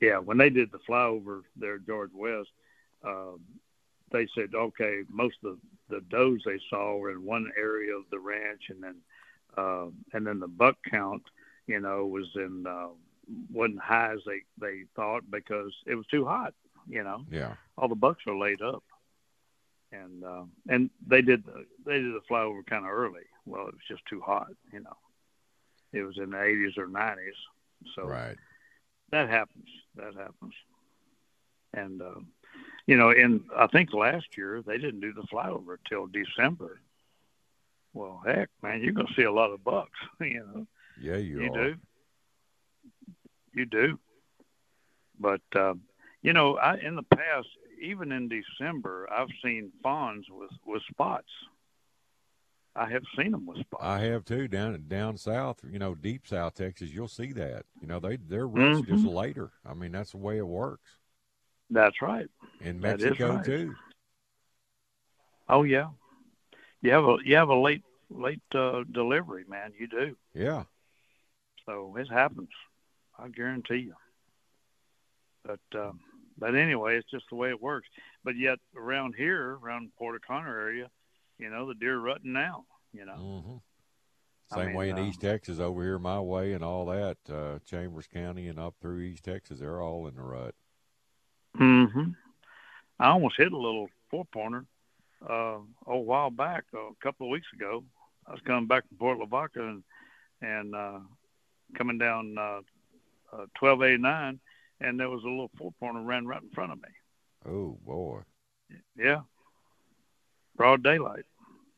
yeah, 0.00 0.18
when 0.18 0.36
they 0.36 0.50
did 0.50 0.70
the 0.72 0.80
flyover 0.80 1.42
there, 1.56 1.76
at 1.76 1.86
George 1.86 2.10
West, 2.12 2.50
um, 3.04 3.40
they 4.10 4.26
said, 4.34 4.50
okay, 4.54 5.02
most 5.08 5.36
of 5.44 5.56
the, 5.88 5.96
the 5.96 6.00
does 6.10 6.40
they 6.44 6.58
saw 6.68 6.96
were 6.96 7.10
in 7.12 7.24
one 7.24 7.50
area 7.56 7.94
of 7.96 8.02
the 8.10 8.18
ranch, 8.18 8.62
and 8.68 8.82
then 8.82 8.96
uh, 9.56 9.86
and 10.12 10.26
then 10.26 10.40
the 10.40 10.48
buck 10.48 10.76
count, 10.90 11.22
you 11.68 11.78
know, 11.80 12.06
was 12.06 12.26
in 12.34 12.66
uh, 12.66 12.88
wasn't 13.52 13.80
high 13.80 14.12
as 14.12 14.20
they 14.26 14.40
they 14.58 14.82
thought 14.96 15.22
because 15.30 15.72
it 15.86 15.94
was 15.94 16.06
too 16.06 16.24
hot. 16.24 16.52
You 16.88 17.04
know, 17.04 17.24
Yeah, 17.30 17.54
all 17.78 17.86
the 17.88 17.94
bucks 17.94 18.24
are 18.26 18.36
laid 18.36 18.60
up, 18.60 18.82
and 19.92 20.24
uh, 20.24 20.44
and 20.68 20.90
they 21.06 21.22
did 21.22 21.44
the, 21.44 21.64
they 21.84 21.94
did 21.94 22.14
the 22.14 22.20
flyover 22.30 22.64
kind 22.66 22.84
of 22.84 22.90
early. 22.90 23.22
Well, 23.46 23.68
it 23.68 23.74
was 23.74 23.82
just 23.88 24.04
too 24.06 24.20
hot. 24.20 24.48
You 24.72 24.80
know, 24.80 24.96
it 25.92 26.02
was 26.02 26.18
in 26.18 26.30
the 26.30 26.36
80s 26.36 26.78
or 26.78 26.86
90s, 26.86 27.16
so 27.94 28.06
right. 28.06 28.36
that 29.10 29.28
happens. 29.28 29.68
That 29.96 30.14
happens. 30.14 30.54
And 31.74 32.02
uh, 32.02 32.20
you 32.86 32.96
know, 32.96 33.10
in 33.10 33.44
I 33.56 33.66
think 33.68 33.92
last 33.92 34.36
year 34.36 34.62
they 34.66 34.78
didn't 34.78 35.00
do 35.00 35.12
the 35.12 35.26
flyover 35.32 35.76
till 35.88 36.06
December. 36.06 36.80
Well, 37.94 38.22
heck, 38.24 38.48
man, 38.62 38.82
you're 38.82 38.92
gonna 38.92 39.08
see 39.16 39.24
a 39.24 39.32
lot 39.32 39.50
of 39.50 39.62
bucks. 39.64 39.98
You 40.20 40.46
know, 40.54 40.66
Yeah, 41.00 41.16
you, 41.16 41.42
you 41.42 41.52
are. 41.52 41.64
do. 41.64 41.74
You 43.54 43.66
do. 43.66 43.98
But 45.18 45.42
um, 45.54 45.82
you 46.22 46.32
know, 46.32 46.56
I 46.56 46.76
in 46.76 46.96
the 46.96 47.02
past, 47.02 47.48
even 47.82 48.12
in 48.12 48.28
December, 48.28 49.08
I've 49.12 49.28
seen 49.42 49.72
fawns 49.82 50.26
with 50.30 50.50
with 50.64 50.82
spots. 50.90 51.28
I 52.74 52.88
have 52.90 53.02
seen 53.18 53.32
them 53.32 53.44
with 53.44 53.60
spots. 53.60 53.82
I 53.84 53.98
have 54.00 54.24
too 54.24 54.48
down 54.48 54.84
down 54.88 55.16
south. 55.18 55.62
You 55.70 55.78
know, 55.78 55.94
deep 55.94 56.26
South 56.26 56.54
Texas, 56.54 56.90
you'll 56.90 57.08
see 57.08 57.32
that. 57.32 57.66
You 57.80 57.86
know, 57.86 58.00
they 58.00 58.16
they're 58.16 58.46
rich 58.48 58.86
just 58.86 59.04
Mhm. 59.04 59.14
later. 59.14 59.52
I 59.66 59.74
mean, 59.74 59.92
that's 59.92 60.12
the 60.12 60.18
way 60.18 60.38
it 60.38 60.46
works. 60.46 60.96
That's 61.68 62.00
right. 62.00 62.28
In 62.60 62.80
Mexico 62.80 63.36
right. 63.36 63.44
too. 63.44 63.74
Oh 65.48 65.64
yeah. 65.64 65.90
You 66.80 66.92
have 66.92 67.04
a 67.04 67.16
you 67.24 67.36
have 67.36 67.48
a 67.48 67.54
late 67.54 67.84
late 68.10 68.42
uh, 68.54 68.84
delivery, 68.90 69.44
man. 69.48 69.72
You 69.78 69.86
do. 69.86 70.16
Yeah. 70.34 70.64
So 71.66 71.96
it 71.96 72.08
happens. 72.08 72.50
I 73.18 73.28
guarantee 73.28 73.76
you. 73.76 73.94
But 75.44 75.60
um, 75.74 76.00
but 76.42 76.56
anyway, 76.56 76.96
it's 76.96 77.08
just 77.08 77.26
the 77.30 77.36
way 77.36 77.50
it 77.50 77.62
works. 77.62 77.88
But 78.24 78.36
yet 78.36 78.58
around 78.76 79.14
here, 79.16 79.58
around 79.62 79.92
Port 79.96 80.16
O'Connor 80.16 80.58
area, 80.60 80.90
you 81.38 81.48
know, 81.48 81.68
the 81.68 81.74
deer 81.74 81.96
rutting 81.96 82.32
now. 82.32 82.64
You 82.92 83.06
know. 83.06 83.12
hmm 83.12 83.56
I 84.50 84.56
Same 84.56 84.66
mean, 84.66 84.76
way 84.76 84.90
in 84.90 84.98
um, 84.98 85.06
East 85.06 85.20
Texas 85.20 85.60
over 85.60 85.82
here 85.82 86.00
my 86.00 86.20
way 86.20 86.52
and 86.52 86.64
all 86.64 86.86
that. 86.86 87.16
Uh, 87.32 87.60
Chambers 87.64 88.08
County 88.12 88.48
and 88.48 88.58
up 88.58 88.74
through 88.82 89.00
East 89.00 89.24
Texas, 89.24 89.60
they're 89.60 89.80
all 89.80 90.08
in 90.08 90.16
the 90.16 90.20
rut. 90.20 90.54
Mm-hmm. 91.58 92.10
I 92.98 93.08
almost 93.08 93.36
hit 93.38 93.52
a 93.52 93.56
little 93.56 93.88
four 94.10 94.24
pointer 94.26 94.66
uh, 95.26 95.58
a 95.86 95.96
while 95.96 96.30
back, 96.30 96.64
a 96.74 96.90
couple 97.02 97.28
of 97.28 97.30
weeks 97.30 97.46
ago. 97.54 97.84
I 98.26 98.32
was 98.32 98.40
coming 98.44 98.66
back 98.66 98.86
from 98.88 98.98
Port 98.98 99.18
Lavaca 99.18 99.62
and 99.62 99.84
and 100.42 100.74
uh, 100.74 100.98
coming 101.78 101.98
down 101.98 102.34
uh, 102.36 102.60
uh, 103.32 103.46
1289, 103.58 104.40
and 104.82 104.98
there 104.98 105.08
was 105.10 105.22
a 105.24 105.28
little 105.28 105.50
four 105.56 105.72
pointer 105.80 106.02
ran 106.02 106.26
right 106.26 106.42
in 106.42 106.50
front 106.50 106.72
of 106.72 106.78
me. 106.78 106.88
Oh 107.46 107.78
boy. 107.84 108.20
Yeah, 108.96 109.20
broad 110.56 110.82
daylight. 110.82 111.24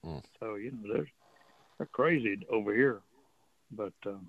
Mm. 0.04 0.22
So 0.40 0.54
you 0.56 0.72
know, 0.72 0.92
they're 0.94 1.08
they're 1.78 1.86
crazy 1.88 2.38
over 2.50 2.74
here, 2.74 3.00
but 3.70 3.92
um, 4.06 4.28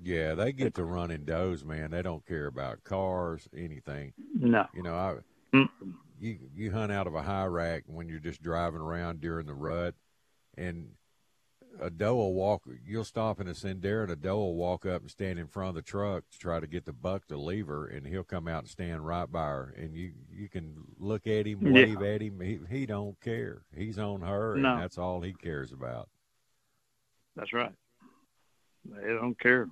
Yeah, 0.00 0.34
they 0.34 0.52
get 0.52 0.74
to 0.74 0.84
running 0.84 1.24
does, 1.24 1.64
man. 1.64 1.90
They 1.90 2.02
don't 2.02 2.24
care 2.26 2.46
about 2.46 2.84
cars, 2.84 3.48
anything. 3.56 4.12
no. 4.34 4.66
You 4.74 4.82
know, 4.82 4.94
I 4.94 5.16
Mm. 5.54 5.68
you 6.20 6.38
you 6.54 6.72
hunt 6.72 6.92
out 6.92 7.06
of 7.06 7.14
a 7.14 7.22
high 7.22 7.46
rack 7.46 7.84
when 7.86 8.08
you're 8.08 8.18
just 8.20 8.42
driving 8.42 8.80
around 8.80 9.20
during 9.22 9.46
the 9.46 9.54
rut, 9.54 9.94
and 10.56 10.90
a 11.80 11.90
doe 11.90 12.14
will 12.16 12.34
walk. 12.34 12.62
You'll 12.84 13.04
stop 13.04 13.40
in 13.40 13.48
a 13.48 13.52
sendero, 13.52 14.02
and 14.04 14.12
a 14.12 14.16
doe 14.16 14.36
will 14.36 14.54
walk 14.56 14.84
up 14.86 15.02
and 15.02 15.10
stand 15.10 15.38
in 15.38 15.46
front 15.46 15.70
of 15.70 15.74
the 15.76 15.82
truck 15.82 16.24
to 16.30 16.38
try 16.38 16.60
to 16.60 16.66
get 16.66 16.84
the 16.84 16.92
buck 16.92 17.26
to 17.28 17.36
leave 17.36 17.66
her, 17.68 17.86
and 17.86 18.06
he'll 18.06 18.24
come 18.24 18.48
out 18.48 18.62
and 18.64 18.68
stand 18.70 19.06
right 19.06 19.30
by 19.30 19.46
her, 19.46 19.74
and 19.76 19.94
you 19.94 20.12
you 20.32 20.48
can 20.48 20.74
look 20.98 21.26
at 21.26 21.46
him, 21.46 21.66
Yeah. 21.66 21.72
wave 21.72 22.02
at 22.02 22.20
him. 22.22 22.40
He 22.40 22.58
he 22.70 22.86
don't 22.86 23.20
care. 23.20 23.62
He's 23.74 23.98
on 23.98 24.20
her, 24.22 24.54
and 24.54 24.64
that's 24.64 24.98
all 24.98 25.20
he 25.20 25.32
cares 25.32 25.72
about. 25.72 26.08
That's 27.36 27.52
right. 27.52 27.72
They 28.84 29.08
don't 29.12 29.38
care, 29.38 29.68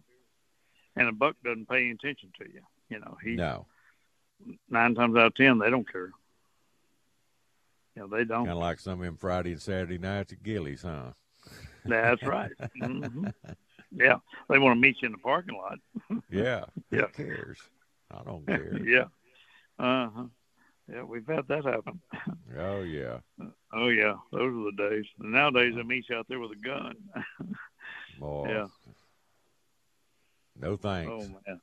and 0.97 1.09
a 1.09 1.13
buck 1.13 1.37
doesn't 1.43 1.69
pay 1.69 1.79
any 1.83 1.91
attention 1.93 2.31
to 2.39 2.45
you. 2.53 2.61
You 2.89 3.01
know, 3.01 3.17
he 3.23 3.35
No, 3.35 3.67
nine 4.69 4.95
times 4.95 5.17
out 5.17 5.27
of 5.27 5.35
ten 5.35 5.59
they 5.59 5.71
don't 5.71 5.91
care. 5.91 6.13
You 7.97 8.03
know, 8.03 8.09
they 8.09 8.25
don't. 8.25 8.45
kind 8.45 8.51
of 8.51 8.59
like 8.59 8.79
some 8.79 9.01
of 9.01 9.05
them 9.07 9.17
Friday 9.17 9.53
and 9.53 9.61
Saturday 9.63 9.97
nights 9.99 10.33
at 10.33 10.43
Gilley's, 10.43 10.83
huh? 10.83 11.13
That's 11.89 12.23
right. 12.23 12.53
hmm 12.81 13.27
Yeah, 13.93 14.17
they 14.49 14.59
want 14.59 14.77
to 14.77 14.81
meet 14.81 14.97
you 15.01 15.07
in 15.07 15.13
the 15.13 15.19
parking 15.19 15.57
lot. 15.57 15.79
Yeah. 16.31 16.65
Yeah. 16.91 17.07
Who 17.17 17.25
cares? 17.25 17.59
I 18.11 18.23
don't 18.25 18.47
care. 18.47 18.79
yeah. 18.85 19.05
Uh 19.79 20.09
huh. 20.15 20.25
Yeah, 20.93 21.03
we've 21.03 21.27
had 21.27 21.49
that 21.49 21.65
happen. 21.65 22.01
Oh 22.57 22.83
yeah. 22.83 23.19
Oh 23.73 23.89
yeah, 23.89 24.15
those 24.33 24.53
are 24.55 24.71
the 24.71 24.91
days. 24.91 25.05
And 25.19 25.33
nowadays 25.33 25.75
they 25.75 25.83
meet 25.83 26.09
you 26.09 26.17
out 26.17 26.27
there 26.29 26.39
with 26.39 26.53
a 26.53 26.57
gun. 26.57 26.95
Boy. 28.21 28.49
yeah. 28.49 28.67
No 30.59 30.77
thanks. 30.77 31.11
Oh 31.13 31.29
man. 31.47 31.61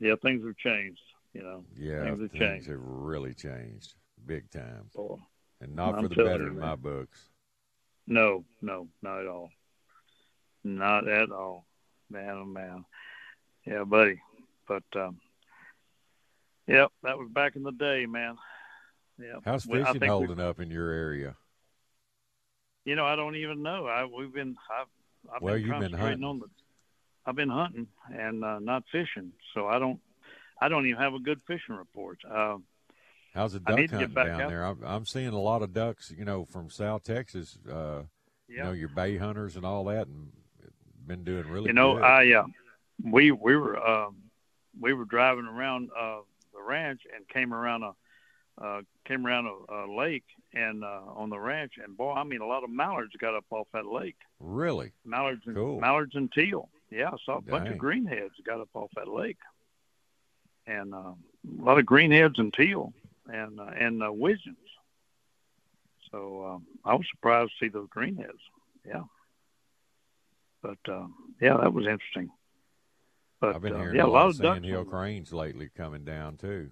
Yeah, 0.00 0.14
things 0.22 0.44
have 0.44 0.56
changed. 0.56 1.00
You 1.32 1.42
know. 1.42 1.64
yeah, 1.76 2.02
things 2.02 2.20
have 2.20 2.30
things 2.32 2.40
changed. 2.40 2.68
have 2.68 2.80
really 2.80 3.34
changed 3.34 3.94
big 4.26 4.50
time, 4.50 4.90
Boy. 4.94 5.16
and 5.60 5.76
not 5.76 5.94
I'm 5.94 6.02
for 6.02 6.08
the 6.08 6.16
better 6.16 6.44
you, 6.44 6.50
in 6.50 6.58
my 6.58 6.74
books. 6.74 7.29
No, 8.10 8.44
no, 8.60 8.88
not 9.02 9.20
at 9.20 9.28
all. 9.28 9.50
Not 10.64 11.08
at 11.08 11.30
all. 11.30 11.64
Man, 12.10 12.28
oh 12.30 12.44
man. 12.44 12.84
Yeah, 13.64 13.84
buddy. 13.84 14.20
But 14.66 14.82
um 14.96 15.20
Yep, 16.66 16.90
that 17.04 17.18
was 17.18 17.28
back 17.32 17.54
in 17.56 17.62
the 17.62 17.70
day, 17.72 18.06
man. 18.06 18.36
Yeah. 19.18 19.38
How's 19.44 19.64
fishing 19.64 20.00
we- 20.00 20.06
holding 20.08 20.40
up 20.40 20.58
in 20.60 20.70
your 20.70 20.90
area? 20.90 21.36
You 22.84 22.96
know, 22.96 23.06
I 23.06 23.14
don't 23.14 23.36
even 23.36 23.62
know. 23.62 23.86
I 23.86 24.04
we've 24.04 24.34
been 24.34 24.56
I've 24.76 25.32
I've 25.32 25.42
Well, 25.42 25.54
been 25.54 25.62
you've 25.66 25.80
been 25.80 25.92
hunting. 25.92 26.24
on 26.24 26.40
the 26.40 26.46
I've 27.26 27.36
been 27.36 27.48
hunting 27.48 27.86
and 28.12 28.42
uh, 28.44 28.58
not 28.58 28.82
fishing, 28.90 29.32
so 29.54 29.68
I 29.68 29.78
don't 29.78 30.00
I 30.60 30.68
don't 30.68 30.86
even 30.86 31.00
have 31.00 31.14
a 31.14 31.20
good 31.20 31.40
fishing 31.46 31.76
report. 31.76 32.18
Uh, 32.28 32.56
How's 33.34 33.52
the 33.52 33.60
duck 33.60 33.76
need 33.78 33.90
to 33.90 33.98
get 33.98 33.98
hunting 34.10 34.14
down 34.24 34.40
out. 34.42 34.48
there? 34.48 34.64
I'm, 34.64 34.82
I'm 34.84 35.06
seeing 35.06 35.28
a 35.28 35.38
lot 35.38 35.62
of 35.62 35.72
ducks, 35.72 36.12
you 36.16 36.24
know, 36.24 36.44
from 36.44 36.68
South 36.70 37.02
Texas. 37.04 37.58
Uh, 37.68 38.02
You 38.48 38.56
Yeah. 38.56 38.64
know, 38.64 38.72
your 38.72 38.88
bay 38.88 39.16
hunters 39.16 39.54
and 39.56 39.64
all 39.64 39.84
that, 39.84 40.08
and 40.08 40.32
been 41.06 41.22
doing 41.24 41.46
really. 41.48 41.68
You 41.68 41.72
know, 41.72 41.94
good. 41.94 42.02
I 42.02 42.32
uh, 42.32 42.46
we 43.04 43.30
we 43.30 43.56
were 43.56 43.78
um, 43.78 44.16
we 44.80 44.92
were 44.92 45.04
driving 45.04 45.44
around 45.46 45.90
uh, 45.96 46.20
the 46.52 46.60
ranch 46.62 47.02
and 47.14 47.26
came 47.28 47.54
around 47.54 47.84
a 47.84 47.92
uh, 48.60 48.82
came 49.06 49.24
around 49.26 49.46
a, 49.46 49.72
a 49.72 49.96
lake 49.96 50.24
and 50.52 50.82
uh, 50.84 51.02
on 51.14 51.30
the 51.30 51.38
ranch, 51.38 51.74
and 51.82 51.96
boy, 51.96 52.12
I 52.12 52.24
mean, 52.24 52.40
a 52.40 52.46
lot 52.46 52.64
of 52.64 52.70
mallards 52.70 53.14
got 53.16 53.34
up 53.36 53.44
off 53.50 53.68
that 53.72 53.86
lake. 53.86 54.16
Really? 54.40 54.92
Mallards 55.04 55.46
and 55.46 55.54
Cool. 55.54 55.80
mallards 55.80 56.16
and 56.16 56.30
teal. 56.32 56.68
Yeah, 56.90 57.10
I 57.10 57.16
saw 57.24 57.38
a 57.38 57.40
bunch 57.40 57.68
of 57.68 57.78
greenheads 57.78 58.32
got 58.44 58.60
up 58.60 58.68
off 58.74 58.90
that 58.96 59.06
lake, 59.08 59.38
and 60.66 60.92
uh, 60.92 60.98
a 61.58 61.62
lot 61.62 61.78
of 61.78 61.86
greenheads 61.86 62.38
and 62.38 62.52
teal 62.52 62.92
and 63.32 63.60
uh, 63.60 63.70
and 63.78 64.02
uh. 64.02 64.12
So 66.10 66.44
um, 66.44 66.66
I 66.84 66.94
was 66.94 67.06
surprised 67.10 67.52
to 67.58 67.64
see 67.64 67.68
those 67.68 67.88
greenheads. 67.88 68.40
Yeah, 68.86 69.02
but 70.62 70.78
um, 70.88 71.14
yeah, 71.40 71.56
that 71.60 71.72
was 71.72 71.86
interesting. 71.86 72.30
But 73.40 73.56
I've 73.56 73.62
been 73.62 73.74
uh, 73.74 73.78
hearing 73.78 73.96
yeah, 73.96 74.04
a 74.04 74.06
lot 74.06 74.26
of 74.26 74.36
sandhill 74.36 74.84
cranes 74.84 75.32
lately 75.32 75.70
coming 75.74 76.04
down 76.04 76.36
too, 76.36 76.70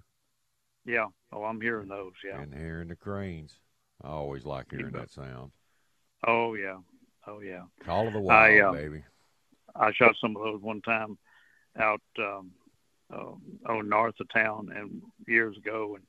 Yeah. 0.85 1.07
Oh, 1.31 1.43
I'm 1.43 1.59
hearing 1.61 1.87
those. 1.87 2.13
Yeah. 2.23 2.41
and 2.41 2.53
hearing 2.53 2.89
the 2.89 2.95
cranes. 2.95 3.59
I 4.03 4.09
always 4.09 4.45
like 4.45 4.67
hearing 4.69 4.91
that 4.93 5.11
sound. 5.11 5.51
Oh 6.25 6.53
yeah. 6.53 6.77
Oh 7.27 7.39
yeah. 7.41 7.63
Call 7.83 8.07
of 8.07 8.13
the 8.13 8.19
I, 8.19 8.59
wild, 8.59 8.75
uh, 8.75 8.79
baby. 8.79 9.03
I 9.75 9.91
shot 9.93 10.15
some 10.21 10.35
of 10.35 10.43
those 10.43 10.61
one 10.61 10.81
time 10.81 11.17
out 11.77 12.01
um, 12.19 12.51
uh, 13.11 13.33
oh 13.67 13.81
north 13.81 14.15
of 14.19 14.29
town 14.29 14.69
and 14.75 15.01
years 15.27 15.57
ago 15.57 15.95
and 15.95 16.03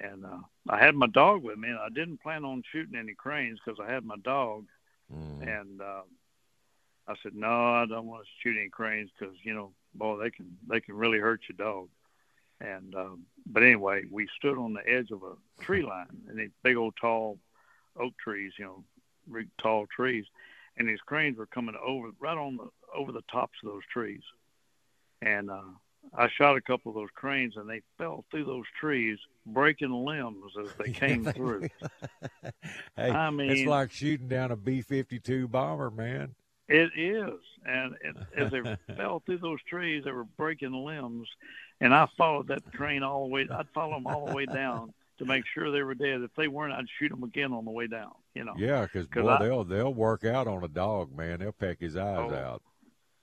and 0.00 0.24
uh, 0.24 0.38
I 0.68 0.78
had 0.78 0.94
my 0.94 1.06
dog 1.06 1.42
with 1.42 1.58
me 1.58 1.68
and 1.68 1.78
I 1.78 1.88
didn't 1.88 2.22
plan 2.22 2.44
on 2.44 2.62
shooting 2.72 2.96
any 2.98 3.14
cranes 3.14 3.58
because 3.64 3.80
I 3.80 3.90
had 3.92 4.04
my 4.04 4.16
dog. 4.16 4.66
Mhm. 5.12 5.40
and 5.60 5.80
uh, 5.80 6.02
I 7.06 7.14
said 7.22 7.34
no 7.34 7.48
I 7.48 7.86
don't 7.86 8.06
want 8.06 8.24
to 8.24 8.30
shoot 8.42 8.58
any 8.58 8.68
cranes 8.68 9.10
because 9.18 9.34
you 9.42 9.54
know 9.54 9.72
boy 9.94 10.18
they 10.18 10.30
can 10.30 10.58
they 10.68 10.80
can 10.80 10.96
really 10.96 11.18
hurt 11.18 11.40
your 11.48 11.56
dog. 11.56 11.88
And 12.60 12.94
um, 12.94 13.26
but 13.46 13.62
anyway 13.62 14.04
we 14.10 14.28
stood 14.36 14.58
on 14.58 14.74
the 14.74 14.86
edge 14.88 15.10
of 15.10 15.22
a 15.22 15.34
tree 15.62 15.82
line 15.82 16.08
and 16.28 16.38
these 16.38 16.50
big 16.62 16.76
old 16.76 16.94
tall 17.00 17.38
oak 17.98 18.12
trees 18.18 18.52
you 18.58 18.64
know 18.66 18.84
big 19.32 19.48
tall 19.58 19.86
trees. 19.86 20.26
And 20.76 20.88
these 20.88 21.00
cranes 21.00 21.38
were 21.38 21.46
coming 21.46 21.74
over 21.82 22.10
right 22.20 22.36
on 22.38 22.56
the 22.58 22.68
over 22.94 23.10
the 23.10 23.22
tops 23.32 23.58
of 23.64 23.70
those 23.70 23.86
trees. 23.92 24.22
And 25.22 25.50
uh 25.50 25.72
I 26.14 26.28
shot 26.28 26.56
a 26.56 26.60
couple 26.60 26.90
of 26.90 26.96
those 26.96 27.10
cranes 27.14 27.56
and 27.56 27.68
they 27.68 27.82
fell 27.98 28.24
through 28.30 28.44
those 28.44 28.64
trees 28.80 29.18
breaking 29.46 29.92
limbs 30.04 30.52
as 30.60 30.68
they 30.78 30.92
came 30.92 31.24
through 31.24 31.68
hey, 32.96 33.10
I 33.10 33.30
it's 33.32 33.66
like 33.68 33.90
shooting 33.90 34.28
down 34.28 34.50
a 34.50 34.56
B 34.56 34.82
fifty 34.82 35.18
two 35.18 35.48
bomber, 35.48 35.90
man. 35.90 36.34
It 36.68 36.90
is, 36.96 37.40
and 37.64 37.94
it, 38.02 38.16
as 38.36 38.50
they 38.52 38.60
fell 38.96 39.22
through 39.24 39.38
those 39.38 39.62
trees, 39.68 40.04
they 40.04 40.12
were 40.12 40.24
breaking 40.24 40.72
limbs, 40.84 41.26
and 41.80 41.94
I 41.94 42.06
followed 42.18 42.48
that 42.48 42.70
train 42.72 43.02
all 43.02 43.22
the 43.24 43.30
way. 43.30 43.48
I'd 43.50 43.68
follow 43.72 43.94
them 43.94 44.06
all 44.06 44.26
the 44.26 44.34
way 44.34 44.44
down 44.44 44.92
to 45.18 45.24
make 45.24 45.44
sure 45.54 45.70
they 45.70 45.82
were 45.82 45.94
dead. 45.94 46.20
If 46.20 46.30
they 46.36 46.46
weren't, 46.46 46.74
I'd 46.74 46.84
shoot 46.98 47.08
them 47.08 47.22
again 47.22 47.52
on 47.54 47.64
the 47.64 47.70
way 47.70 47.86
down. 47.86 48.12
You 48.34 48.44
know, 48.44 48.52
Yeah, 48.58 48.82
because 48.82 49.06
boy, 49.06 49.28
I- 49.28 49.38
they'll 49.42 49.64
they'll 49.64 49.94
work 49.94 50.24
out 50.26 50.46
on 50.46 50.62
a 50.62 50.68
dog, 50.68 51.16
man. 51.16 51.38
They'll 51.40 51.52
peck 51.52 51.80
his 51.80 51.96
eyes 51.96 52.30
Oh. 52.30 52.34
out. 52.34 52.62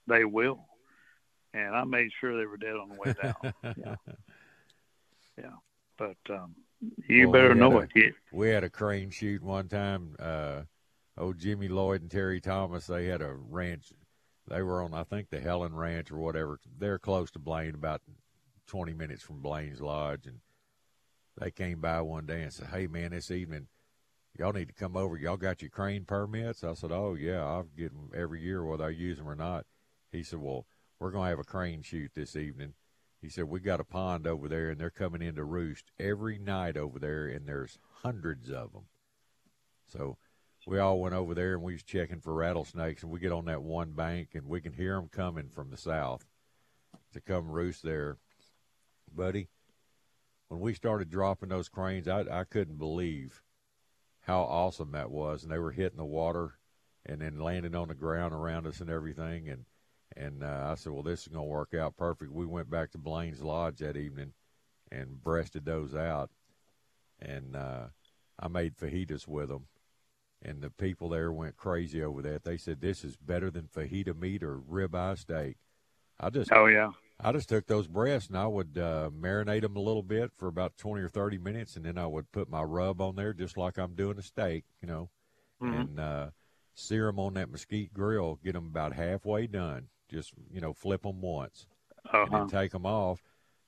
they 0.07 0.25
will, 0.25 0.65
and 1.55 1.75
I 1.75 1.83
made 1.85 2.09
sure 2.19 2.37
they 2.37 2.45
were 2.45 2.57
dead 2.57 2.75
on 2.75 2.89
the 2.89 2.95
way 2.95 3.13
down. 3.21 3.53
yeah, 3.77 3.95
yeah, 5.37 5.49
but 5.97 6.17
um, 6.29 6.55
you 7.07 7.29
Well, 7.29 7.33
better 7.33 7.55
know 7.55 7.79
had 7.79 7.89
it. 7.95 8.13
a- 8.13 8.35
We 8.35 8.49
had 8.49 8.63
a 8.63 8.69
crane 8.69 9.09
shoot 9.09 9.41
one 9.41 9.67
time. 9.67 10.15
Uh, 10.19 10.63
old 11.17 11.37
Jimmy 11.37 11.67
Lloyd 11.67 12.01
and 12.01 12.11
Terry 12.11 12.41
Thomas, 12.41 12.87
they 12.87 13.05
had 13.05 13.21
a 13.21 13.33
ranch. 13.33 13.93
They 14.47 14.61
were 14.61 14.81
on, 14.83 14.93
I 14.93 15.03
think, 15.03 15.29
the 15.29 15.39
Helen 15.39 15.73
Ranch 15.75 16.11
or 16.11 16.17
whatever. 16.17 16.59
They're 16.77 16.99
close 16.99 17.31
to 17.31 17.39
Blaine, 17.39 17.73
about 17.75 18.01
20 18.67 18.93
minutes 18.93 19.23
from 19.23 19.41
Blaine's 19.41 19.81
Lodge. 19.81 20.27
And 20.27 20.39
they 21.39 21.49
came 21.51 21.81
by 21.81 22.01
one 22.01 22.25
day 22.25 22.43
and 22.43 22.53
said, 22.53 22.67
Hey, 22.67 22.85
man, 22.87 23.11
this 23.11 23.31
evening, 23.31 23.67
y'all 24.37 24.53
need 24.53 24.67
to 24.67 24.73
come 24.73 24.95
over. 24.95 25.17
Y'all 25.17 25.37
got 25.37 25.61
your 25.63 25.71
crane 25.71 26.05
permits? 26.05 26.63
I 26.63 26.73
said, 26.75 26.91
Oh, 26.91 27.15
yeah, 27.15 27.43
I'll 27.43 27.67
get 27.75 27.91
them 27.91 28.11
every 28.15 28.41
year, 28.41 28.63
whether 28.63 28.85
I 28.85 28.89
use 28.89 29.17
them 29.17 29.27
or 29.29 29.35
not. 29.35 29.65
He 30.11 30.21
said, 30.21 30.39
Well, 30.39 30.67
we're 30.99 31.11
going 31.11 31.25
to 31.25 31.29
have 31.29 31.39
a 31.39 31.43
crane 31.43 31.81
shoot 31.81 32.11
this 32.15 32.35
evening. 32.35 32.73
He 33.21 33.29
said, 33.29 33.45
We 33.45 33.59
got 33.59 33.79
a 33.79 33.85
pond 33.85 34.27
over 34.27 34.47
there, 34.47 34.69
and 34.69 34.79
they're 34.79 34.89
coming 34.89 35.21
in 35.21 35.35
to 35.35 35.43
roost 35.43 35.91
every 35.99 36.37
night 36.37 36.77
over 36.77 36.99
there, 36.99 37.27
and 37.27 37.47
there's 37.47 37.79
hundreds 38.03 38.49
of 38.49 38.73
them. 38.73 38.85
So 39.87 40.17
we 40.67 40.79
all 40.79 40.99
went 40.99 41.15
over 41.15 41.33
there, 41.33 41.53
and 41.53 41.63
we 41.63 41.73
was 41.73 41.83
checking 41.83 42.19
for 42.19 42.33
rattlesnakes, 42.33 43.03
and 43.03 43.11
we 43.11 43.19
get 43.19 43.31
on 43.31 43.45
that 43.45 43.61
one 43.61 43.91
bank, 43.91 44.29
and 44.33 44.47
we 44.47 44.61
can 44.61 44.73
hear 44.73 44.95
them 44.95 45.09
coming 45.09 45.49
from 45.53 45.69
the 45.69 45.77
south 45.77 46.25
to 47.13 47.21
come 47.21 47.49
roost 47.49 47.83
there. 47.83 48.17
Buddy, 49.13 49.47
when 50.47 50.59
we 50.59 50.73
started 50.73 51.09
dropping 51.09 51.49
those 51.49 51.69
cranes, 51.69 52.07
I, 52.07 52.25
I 52.31 52.43
couldn't 52.43 52.77
believe 52.77 53.41
how 54.25 54.41
awesome 54.41 54.91
that 54.91 55.11
was. 55.11 55.43
And 55.43 55.51
they 55.51 55.59
were 55.59 55.71
hitting 55.71 55.97
the 55.97 56.05
water 56.05 56.57
and 57.05 57.21
then 57.21 57.39
landing 57.39 57.75
on 57.75 57.87
the 57.87 57.95
ground 57.95 58.33
around 58.33 58.67
us 58.67 58.81
and 58.81 58.89
everything. 58.89 59.49
And 59.49 59.65
and 60.17 60.43
uh, 60.43 60.69
I 60.71 60.75
said, 60.75 60.93
well, 60.93 61.03
this 61.03 61.21
is 61.21 61.27
going 61.27 61.45
to 61.45 61.49
work 61.49 61.73
out 61.73 61.97
perfect. 61.97 62.31
We 62.31 62.45
went 62.45 62.69
back 62.69 62.91
to 62.91 62.97
Blaine's 62.97 63.41
Lodge 63.41 63.79
that 63.79 63.97
evening 63.97 64.33
and 64.91 65.21
breasted 65.23 65.65
those 65.65 65.95
out. 65.95 66.31
And 67.19 67.55
uh, 67.55 67.87
I 68.39 68.47
made 68.47 68.75
fajitas 68.77 69.27
with 69.27 69.49
them. 69.49 69.67
And 70.41 70.61
the 70.61 70.69
people 70.69 71.09
there 71.09 71.31
went 71.31 71.57
crazy 71.57 72.03
over 72.03 72.21
that. 72.23 72.43
They 72.43 72.57
said, 72.57 72.81
this 72.81 73.03
is 73.03 73.15
better 73.17 73.49
than 73.51 73.67
fajita 73.67 74.17
meat 74.19 74.43
or 74.43 74.59
ribeye 74.59 75.17
steak. 75.17 75.57
I 76.19 76.29
just 76.29 76.51
oh 76.51 76.65
yeah, 76.67 76.91
I 77.19 77.31
just 77.31 77.49
took 77.49 77.67
those 77.67 77.87
breasts 77.87 78.29
and 78.29 78.37
I 78.37 78.47
would 78.47 78.77
uh, 78.77 79.09
marinate 79.11 79.61
them 79.61 79.75
a 79.75 79.81
little 79.81 80.03
bit 80.03 80.31
for 80.37 80.47
about 80.47 80.77
20 80.77 81.01
or 81.03 81.09
30 81.09 81.37
minutes, 81.37 81.75
and 81.75 81.85
then 81.85 81.97
I 81.97 82.07
would 82.07 82.31
put 82.31 82.49
my 82.49 82.63
rub 82.63 83.01
on 83.01 83.15
there 83.15 83.33
just 83.33 83.57
like 83.57 83.77
I'm 83.77 83.95
doing 83.95 84.17
a 84.19 84.21
steak, 84.23 84.65
you 84.81 84.87
know, 84.87 85.09
Mhm. 85.61 85.89
and 85.89 85.99
uh, 85.99 86.31
sear 86.75 87.07
them 87.07 87.19
on 87.19 87.33
that 87.35 87.49
mesquite 87.51 87.93
grill, 87.93 88.35
get 88.43 88.53
them 88.53 88.67
about 88.67 88.93
halfway 88.93 89.47
done. 89.47 89.89
Just, 90.09 90.33
you 90.51 90.61
know, 90.61 90.73
flip 90.73 91.03
them 91.03 91.21
once 91.21 91.67
and 92.11 92.23
uh-huh. 92.23 92.37
then 92.39 92.47
take 92.47 92.71
them 92.71 92.85
off. 92.85 93.23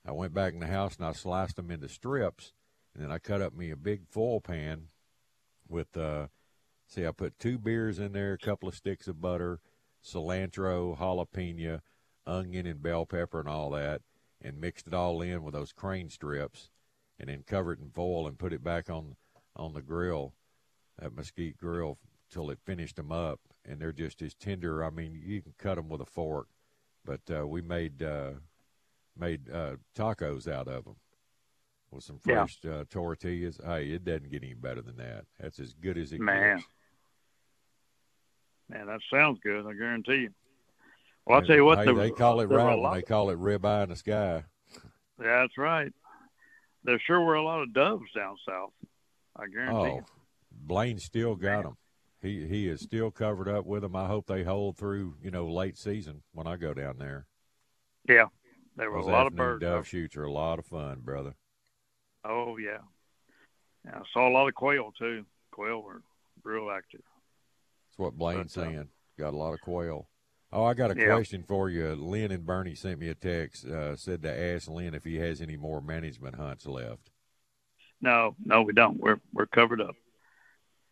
I 0.06 0.12
went 0.12 0.32
back 0.32 0.52
in 0.54 0.60
the 0.60 0.66
house 0.66 0.96
and 0.96 1.04
I 1.04 1.12
sliced 1.12 1.56
them 1.56 1.70
into 1.70 1.88
strips, 1.88 2.52
and 2.94 3.02
then 3.02 3.10
I 3.10 3.18
cut 3.18 3.42
up 3.42 3.54
me 3.54 3.70
a 3.70 3.76
big 3.76 4.06
foil 4.08 4.40
pan 4.40 4.88
with, 5.68 5.96
uh, 5.96 6.28
see, 6.86 7.06
I 7.06 7.10
put 7.10 7.38
two 7.38 7.58
beers 7.58 7.98
in 7.98 8.12
there, 8.12 8.32
a 8.32 8.38
couple 8.38 8.68
of 8.68 8.74
sticks 8.74 9.08
of 9.08 9.20
butter, 9.20 9.60
cilantro, 10.02 10.96
jalapeno, 10.96 11.80
onion, 12.26 12.66
and 12.66 12.82
bell 12.82 13.04
pepper, 13.04 13.40
and 13.40 13.48
all 13.48 13.70
that, 13.70 14.02
and 14.40 14.60
mixed 14.60 14.86
it 14.86 14.94
all 14.94 15.20
in 15.20 15.42
with 15.42 15.54
those 15.54 15.72
crane 15.72 16.08
strips, 16.08 16.70
and 17.18 17.28
then 17.28 17.42
cover 17.46 17.72
it 17.72 17.80
in 17.80 17.90
foil 17.90 18.26
and 18.26 18.38
put 18.38 18.52
it 18.52 18.62
back 18.62 18.88
on 18.88 19.16
on 19.56 19.74
the 19.74 19.82
grill, 19.82 20.34
that 20.98 21.14
mesquite 21.14 21.56
grill, 21.56 21.98
till 22.30 22.48
it 22.48 22.60
finished 22.64 22.96
them 22.96 23.10
up, 23.10 23.40
and 23.68 23.80
they're 23.80 23.92
just 23.92 24.22
as 24.22 24.34
tender. 24.34 24.82
I 24.84 24.90
mean, 24.90 25.20
you 25.24 25.42
can 25.42 25.54
cut 25.58 25.76
them 25.76 25.88
with 25.88 26.00
a 26.00 26.06
fork, 26.06 26.48
but 27.04 27.20
uh, 27.30 27.46
we 27.46 27.60
made 27.60 28.02
uh, 28.02 28.32
made 29.16 29.50
uh, 29.50 29.76
tacos 29.96 30.50
out 30.50 30.68
of 30.68 30.84
them 30.84 30.96
with 31.90 32.04
some 32.04 32.18
Yeah. 32.26 32.46
fresh 32.46 32.58
uh, 32.64 32.84
tortillas. 32.90 33.60
Hey, 33.64 33.90
it 33.90 34.04
doesn't 34.04 34.30
get 34.30 34.42
any 34.42 34.54
better 34.54 34.80
than 34.82 34.96
that. 34.96 35.24
That's 35.38 35.60
as 35.60 35.74
good 35.74 35.98
as 35.98 36.12
it 36.12 36.20
Man. 36.20 36.56
gets. 36.56 36.68
Man, 38.70 38.86
that 38.86 39.00
sounds 39.10 39.38
good. 39.42 39.66
I 39.66 39.72
guarantee 39.72 40.22
you. 40.22 40.30
Well, 41.26 41.40
I'll 41.40 41.46
tell 41.46 41.56
you 41.56 41.64
what. 41.64 41.78
Hey, 41.78 41.86
there 41.86 41.94
they 41.94 42.10
call 42.10 42.40
it 42.40 42.46
right 42.46 42.94
they 42.94 43.02
call 43.02 43.30
it 43.30 43.38
ribeye 43.38 43.84
in 43.84 43.88
the 43.90 43.96
sky. 43.96 44.44
That's 45.18 45.56
right. 45.58 45.92
There 46.84 47.00
sure 47.06 47.20
were 47.20 47.34
a 47.34 47.42
lot 47.42 47.62
of 47.62 47.72
doves 47.74 48.10
down 48.14 48.36
south. 48.46 48.72
I 49.36 49.46
guarantee 49.46 49.90
Oh, 49.90 49.96
you. 49.96 50.04
Blaine 50.52 50.98
still 50.98 51.34
got 51.34 51.64
them. 51.64 51.76
He 52.20 52.46
he 52.46 52.68
is 52.68 52.80
still 52.80 53.10
covered 53.10 53.48
up 53.48 53.64
with 53.64 53.82
them. 53.82 53.94
I 53.94 54.06
hope 54.06 54.26
they 54.26 54.42
hold 54.42 54.76
through 54.76 55.14
you 55.22 55.30
know 55.30 55.46
late 55.48 55.78
season 55.78 56.22
when 56.32 56.46
I 56.46 56.56
go 56.56 56.74
down 56.74 56.96
there. 56.98 57.26
Yeah, 58.08 58.26
there 58.76 58.90
were 58.90 58.98
a 58.98 59.04
lot 59.04 59.26
of 59.26 59.36
birds. 59.36 59.60
dove 59.60 59.86
shoots 59.86 60.16
are 60.16 60.24
a 60.24 60.32
lot 60.32 60.58
of 60.58 60.66
fun, 60.66 61.00
brother. 61.00 61.34
Oh 62.24 62.56
yeah. 62.56 62.78
yeah. 63.84 63.98
I 63.98 64.02
saw 64.12 64.28
a 64.28 64.32
lot 64.32 64.48
of 64.48 64.54
quail 64.54 64.92
too. 64.98 65.24
Quail 65.52 65.82
were 65.82 66.02
real 66.42 66.70
active. 66.70 67.02
That's 67.90 67.98
what 67.98 68.18
Blaine's 68.18 68.54
But, 68.54 68.62
uh, 68.62 68.64
saying. 68.64 68.88
Got 69.18 69.34
a 69.34 69.36
lot 69.36 69.54
of 69.54 69.60
quail. 69.60 70.08
Oh, 70.52 70.64
I 70.64 70.74
got 70.74 70.90
a 70.90 70.98
Yeah. 70.98 71.12
question 71.12 71.42
for 71.42 71.68
you. 71.68 71.94
Lynn 71.94 72.32
and 72.32 72.46
Bernie 72.46 72.74
sent 72.74 72.98
me 73.00 73.08
a 73.08 73.14
text. 73.14 73.66
Uh, 73.66 73.96
said 73.96 74.22
to 74.22 74.40
ask 74.40 74.68
Lynn 74.68 74.94
if 74.94 75.04
he 75.04 75.16
has 75.16 75.40
any 75.40 75.56
more 75.56 75.80
management 75.80 76.36
hunts 76.36 76.66
left. 76.66 77.10
No, 78.00 78.34
no, 78.44 78.62
we 78.62 78.72
don't. 78.72 78.98
We're 78.98 79.20
we're 79.32 79.46
covered 79.46 79.80
up. 79.80 79.94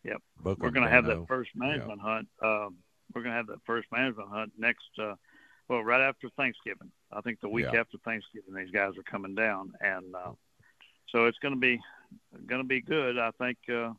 Yep. 0.07 0.21
Book 0.41 0.59
we're 0.61 0.71
going 0.71 0.85
to 0.85 0.91
have 0.91 1.05
that 1.05 1.27
first 1.27 1.51
management 1.53 1.99
hunt. 2.01 2.27
Um, 2.41 2.77
we're 3.13 3.21
going 3.21 3.33
to 3.33 3.37
have 3.37 3.47
that 3.47 3.59
first 3.65 3.87
management 3.91 4.29
hunt 4.29 4.53
next. 4.57 4.87
Uh, 4.97 5.15
well, 5.67 5.81
right 5.83 6.01
after 6.01 6.29
Thanksgiving. 6.29 6.91
I 7.11 7.21
think 7.21 7.41
the 7.41 7.49
week 7.49 7.67
Yeah. 7.71 7.81
after 7.81 7.97
Thanksgiving, 7.99 8.53
these 8.55 8.71
guys 8.71 8.97
are 8.97 9.03
coming 9.03 9.35
down, 9.35 9.73
and 9.81 10.15
uh, 10.15 10.31
so 11.09 11.25
it's 11.25 11.39
going 11.39 11.53
to 11.53 11.59
be 11.59 11.79
going 12.45 12.61
to 12.61 12.67
be 12.67 12.81
good. 12.81 13.17
I 13.19 13.31
think. 13.31 13.57
Uh, 13.69 13.91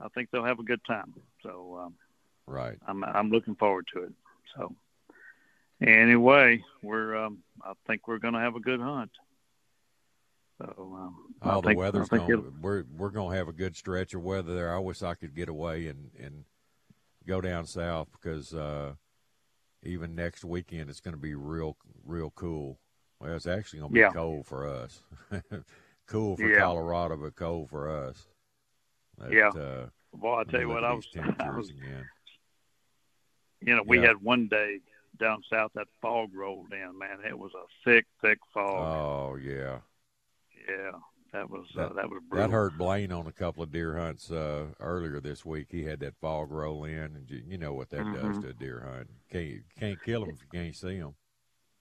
I 0.00 0.08
think 0.08 0.30
they'll 0.30 0.44
have 0.44 0.60
a 0.60 0.64
good 0.64 0.84
time. 0.84 1.12
So 1.42 1.78
um, 1.82 1.94
Right. 2.46 2.78
I'm 2.86 3.04
I'm 3.04 3.30
looking 3.30 3.56
forward 3.56 3.86
to 3.94 4.04
it. 4.04 4.12
So 4.56 4.74
anyway, 5.80 6.62
we're 6.82 7.16
um, 7.16 7.38
I 7.62 7.72
think 7.86 8.08
we're 8.08 8.18
going 8.18 8.34
to 8.34 8.40
have 8.40 8.56
a 8.56 8.60
good 8.60 8.80
hunt. 8.80 9.10
So 10.58 10.96
um, 10.98 11.34
I 11.42 11.54
the 11.56 11.62
think, 11.62 11.78
weather's 11.78 12.08
I 12.12 12.16
going. 12.18 12.52
We're 12.60 12.84
we're 12.96 13.10
going 13.10 13.30
to 13.30 13.36
have 13.36 13.48
a 13.48 13.52
good 13.52 13.76
stretch 13.76 14.14
of 14.14 14.22
weather 14.22 14.54
there. 14.54 14.74
I 14.74 14.78
wish 14.78 15.02
I 15.02 15.14
could 15.14 15.34
get 15.34 15.48
away 15.48 15.86
and 15.86 16.10
and 16.18 16.44
go 17.26 17.40
down 17.40 17.64
south 17.66 18.08
because 18.12 18.52
uh, 18.54 18.94
even 19.84 20.14
next 20.14 20.44
weekend 20.44 20.90
it's 20.90 21.00
going 21.00 21.14
to 21.14 21.20
be 21.20 21.34
real 21.34 21.76
real 22.04 22.30
cool. 22.34 22.78
Well, 23.20 23.34
it's 23.34 23.46
actually 23.46 23.80
going 23.80 23.90
to 23.90 23.94
be 23.94 24.00
Yeah. 24.00 24.12
cold 24.12 24.46
for 24.46 24.66
us. 24.66 25.02
cool 26.06 26.36
for 26.36 26.48
Yeah. 26.48 26.60
Colorado, 26.60 27.16
but 27.16 27.36
cold 27.36 27.68
for 27.68 27.88
us. 27.88 28.26
That, 29.18 29.32
Yeah. 29.32 29.48
Uh, 29.48 29.88
Boy, 30.14 30.38
I 30.40 30.44
tell 30.44 30.60
you 30.60 30.68
what, 30.68 30.84
I 30.84 30.92
was, 30.94 31.06
I 31.40 31.50
was 31.50 31.70
again. 31.70 32.04
you 33.60 33.76
know, 33.76 33.82
we 33.86 33.98
Yeah. 34.00 34.08
had 34.08 34.16
one 34.22 34.48
day 34.48 34.80
down 35.18 35.42
south 35.50 35.72
that 35.74 35.88
fog 36.00 36.30
rolled 36.32 36.72
in. 36.72 36.96
Man, 36.98 37.18
it 37.26 37.36
was 37.38 37.52
a 37.54 37.64
thick, 37.84 38.06
thick 38.22 38.38
fog. 38.54 39.32
Oh 39.32 39.36
yeah. 39.36 39.78
Yeah, 40.68 40.90
that 41.32 41.50
was 41.50 41.66
uh, 41.76 41.88
That, 41.88 41.94
that 41.96 42.10
was 42.10 42.22
that 42.32 42.50
brutal. 42.50 42.50
hurt 42.50 42.76
Blaine 42.76 43.12
on 43.12 43.26
a 43.26 43.32
couple 43.32 43.62
of 43.62 43.70
deer 43.70 43.96
hunts 43.96 44.30
uh, 44.30 44.66
earlier 44.80 45.20
this 45.20 45.44
week. 45.44 45.68
He 45.70 45.84
had 45.84 46.00
that 46.00 46.16
fog 46.20 46.50
roll 46.50 46.84
in, 46.84 47.16
and 47.16 47.30
you, 47.30 47.42
you 47.46 47.58
know 47.58 47.72
what 47.72 47.90
that 47.90 48.10
does 48.10 48.38
Mhm. 48.38 48.40
to 48.40 48.48
a 48.48 48.52
deer 48.52 48.80
hunt. 48.80 49.10
Can't 49.30 49.62
can't 49.78 50.02
kill 50.02 50.24
him 50.24 50.30
if 50.30 50.40
you 50.42 50.48
can't 50.48 50.76
see 50.76 50.96
him. 50.96 51.14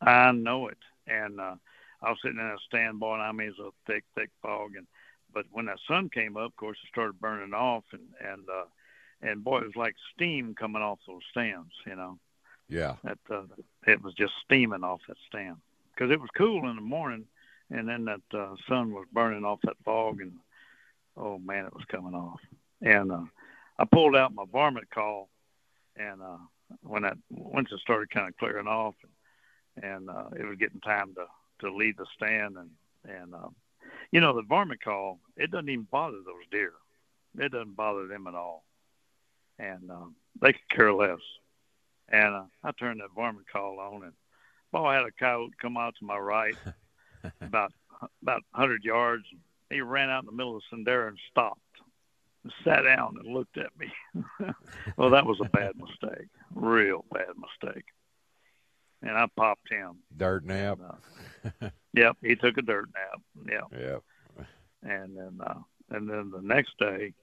I 0.01 0.31
know 0.31 0.67
it, 0.67 0.77
and 1.07 1.39
uh, 1.39 1.55
I 2.01 2.09
was 2.09 2.19
sitting 2.21 2.39
in 2.39 2.45
a 2.45 2.57
stand 2.67 2.99
by, 2.99 3.13
and 3.13 3.21
I 3.23 3.31
mean, 3.31 3.47
it 3.49 3.55
was 3.57 3.73
a 3.73 3.91
thick, 3.91 4.03
thick 4.15 4.29
fog, 4.41 4.75
and 4.75 4.87
but 5.33 5.45
when 5.51 5.65
that 5.65 5.79
sun 5.87 6.09
came 6.09 6.37
up, 6.37 6.45
of 6.51 6.55
course, 6.55 6.77
it 6.83 6.87
started 6.89 7.19
burning 7.19 7.53
off, 7.53 7.83
and 7.91 8.07
and 8.23 8.47
uh, 8.49 8.65
and 9.21 9.43
boy, 9.43 9.59
it 9.59 9.65
was 9.65 9.75
like 9.75 9.95
steam 10.13 10.55
coming 10.55 10.81
off 10.81 10.99
those 11.07 11.23
stands, 11.31 11.73
you 11.85 11.95
know. 11.95 12.19
Yeah. 12.69 12.95
That 13.03 13.17
uh, 13.29 13.43
it 13.87 14.01
was 14.03 14.13
just 14.13 14.33
steaming 14.43 14.83
off 14.83 15.01
that 15.07 15.17
stand 15.27 15.57
because 15.93 16.11
it 16.11 16.19
was 16.21 16.29
cool 16.37 16.69
in 16.69 16.75
the 16.75 16.81
morning, 16.81 17.25
and 17.69 17.87
then 17.87 18.05
that 18.05 18.37
uh, 18.37 18.55
sun 18.67 18.93
was 18.93 19.05
burning 19.11 19.45
off 19.45 19.59
that 19.63 19.77
fog, 19.83 20.21
and 20.21 20.33
oh 21.15 21.39
man, 21.39 21.65
it 21.65 21.73
was 21.73 21.85
coming 21.89 22.13
off. 22.13 22.39
And 22.81 23.11
uh, 23.11 23.23
I 23.79 23.85
pulled 23.85 24.15
out 24.15 24.33
my 24.33 24.45
varmint 24.51 24.89
call, 24.89 25.29
and 25.95 26.21
uh, 26.21 26.37
when 26.81 27.03
that 27.03 27.17
once 27.29 27.69
it 27.71 27.79
started 27.79 28.09
kind 28.09 28.27
of 28.27 28.37
clearing 28.37 28.67
off, 28.67 28.95
and, 29.03 29.83
and 29.83 30.09
uh, 30.09 30.29
it 30.37 30.45
was 30.45 30.57
getting 30.57 30.81
time 30.81 31.13
to 31.15 31.25
to 31.65 31.75
leave 31.75 31.97
the 31.97 32.05
stand, 32.15 32.57
and 32.57 32.69
and 33.03 33.33
uh, 33.33 33.49
you 34.11 34.21
know 34.21 34.33
the 34.33 34.43
varmint 34.43 34.81
call, 34.81 35.19
it 35.35 35.51
doesn't 35.51 35.69
even 35.69 35.87
bother 35.91 36.17
those 36.17 36.47
deer. 36.51 36.73
It 37.37 37.51
doesn't 37.51 37.75
bother 37.75 38.07
them 38.07 38.27
at 38.27 38.35
all, 38.35 38.63
and 39.59 39.89
um, 39.91 40.15
they 40.41 40.53
could 40.53 40.69
care 40.69 40.93
less. 40.93 41.19
And 42.09 42.35
uh, 42.35 42.43
I 42.63 42.71
turned 42.71 43.01
that 43.01 43.15
varmint 43.15 43.47
call 43.51 43.79
on, 43.79 44.03
and 44.03 44.13
boy, 44.71 44.85
I 44.85 44.95
had 44.95 45.05
a 45.05 45.11
coyote 45.11 45.53
come 45.61 45.77
out 45.77 45.95
to 45.99 46.05
my 46.05 46.17
right, 46.17 46.55
about 47.41 47.73
about 48.21 48.43
100 48.51 48.83
yards. 48.83 49.25
He 49.69 49.81
ran 49.81 50.09
out 50.09 50.23
in 50.23 50.27
the 50.27 50.31
middle 50.31 50.55
of 50.55 50.63
the 50.71 50.77
Sendero 50.77 51.09
and 51.09 51.19
stopped, 51.29 51.59
and 52.43 52.53
sat 52.63 52.83
down 52.83 53.15
and 53.19 53.33
looked 53.33 53.57
at 53.57 53.77
me. 53.77 53.91
well, 54.97 55.09
that 55.09 55.25
was 55.25 55.39
a 55.41 55.49
bad 55.49 55.75
mistake, 55.77 56.27
real 56.53 57.03
bad 57.11 57.33
mistake. 57.37 57.85
And 59.01 59.11
I 59.11 59.27
popped 59.35 59.69
him. 59.69 59.97
Dirt 60.15 60.43
nap. 60.45 60.79
Yep, 61.93 62.17
he 62.21 62.35
took 62.35 62.57
a 62.57 62.61
dirt 62.61 62.89
nap. 62.93 63.21
Yeah 63.49 63.79
Yep. 63.79 64.03
and 64.83 65.17
then 65.17 65.39
uh, 65.45 65.59
and 65.89 66.09
then 66.09 66.31
the 66.31 66.41
next 66.41 66.77
day, 66.79 67.13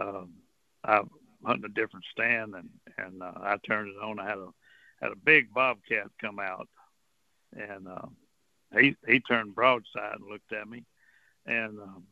um, 0.00 0.30
I 0.84 1.00
hunting 1.44 1.64
a 1.66 1.68
different 1.74 2.04
stand, 2.12 2.54
and 2.54 2.68
and 2.98 3.22
uh, 3.22 3.32
I 3.40 3.56
turned 3.66 3.88
it 3.90 4.02
on. 4.02 4.18
I 4.18 4.28
had 4.28 4.38
a 4.38 4.48
had 5.00 5.12
a 5.12 5.16
big 5.16 5.52
bobcat 5.52 6.06
come 6.20 6.38
out, 6.38 6.68
and 7.56 7.88
uh, 7.88 8.06
he 8.78 8.96
he 9.06 9.20
turned 9.20 9.54
broadside 9.54 10.16
and 10.16 10.28
looked 10.28 10.52
at 10.52 10.68
me, 10.68 10.84
and 11.46 11.78
um, 11.80 12.04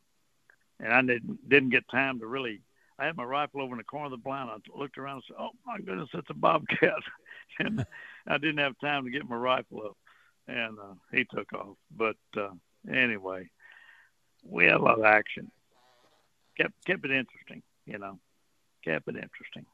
and 0.80 0.92
I 0.92 1.02
didn't 1.02 1.48
didn't 1.48 1.70
get 1.70 1.88
time 1.90 2.20
to 2.20 2.26
really. 2.26 2.62
I 2.98 3.06
had 3.06 3.16
my 3.16 3.24
rifle 3.24 3.62
over 3.62 3.72
in 3.72 3.78
the 3.78 3.84
corner 3.84 4.04
of 4.06 4.10
the 4.12 4.16
blind. 4.18 4.50
I 4.50 4.78
looked 4.78 4.98
around 4.98 5.16
and 5.16 5.24
said, 5.28 5.36
"Oh 5.38 5.50
my 5.66 5.78
goodness, 5.78 6.10
that's 6.12 6.30
a 6.30 6.34
bobcat," 6.34 6.92
and 7.58 7.84
I 8.26 8.38
didn't 8.38 8.58
have 8.58 8.78
time 8.80 9.04
to 9.04 9.10
get 9.10 9.28
my 9.28 9.36
rifle 9.36 9.82
up, 9.86 9.96
and 10.46 10.78
uh, 10.78 10.94
he 11.10 11.24
took 11.24 11.52
off. 11.52 11.76
But 11.96 12.16
uh, 12.36 12.50
anyway, 12.90 13.50
we 14.44 14.66
had 14.66 14.74
a 14.74 14.82
lot 14.82 14.98
of 14.98 15.04
action. 15.04 15.50
Kept 16.56 16.74
kept 16.84 17.04
it 17.04 17.10
interesting, 17.10 17.62
you 17.86 17.98
know. 17.98 18.18
Kept 18.84 19.08
it 19.08 19.16
interesting. 19.16 19.64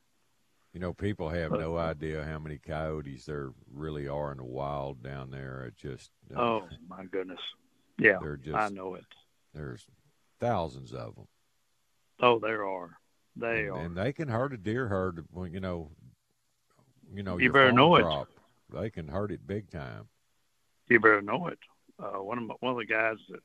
You 0.79 0.83
know, 0.83 0.93
people 0.93 1.29
have 1.29 1.51
no 1.51 1.77
idea 1.77 2.25
how 2.25 2.39
many 2.39 2.57
coyotes 2.57 3.25
there 3.25 3.51
really 3.75 4.07
are 4.07 4.31
in 4.31 4.39
the 4.39 4.45
wild 4.45 5.03
down 5.03 5.29
there. 5.29 5.65
It 5.65 5.75
just 5.77 6.13
uh, 6.33 6.41
Oh 6.41 6.69
my 6.89 7.05
goodness. 7.11 7.41
Yeah, 7.99 8.19
they're 8.21 8.37
just 8.37 8.57
I 8.57 8.69
know 8.69 8.95
it. 8.95 9.05
There's 9.53 9.89
thousands 10.39 10.93
of 10.93 11.17
them. 11.17 11.27
Oh, 12.21 12.39
there 12.39 12.65
are. 12.65 12.91
They 13.35 13.63
and, 13.63 13.71
are. 13.71 13.81
and 13.81 13.97
they 13.97 14.13
can 14.13 14.29
hurt 14.29 14.53
a 14.53 14.57
deer 14.57 14.87
herd. 14.87 15.25
When 15.33 15.53
you 15.53 15.59
know, 15.59 15.91
you 17.13 17.25
know, 17.25 17.39
You 17.39 17.51
better 17.51 17.73
know 17.73 17.97
it. 17.97 18.29
They 18.73 18.89
can 18.89 19.09
hurt 19.09 19.33
it 19.33 19.45
big 19.45 19.73
time. 19.73 20.07
You 20.89 21.01
better 21.01 21.23
know 21.23 21.49
it. 21.49 21.59
Uh, 21.99 22.23
one 22.23 22.39
of 22.39 22.45
my, 22.45 22.55
one 22.61 22.71
of 22.71 22.79
the 22.79 22.87
guys 22.87 23.17
that 23.31 23.41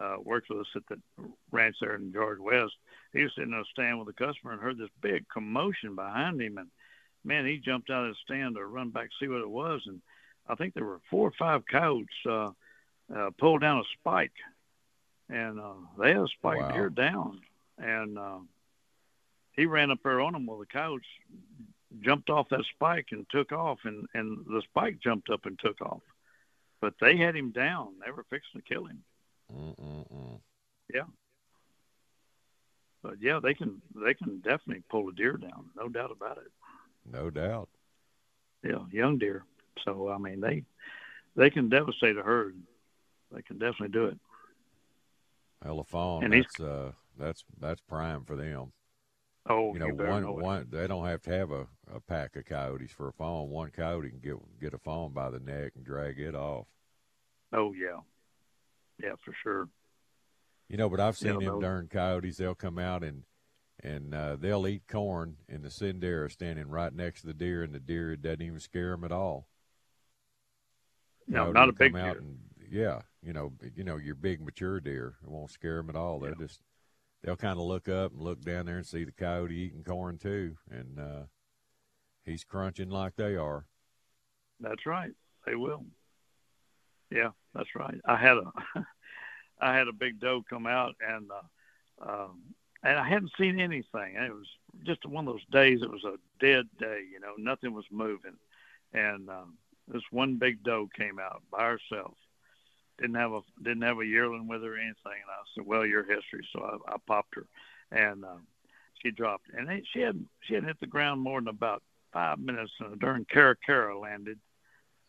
uh, 0.00 0.16
works 0.22 0.48
with 0.48 0.60
us 0.60 0.66
at 0.76 0.82
the 0.88 1.00
ranch 1.50 1.76
there 1.80 1.94
in 1.96 2.12
George 2.12 2.38
West, 2.38 2.72
he 3.12 3.22
was 3.22 3.32
sitting 3.36 3.52
on 3.52 3.60
a 3.60 3.64
stand 3.64 3.98
with 3.98 4.08
a 4.08 4.12
customer 4.12 4.52
and 4.52 4.60
heard 4.60 4.78
this 4.78 4.88
big 5.00 5.28
commotion 5.28 5.94
behind 5.94 6.40
him, 6.40 6.58
and 6.58 6.68
man, 7.24 7.46
he 7.46 7.58
jumped 7.58 7.90
out 7.90 8.04
of 8.04 8.08
his 8.08 8.16
stand 8.24 8.54
to 8.56 8.64
run 8.64 8.90
back 8.90 9.08
to 9.10 9.14
see 9.20 9.28
what 9.28 9.40
it 9.42 9.48
was, 9.50 9.82
and 9.86 10.00
I 10.48 10.54
think 10.54 10.74
there 10.74 10.84
were 10.84 11.00
four 11.10 11.28
or 11.28 11.32
five 11.38 11.62
coyotes 11.70 12.08
uh, 12.28 12.50
uh, 13.14 13.30
pulled 13.38 13.60
down 13.60 13.78
a 13.80 13.84
spike, 13.98 14.32
and 15.28 15.60
uh, 15.60 15.74
they 15.98 16.08
had 16.08 16.22
a 16.22 16.28
spike 16.28 16.58
Wow. 16.60 16.70
deer 16.72 16.90
down, 16.90 17.40
and 17.78 18.18
uh, 18.18 18.38
he 19.52 19.66
ran 19.66 19.90
up 19.90 19.98
there 20.02 20.20
on 20.20 20.32
them. 20.32 20.46
Well, 20.46 20.58
the 20.58 20.66
coyotes 20.66 21.06
jumped 22.00 22.30
off 22.30 22.48
that 22.48 22.64
spike 22.74 23.08
and 23.12 23.26
took 23.30 23.52
off, 23.52 23.78
and 23.84 24.06
and 24.14 24.44
the 24.46 24.62
spike 24.62 24.98
jumped 25.00 25.28
up 25.30 25.46
and 25.46 25.58
took 25.58 25.80
off 25.80 26.02
but 26.80 26.94
they 27.00 27.16
had 27.16 27.36
him 27.36 27.52
down. 27.52 27.94
They 28.04 28.10
were 28.10 28.24
fixing 28.28 28.60
to 28.60 28.66
kill 28.66 28.86
him. 28.86 29.04
Mm-mm-mm. 29.54 30.40
Yeah. 30.92 31.04
But 33.02 33.14
yeah, 33.20 33.40
they 33.42 33.54
can 33.54 33.82
they 33.94 34.14
can 34.14 34.38
definitely 34.38 34.84
pull 34.88 35.08
a 35.08 35.12
deer 35.12 35.36
down, 35.36 35.70
no 35.76 35.88
doubt 35.88 36.12
about 36.12 36.38
it. 36.38 36.52
No 37.10 37.30
doubt. 37.30 37.68
Yeah, 38.62 38.84
young 38.92 39.18
deer. 39.18 39.44
So 39.84 40.08
I 40.08 40.18
mean, 40.18 40.40
they 40.40 40.64
they 41.34 41.50
can 41.50 41.68
devastate 41.68 42.16
a 42.16 42.22
herd. 42.22 42.56
They 43.32 43.42
can 43.42 43.58
definitely 43.58 43.88
do 43.88 44.06
it. 44.06 44.18
Hell, 45.62 45.80
a 45.80 45.84
fawn. 45.84 46.24
And 46.24 46.32
That's 46.32 46.60
uh, 46.60 46.92
that's 47.18 47.44
that's 47.60 47.80
prime 47.80 48.24
for 48.24 48.36
them. 48.36 48.72
Oh, 49.48 49.72
you 49.72 49.80
know, 49.80 49.92
better 49.92 50.10
one 50.10 50.22
know 50.22 50.32
one 50.32 50.68
they 50.70 50.86
don't 50.86 51.06
have 51.06 51.22
to 51.22 51.30
have 51.32 51.50
a, 51.50 51.66
a 51.92 52.00
pack 52.00 52.36
of 52.36 52.44
coyotes 52.44 52.92
for 52.92 53.08
a 53.08 53.12
fawn. 53.12 53.48
One 53.48 53.70
coyote 53.70 54.10
can 54.10 54.20
get 54.20 54.36
get 54.60 54.74
a 54.74 54.78
fawn 54.78 55.12
by 55.12 55.30
the 55.30 55.40
neck 55.40 55.72
and 55.74 55.84
drag 55.84 56.20
it 56.20 56.34
off. 56.34 56.66
Oh 57.52 57.72
yeah, 57.72 57.98
yeah 59.02 59.14
for 59.24 59.32
sure. 59.32 59.68
You 60.68 60.76
know, 60.78 60.88
but 60.88 61.00
I've 61.00 61.16
seen 61.16 61.34
them 61.34 61.44
those- 61.44 61.62
darn 61.62 61.88
coyotes. 61.88 62.36
They'll 62.36 62.54
come 62.54 62.78
out 62.78 63.02
and 63.04 63.24
and 63.82 64.14
uh, 64.14 64.36
they'll 64.36 64.66
eat 64.68 64.86
corn, 64.86 65.36
and 65.48 65.64
the 65.64 65.68
Sendero 65.68 66.30
standing 66.30 66.68
right 66.68 66.92
next 66.94 67.22
to 67.22 67.26
the 67.26 67.34
deer, 67.34 67.64
and 67.64 67.74
the 67.74 67.80
deer 67.80 68.12
it 68.12 68.22
doesn't 68.22 68.42
even 68.42 68.60
scare 68.60 68.90
them 68.90 69.02
at 69.02 69.10
all. 69.10 69.48
No, 71.26 71.44
Coyote 71.44 71.54
not 71.54 71.68
a 71.68 71.72
big 71.72 71.94
deer. 71.94 72.18
And, 72.18 72.38
yeah, 72.70 73.00
you 73.22 73.32
know, 73.32 73.52
you 73.74 73.82
know 73.84 73.96
your 73.96 74.14
big 74.14 74.40
mature 74.40 74.80
deer. 74.80 75.16
It 75.22 75.28
won't 75.28 75.50
scare 75.50 75.76
them 75.76 75.90
at 75.90 75.96
all. 75.96 76.20
They'll 76.20 76.34
just 76.34 76.60
they'll 77.22 77.36
kind 77.36 77.58
of 77.58 77.64
look 77.64 77.88
up 77.88 78.12
and 78.12 78.20
look 78.20 78.40
down 78.42 78.66
there 78.66 78.76
and 78.76 78.86
see 78.86 79.04
the 79.04 79.12
coyote 79.12 79.54
eating 79.54 79.84
corn 79.84 80.18
too, 80.18 80.56
and 80.70 80.98
uh, 80.98 81.22
he's 82.24 82.44
crunching 82.44 82.88
like 82.90 83.16
they 83.16 83.36
are. 83.36 83.66
That's 84.60 84.86
right. 84.86 85.10
They 85.44 85.56
will. 85.56 85.84
Yeah, 87.10 87.30
that's 87.54 87.74
right. 87.74 88.00
I 88.04 88.16
had 88.16 88.36
a 88.38 88.52
I 89.60 89.74
had 89.74 89.88
a 89.88 89.92
big 89.92 90.20
doe 90.20 90.42
come 90.48 90.66
out 90.66 90.94
and 91.06 91.30
uh, 91.30 92.10
um, 92.10 92.42
and 92.82 92.98
I 92.98 93.08
hadn't 93.08 93.32
seen 93.38 93.60
anything. 93.60 94.16
It 94.16 94.32
was 94.32 94.48
just 94.84 95.06
one 95.06 95.26
of 95.28 95.34
those 95.34 95.44
days. 95.52 95.82
It 95.82 95.90
was 95.90 96.04
a 96.04 96.16
dead 96.44 96.66
day. 96.78 97.02
You 97.10 97.20
know, 97.20 97.34
nothing 97.38 97.72
was 97.72 97.84
moving, 97.90 98.36
and 98.92 99.28
um, 99.30 99.54
this 99.88 100.02
one 100.10 100.36
big 100.36 100.62
doe 100.62 100.88
came 100.96 101.18
out 101.18 101.42
by 101.50 101.64
herself. 101.64 102.14
Didn't 102.98 103.16
have 103.16 103.32
a 103.32 103.40
didn't 103.62 103.82
have 103.82 103.98
a 103.98 104.06
yearling 104.06 104.48
with 104.48 104.62
her 104.62 104.74
or 104.74 104.78
anything. 104.78 104.96
And 105.06 105.30
I 105.30 105.42
said, 105.54 105.66
"Well, 105.66 105.86
your 105.86 106.02
history." 106.02 106.46
So 106.52 106.60
I, 106.60 106.94
I 106.94 106.96
popped 107.06 107.34
her, 107.36 107.46
and 107.90 108.24
um, 108.24 108.46
she 109.00 109.10
dropped. 109.10 109.46
And 109.56 109.70
it, 109.70 109.84
she 109.92 110.00
hadn't 110.00 110.28
she 110.40 110.54
hadn't 110.54 110.68
hit 110.68 110.80
the 110.80 110.86
ground 110.86 111.20
more 111.20 111.40
than 111.40 111.48
about 111.48 111.82
five 112.12 112.38
minutes, 112.38 112.72
and 112.80 112.92
a 112.92 112.96
darn 112.96 113.26
caracara 113.32 113.98
landed. 113.98 114.38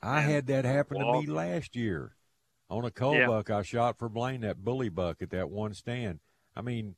I 0.02 0.22
had 0.22 0.48
that 0.48 0.66
happen 0.66 1.00
to 1.00 1.22
me 1.22 1.28
last 1.28 1.76
year 1.76 2.16
on 2.78 2.86
a 2.86 2.91
coal 2.91 3.15
Yeah. 3.15 3.28
buck. 3.28 3.49
I 3.49 3.61
shot 3.61 3.97
for 3.97 4.09
Blaine 4.09 4.41
that 4.41 4.63
bully 4.63 4.89
buck 4.89 5.21
at 5.21 5.30
that 5.32 5.49
one 5.49 5.74
stand. 5.74 6.19
I 6.55 6.61
mean, 6.61 6.95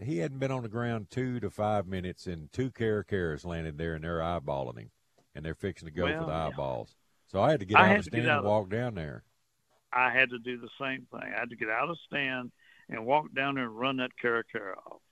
he 0.00 0.18
hadn't 0.18 0.38
been 0.38 0.50
on 0.52 0.62
the 0.62 0.68
ground 0.68 1.10
two 1.10 1.40
to 1.40 1.50
five 1.50 1.86
minutes, 1.86 2.26
and 2.26 2.52
two 2.52 2.70
caracaras 2.70 3.44
landed 3.44 3.76
there, 3.76 3.94
and 3.94 4.04
they're 4.04 4.20
eyeballing 4.20 4.78
him, 4.78 4.90
and 5.34 5.44
they're 5.44 5.54
fixing 5.54 5.86
to 5.86 5.92
go 5.92 6.06
for 6.06 6.12
Well, 6.18 6.26
the 6.26 6.32
yeah. 6.32 6.46
eyeballs. 6.48 6.96
So 7.26 7.40
I 7.42 7.50
had 7.50 7.60
to 7.60 7.66
get 7.66 7.78
I 7.78 7.90
out 7.90 7.98
of 7.98 8.04
the 8.04 8.10
stand 8.10 8.22
and 8.28 8.38
of- 8.38 8.44
walk 8.44 8.68
down 8.70 8.94
there. 8.94 9.24
I 9.92 10.10
had 10.10 10.30
to 10.30 10.38
do 10.38 10.56
the 10.58 10.68
same 10.80 11.06
thing. 11.10 11.20
I 11.34 11.38
had 11.40 11.50
to 11.50 11.56
get 11.56 11.68
out 11.68 11.90
of 11.90 11.98
stand 12.06 12.52
and 12.88 13.04
walk 13.04 13.32
down 13.34 13.56
there 13.56 13.64
and 13.64 13.76
run 13.78 13.96
that 13.96 14.12
Caracara 14.22 14.76
off. 14.86 15.02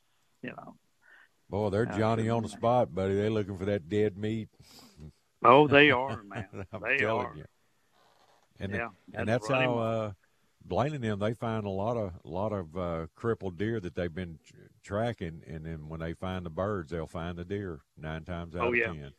You 0.42 0.50
know. 0.50 0.76
Boy, 1.50 1.70
they're 1.70 1.86
Johnny 1.86 2.28
on 2.28 2.42
the 2.44 2.48
spot, 2.48 2.94
buddy. 2.94 3.14
They're 3.16 3.30
looking 3.30 3.56
for 3.58 3.64
that 3.64 3.88
dead 3.88 4.16
meat. 4.16 4.48
Oh, 5.42 5.66
they 5.66 5.90
are, 5.90 6.22
man. 6.22 6.46
They 6.82 6.98
telling 6.98 7.26
are. 7.26 7.36
you. 7.36 7.44
And 8.60 8.72
Yeah, 8.72 8.88
and 9.14 9.28
had 9.28 9.28
that's 9.28 9.48
how 9.48 9.78
uh, 9.78 10.12
Blaine 10.64 10.94
and 10.94 11.04
them 11.04 11.18
they 11.18 11.34
find 11.34 11.64
a 11.64 11.70
lot 11.70 11.96
of 11.96 12.12
a 12.24 12.28
lot 12.28 12.52
of 12.52 12.76
uh, 12.76 13.06
crippled 13.14 13.56
deer 13.56 13.80
that 13.80 13.94
they've 13.94 14.14
been 14.14 14.38
tr- 14.44 14.54
tracking, 14.82 15.42
and 15.46 15.64
then 15.64 15.88
when 15.88 16.00
they 16.00 16.12
find 16.14 16.44
the 16.44 16.50
birds, 16.50 16.90
they'll 16.90 17.06
find 17.06 17.38
the 17.38 17.44
deer 17.44 17.80
nine 17.96 18.24
times 18.24 18.56
out 18.56 18.62
Oh, 18.62 18.68
of 18.68 18.76
yeah. 18.76 18.86
ten, 18.86 19.12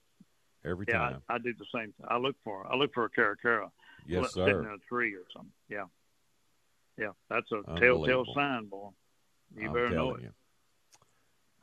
every 0.65 0.85
yeah, 0.87 0.97
time. 0.97 1.21
I, 1.29 1.35
I 1.35 1.37
do 1.37 1.53
the 1.57 1.65
same 1.73 1.93
thing. 1.93 2.05
I 2.07 2.17
look 2.17 2.35
for 2.43 2.71
I 2.71 2.75
look 2.75 2.93
for 2.93 3.05
a 3.05 3.09
Caracara. 3.09 3.71
Yes, 4.05 4.33
sir. 4.33 4.45
Sitting 4.47 4.59
in 4.61 4.71
a 4.71 4.77
tree 4.87 5.13
or 5.13 5.23
something. 5.33 5.51
Yeah. 5.69 5.85
Yeah, 6.97 7.11
that's 7.29 7.49
a 7.53 7.79
telltale 7.79 8.25
sign, 8.35 8.65
boy. 8.65 8.89
You 9.55 9.67
I'm 9.67 9.73
better 9.73 9.89
know 9.89 10.15
it. 10.15 10.23
you. 10.23 10.31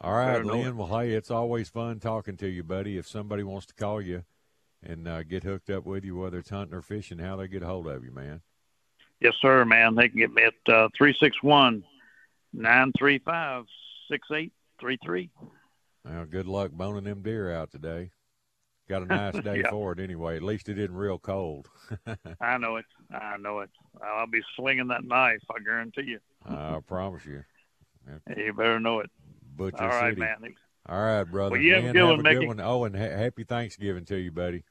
All 0.00 0.12
right, 0.12 0.42
Lynn. 0.44 0.76
Well, 0.76 0.88
hey, 0.98 1.12
it's 1.12 1.30
always 1.30 1.68
fun 1.68 2.00
talking 2.00 2.36
to 2.38 2.48
you, 2.48 2.62
buddy. 2.62 2.96
If 2.96 3.06
somebody 3.06 3.42
wants 3.42 3.66
to 3.66 3.74
call 3.74 4.00
you 4.00 4.24
and 4.88 5.08
uh, 5.08 5.22
get 5.22 5.44
hooked 5.44 5.70
up 5.70 5.84
with 5.84 6.04
you, 6.04 6.16
whether 6.16 6.38
it's 6.38 6.50
hunting 6.50 6.74
or 6.76 6.82
fishing, 6.82 7.18
how 7.18 7.36
they 7.36 7.48
get 7.48 7.62
a 7.62 7.66
hold 7.66 7.86
of 7.88 8.04
you, 8.04 8.12
man? 8.12 8.40
Yes, 9.20 9.34
sir, 9.40 9.64
man. 9.64 9.94
They 9.94 10.08
can 10.08 10.18
get 10.18 10.32
me 10.32 10.42
at 10.44 10.72
uh, 10.74 10.88
three 10.96 11.14
six 11.18 11.42
one 11.42 11.82
nine 12.52 12.92
three 12.98 13.18
five 13.18 13.64
six 14.10 14.28
eight 14.32 14.52
three 14.80 14.98
three. 15.04 15.30
Well, 16.04 16.26
good 16.26 16.46
luck 16.46 16.70
boning 16.72 17.04
them 17.04 17.22
deer 17.22 17.50
out 17.52 17.70
today. 17.70 18.10
Got 18.88 19.02
a 19.02 19.06
nice 19.06 19.34
day 19.42 19.60
Yeah. 19.60 19.70
for 19.70 19.92
it 19.92 19.98
anyway. 20.00 20.36
At 20.36 20.42
least 20.42 20.68
it 20.68 20.78
isn't 20.78 20.94
real 20.94 21.18
cold. 21.18 21.68
I 22.40 22.58
know 22.58 22.76
it. 22.76 22.84
I 23.10 23.36
know 23.38 23.60
it. 23.60 23.70
I'll 24.04 24.26
be 24.28 24.42
slinging 24.54 24.88
that 24.88 25.04
knife. 25.04 25.42
I 25.50 25.60
guarantee 25.62 26.02
you. 26.02 26.18
I 26.44 26.78
promise 26.86 27.24
you. 27.26 27.42
You 28.36 28.52
better 28.52 28.78
know 28.78 29.00
it. 29.00 29.10
Butcher 29.56 29.82
All 29.82 29.88
right, 29.88 30.10
City. 30.12 30.20
man. 30.20 30.54
All 30.88 31.02
right, 31.02 31.24
brother. 31.24 31.50
Well, 31.52 31.60
you 31.60 31.74
have 31.74 31.82
a 31.82 31.86
Man, 31.86 31.92
good 31.94 31.98
have 32.06 32.16
one, 32.18 32.26
a 32.26 32.34
good 32.34 32.46
one. 32.46 32.60
Oh, 32.60 32.84
and 32.84 32.94
ha- 32.94 33.16
happy 33.16 33.42
Thanksgiving 33.42 34.04
to 34.04 34.16
you, 34.16 34.30
buddy. 34.30 34.62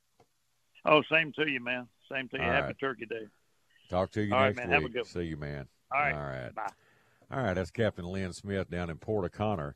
Oh, 0.86 1.02
same 1.12 1.32
to 1.34 1.48
you, 1.50 1.60
man. 1.60 1.88
Same 2.12 2.28
to 2.30 2.38
you. 2.38 2.44
All 2.44 2.50
Happy 2.52 2.68
right. 2.68 2.80
Turkey 2.80 3.06
Day. 3.06 3.28
Talk 3.90 4.12
to 4.12 4.22
you 4.22 4.34
All 4.34 4.42
right, 4.42 4.56
next 4.56 4.58
man. 4.58 4.68
week. 4.70 4.74
Have 4.74 4.92
a 4.92 4.94
good. 4.94 5.08
See 5.08 5.24
you, 5.24 5.38
man. 5.38 5.68
All 5.92 6.02
right. 6.02 6.14
All 6.14 6.22
right. 6.22 6.56
Bye. 6.56 6.70
All 7.32 7.44
right, 7.44 7.54
that's 7.56 7.72
Captain 7.72 8.06
Lynn 8.06 8.34
Smith 8.34 8.70
down 8.70 8.92
in 8.92 8.98
Port 8.98 9.26
O'Connor, 9.26 9.76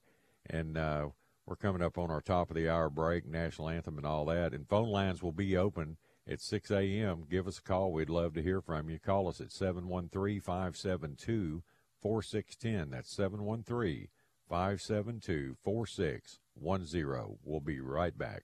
and 0.51 0.77
uh, 0.77 1.07
we're 1.47 1.55
coming 1.55 1.81
up 1.81 1.97
on 1.97 2.11
our 2.11 2.21
top 2.21 2.51
of 2.51 2.55
the 2.55 2.69
hour 2.69 2.91
break, 2.91 3.25
national 3.25 3.69
anthem, 3.69 3.97
and 3.97 4.05
all 4.05 4.25
that. 4.25 4.53
And 4.53 4.69
phone 4.69 4.89
lines 4.89 5.23
will 5.23 5.31
be 5.31 5.57
open 5.57 5.97
at 6.27 6.41
6 6.41 6.69
a.m. 6.69 7.23
Give 7.29 7.47
us 7.47 7.57
a 7.57 7.63
call. 7.63 7.91
We'd 7.91 8.09
love 8.09 8.35
to 8.35 8.43
hear 8.43 8.61
from 8.61 8.87
you. 8.87 8.99
Call 8.99 9.27
us 9.27 9.41
at 9.41 9.51
713 9.51 10.41
572 10.41 11.63
4610. 11.99 12.91
That's 12.91 13.11
713 13.11 14.09
572 14.47 15.55
4610. 15.63 17.37
We'll 17.43 17.59
be 17.59 17.79
right 17.79 18.15
back. 18.15 18.43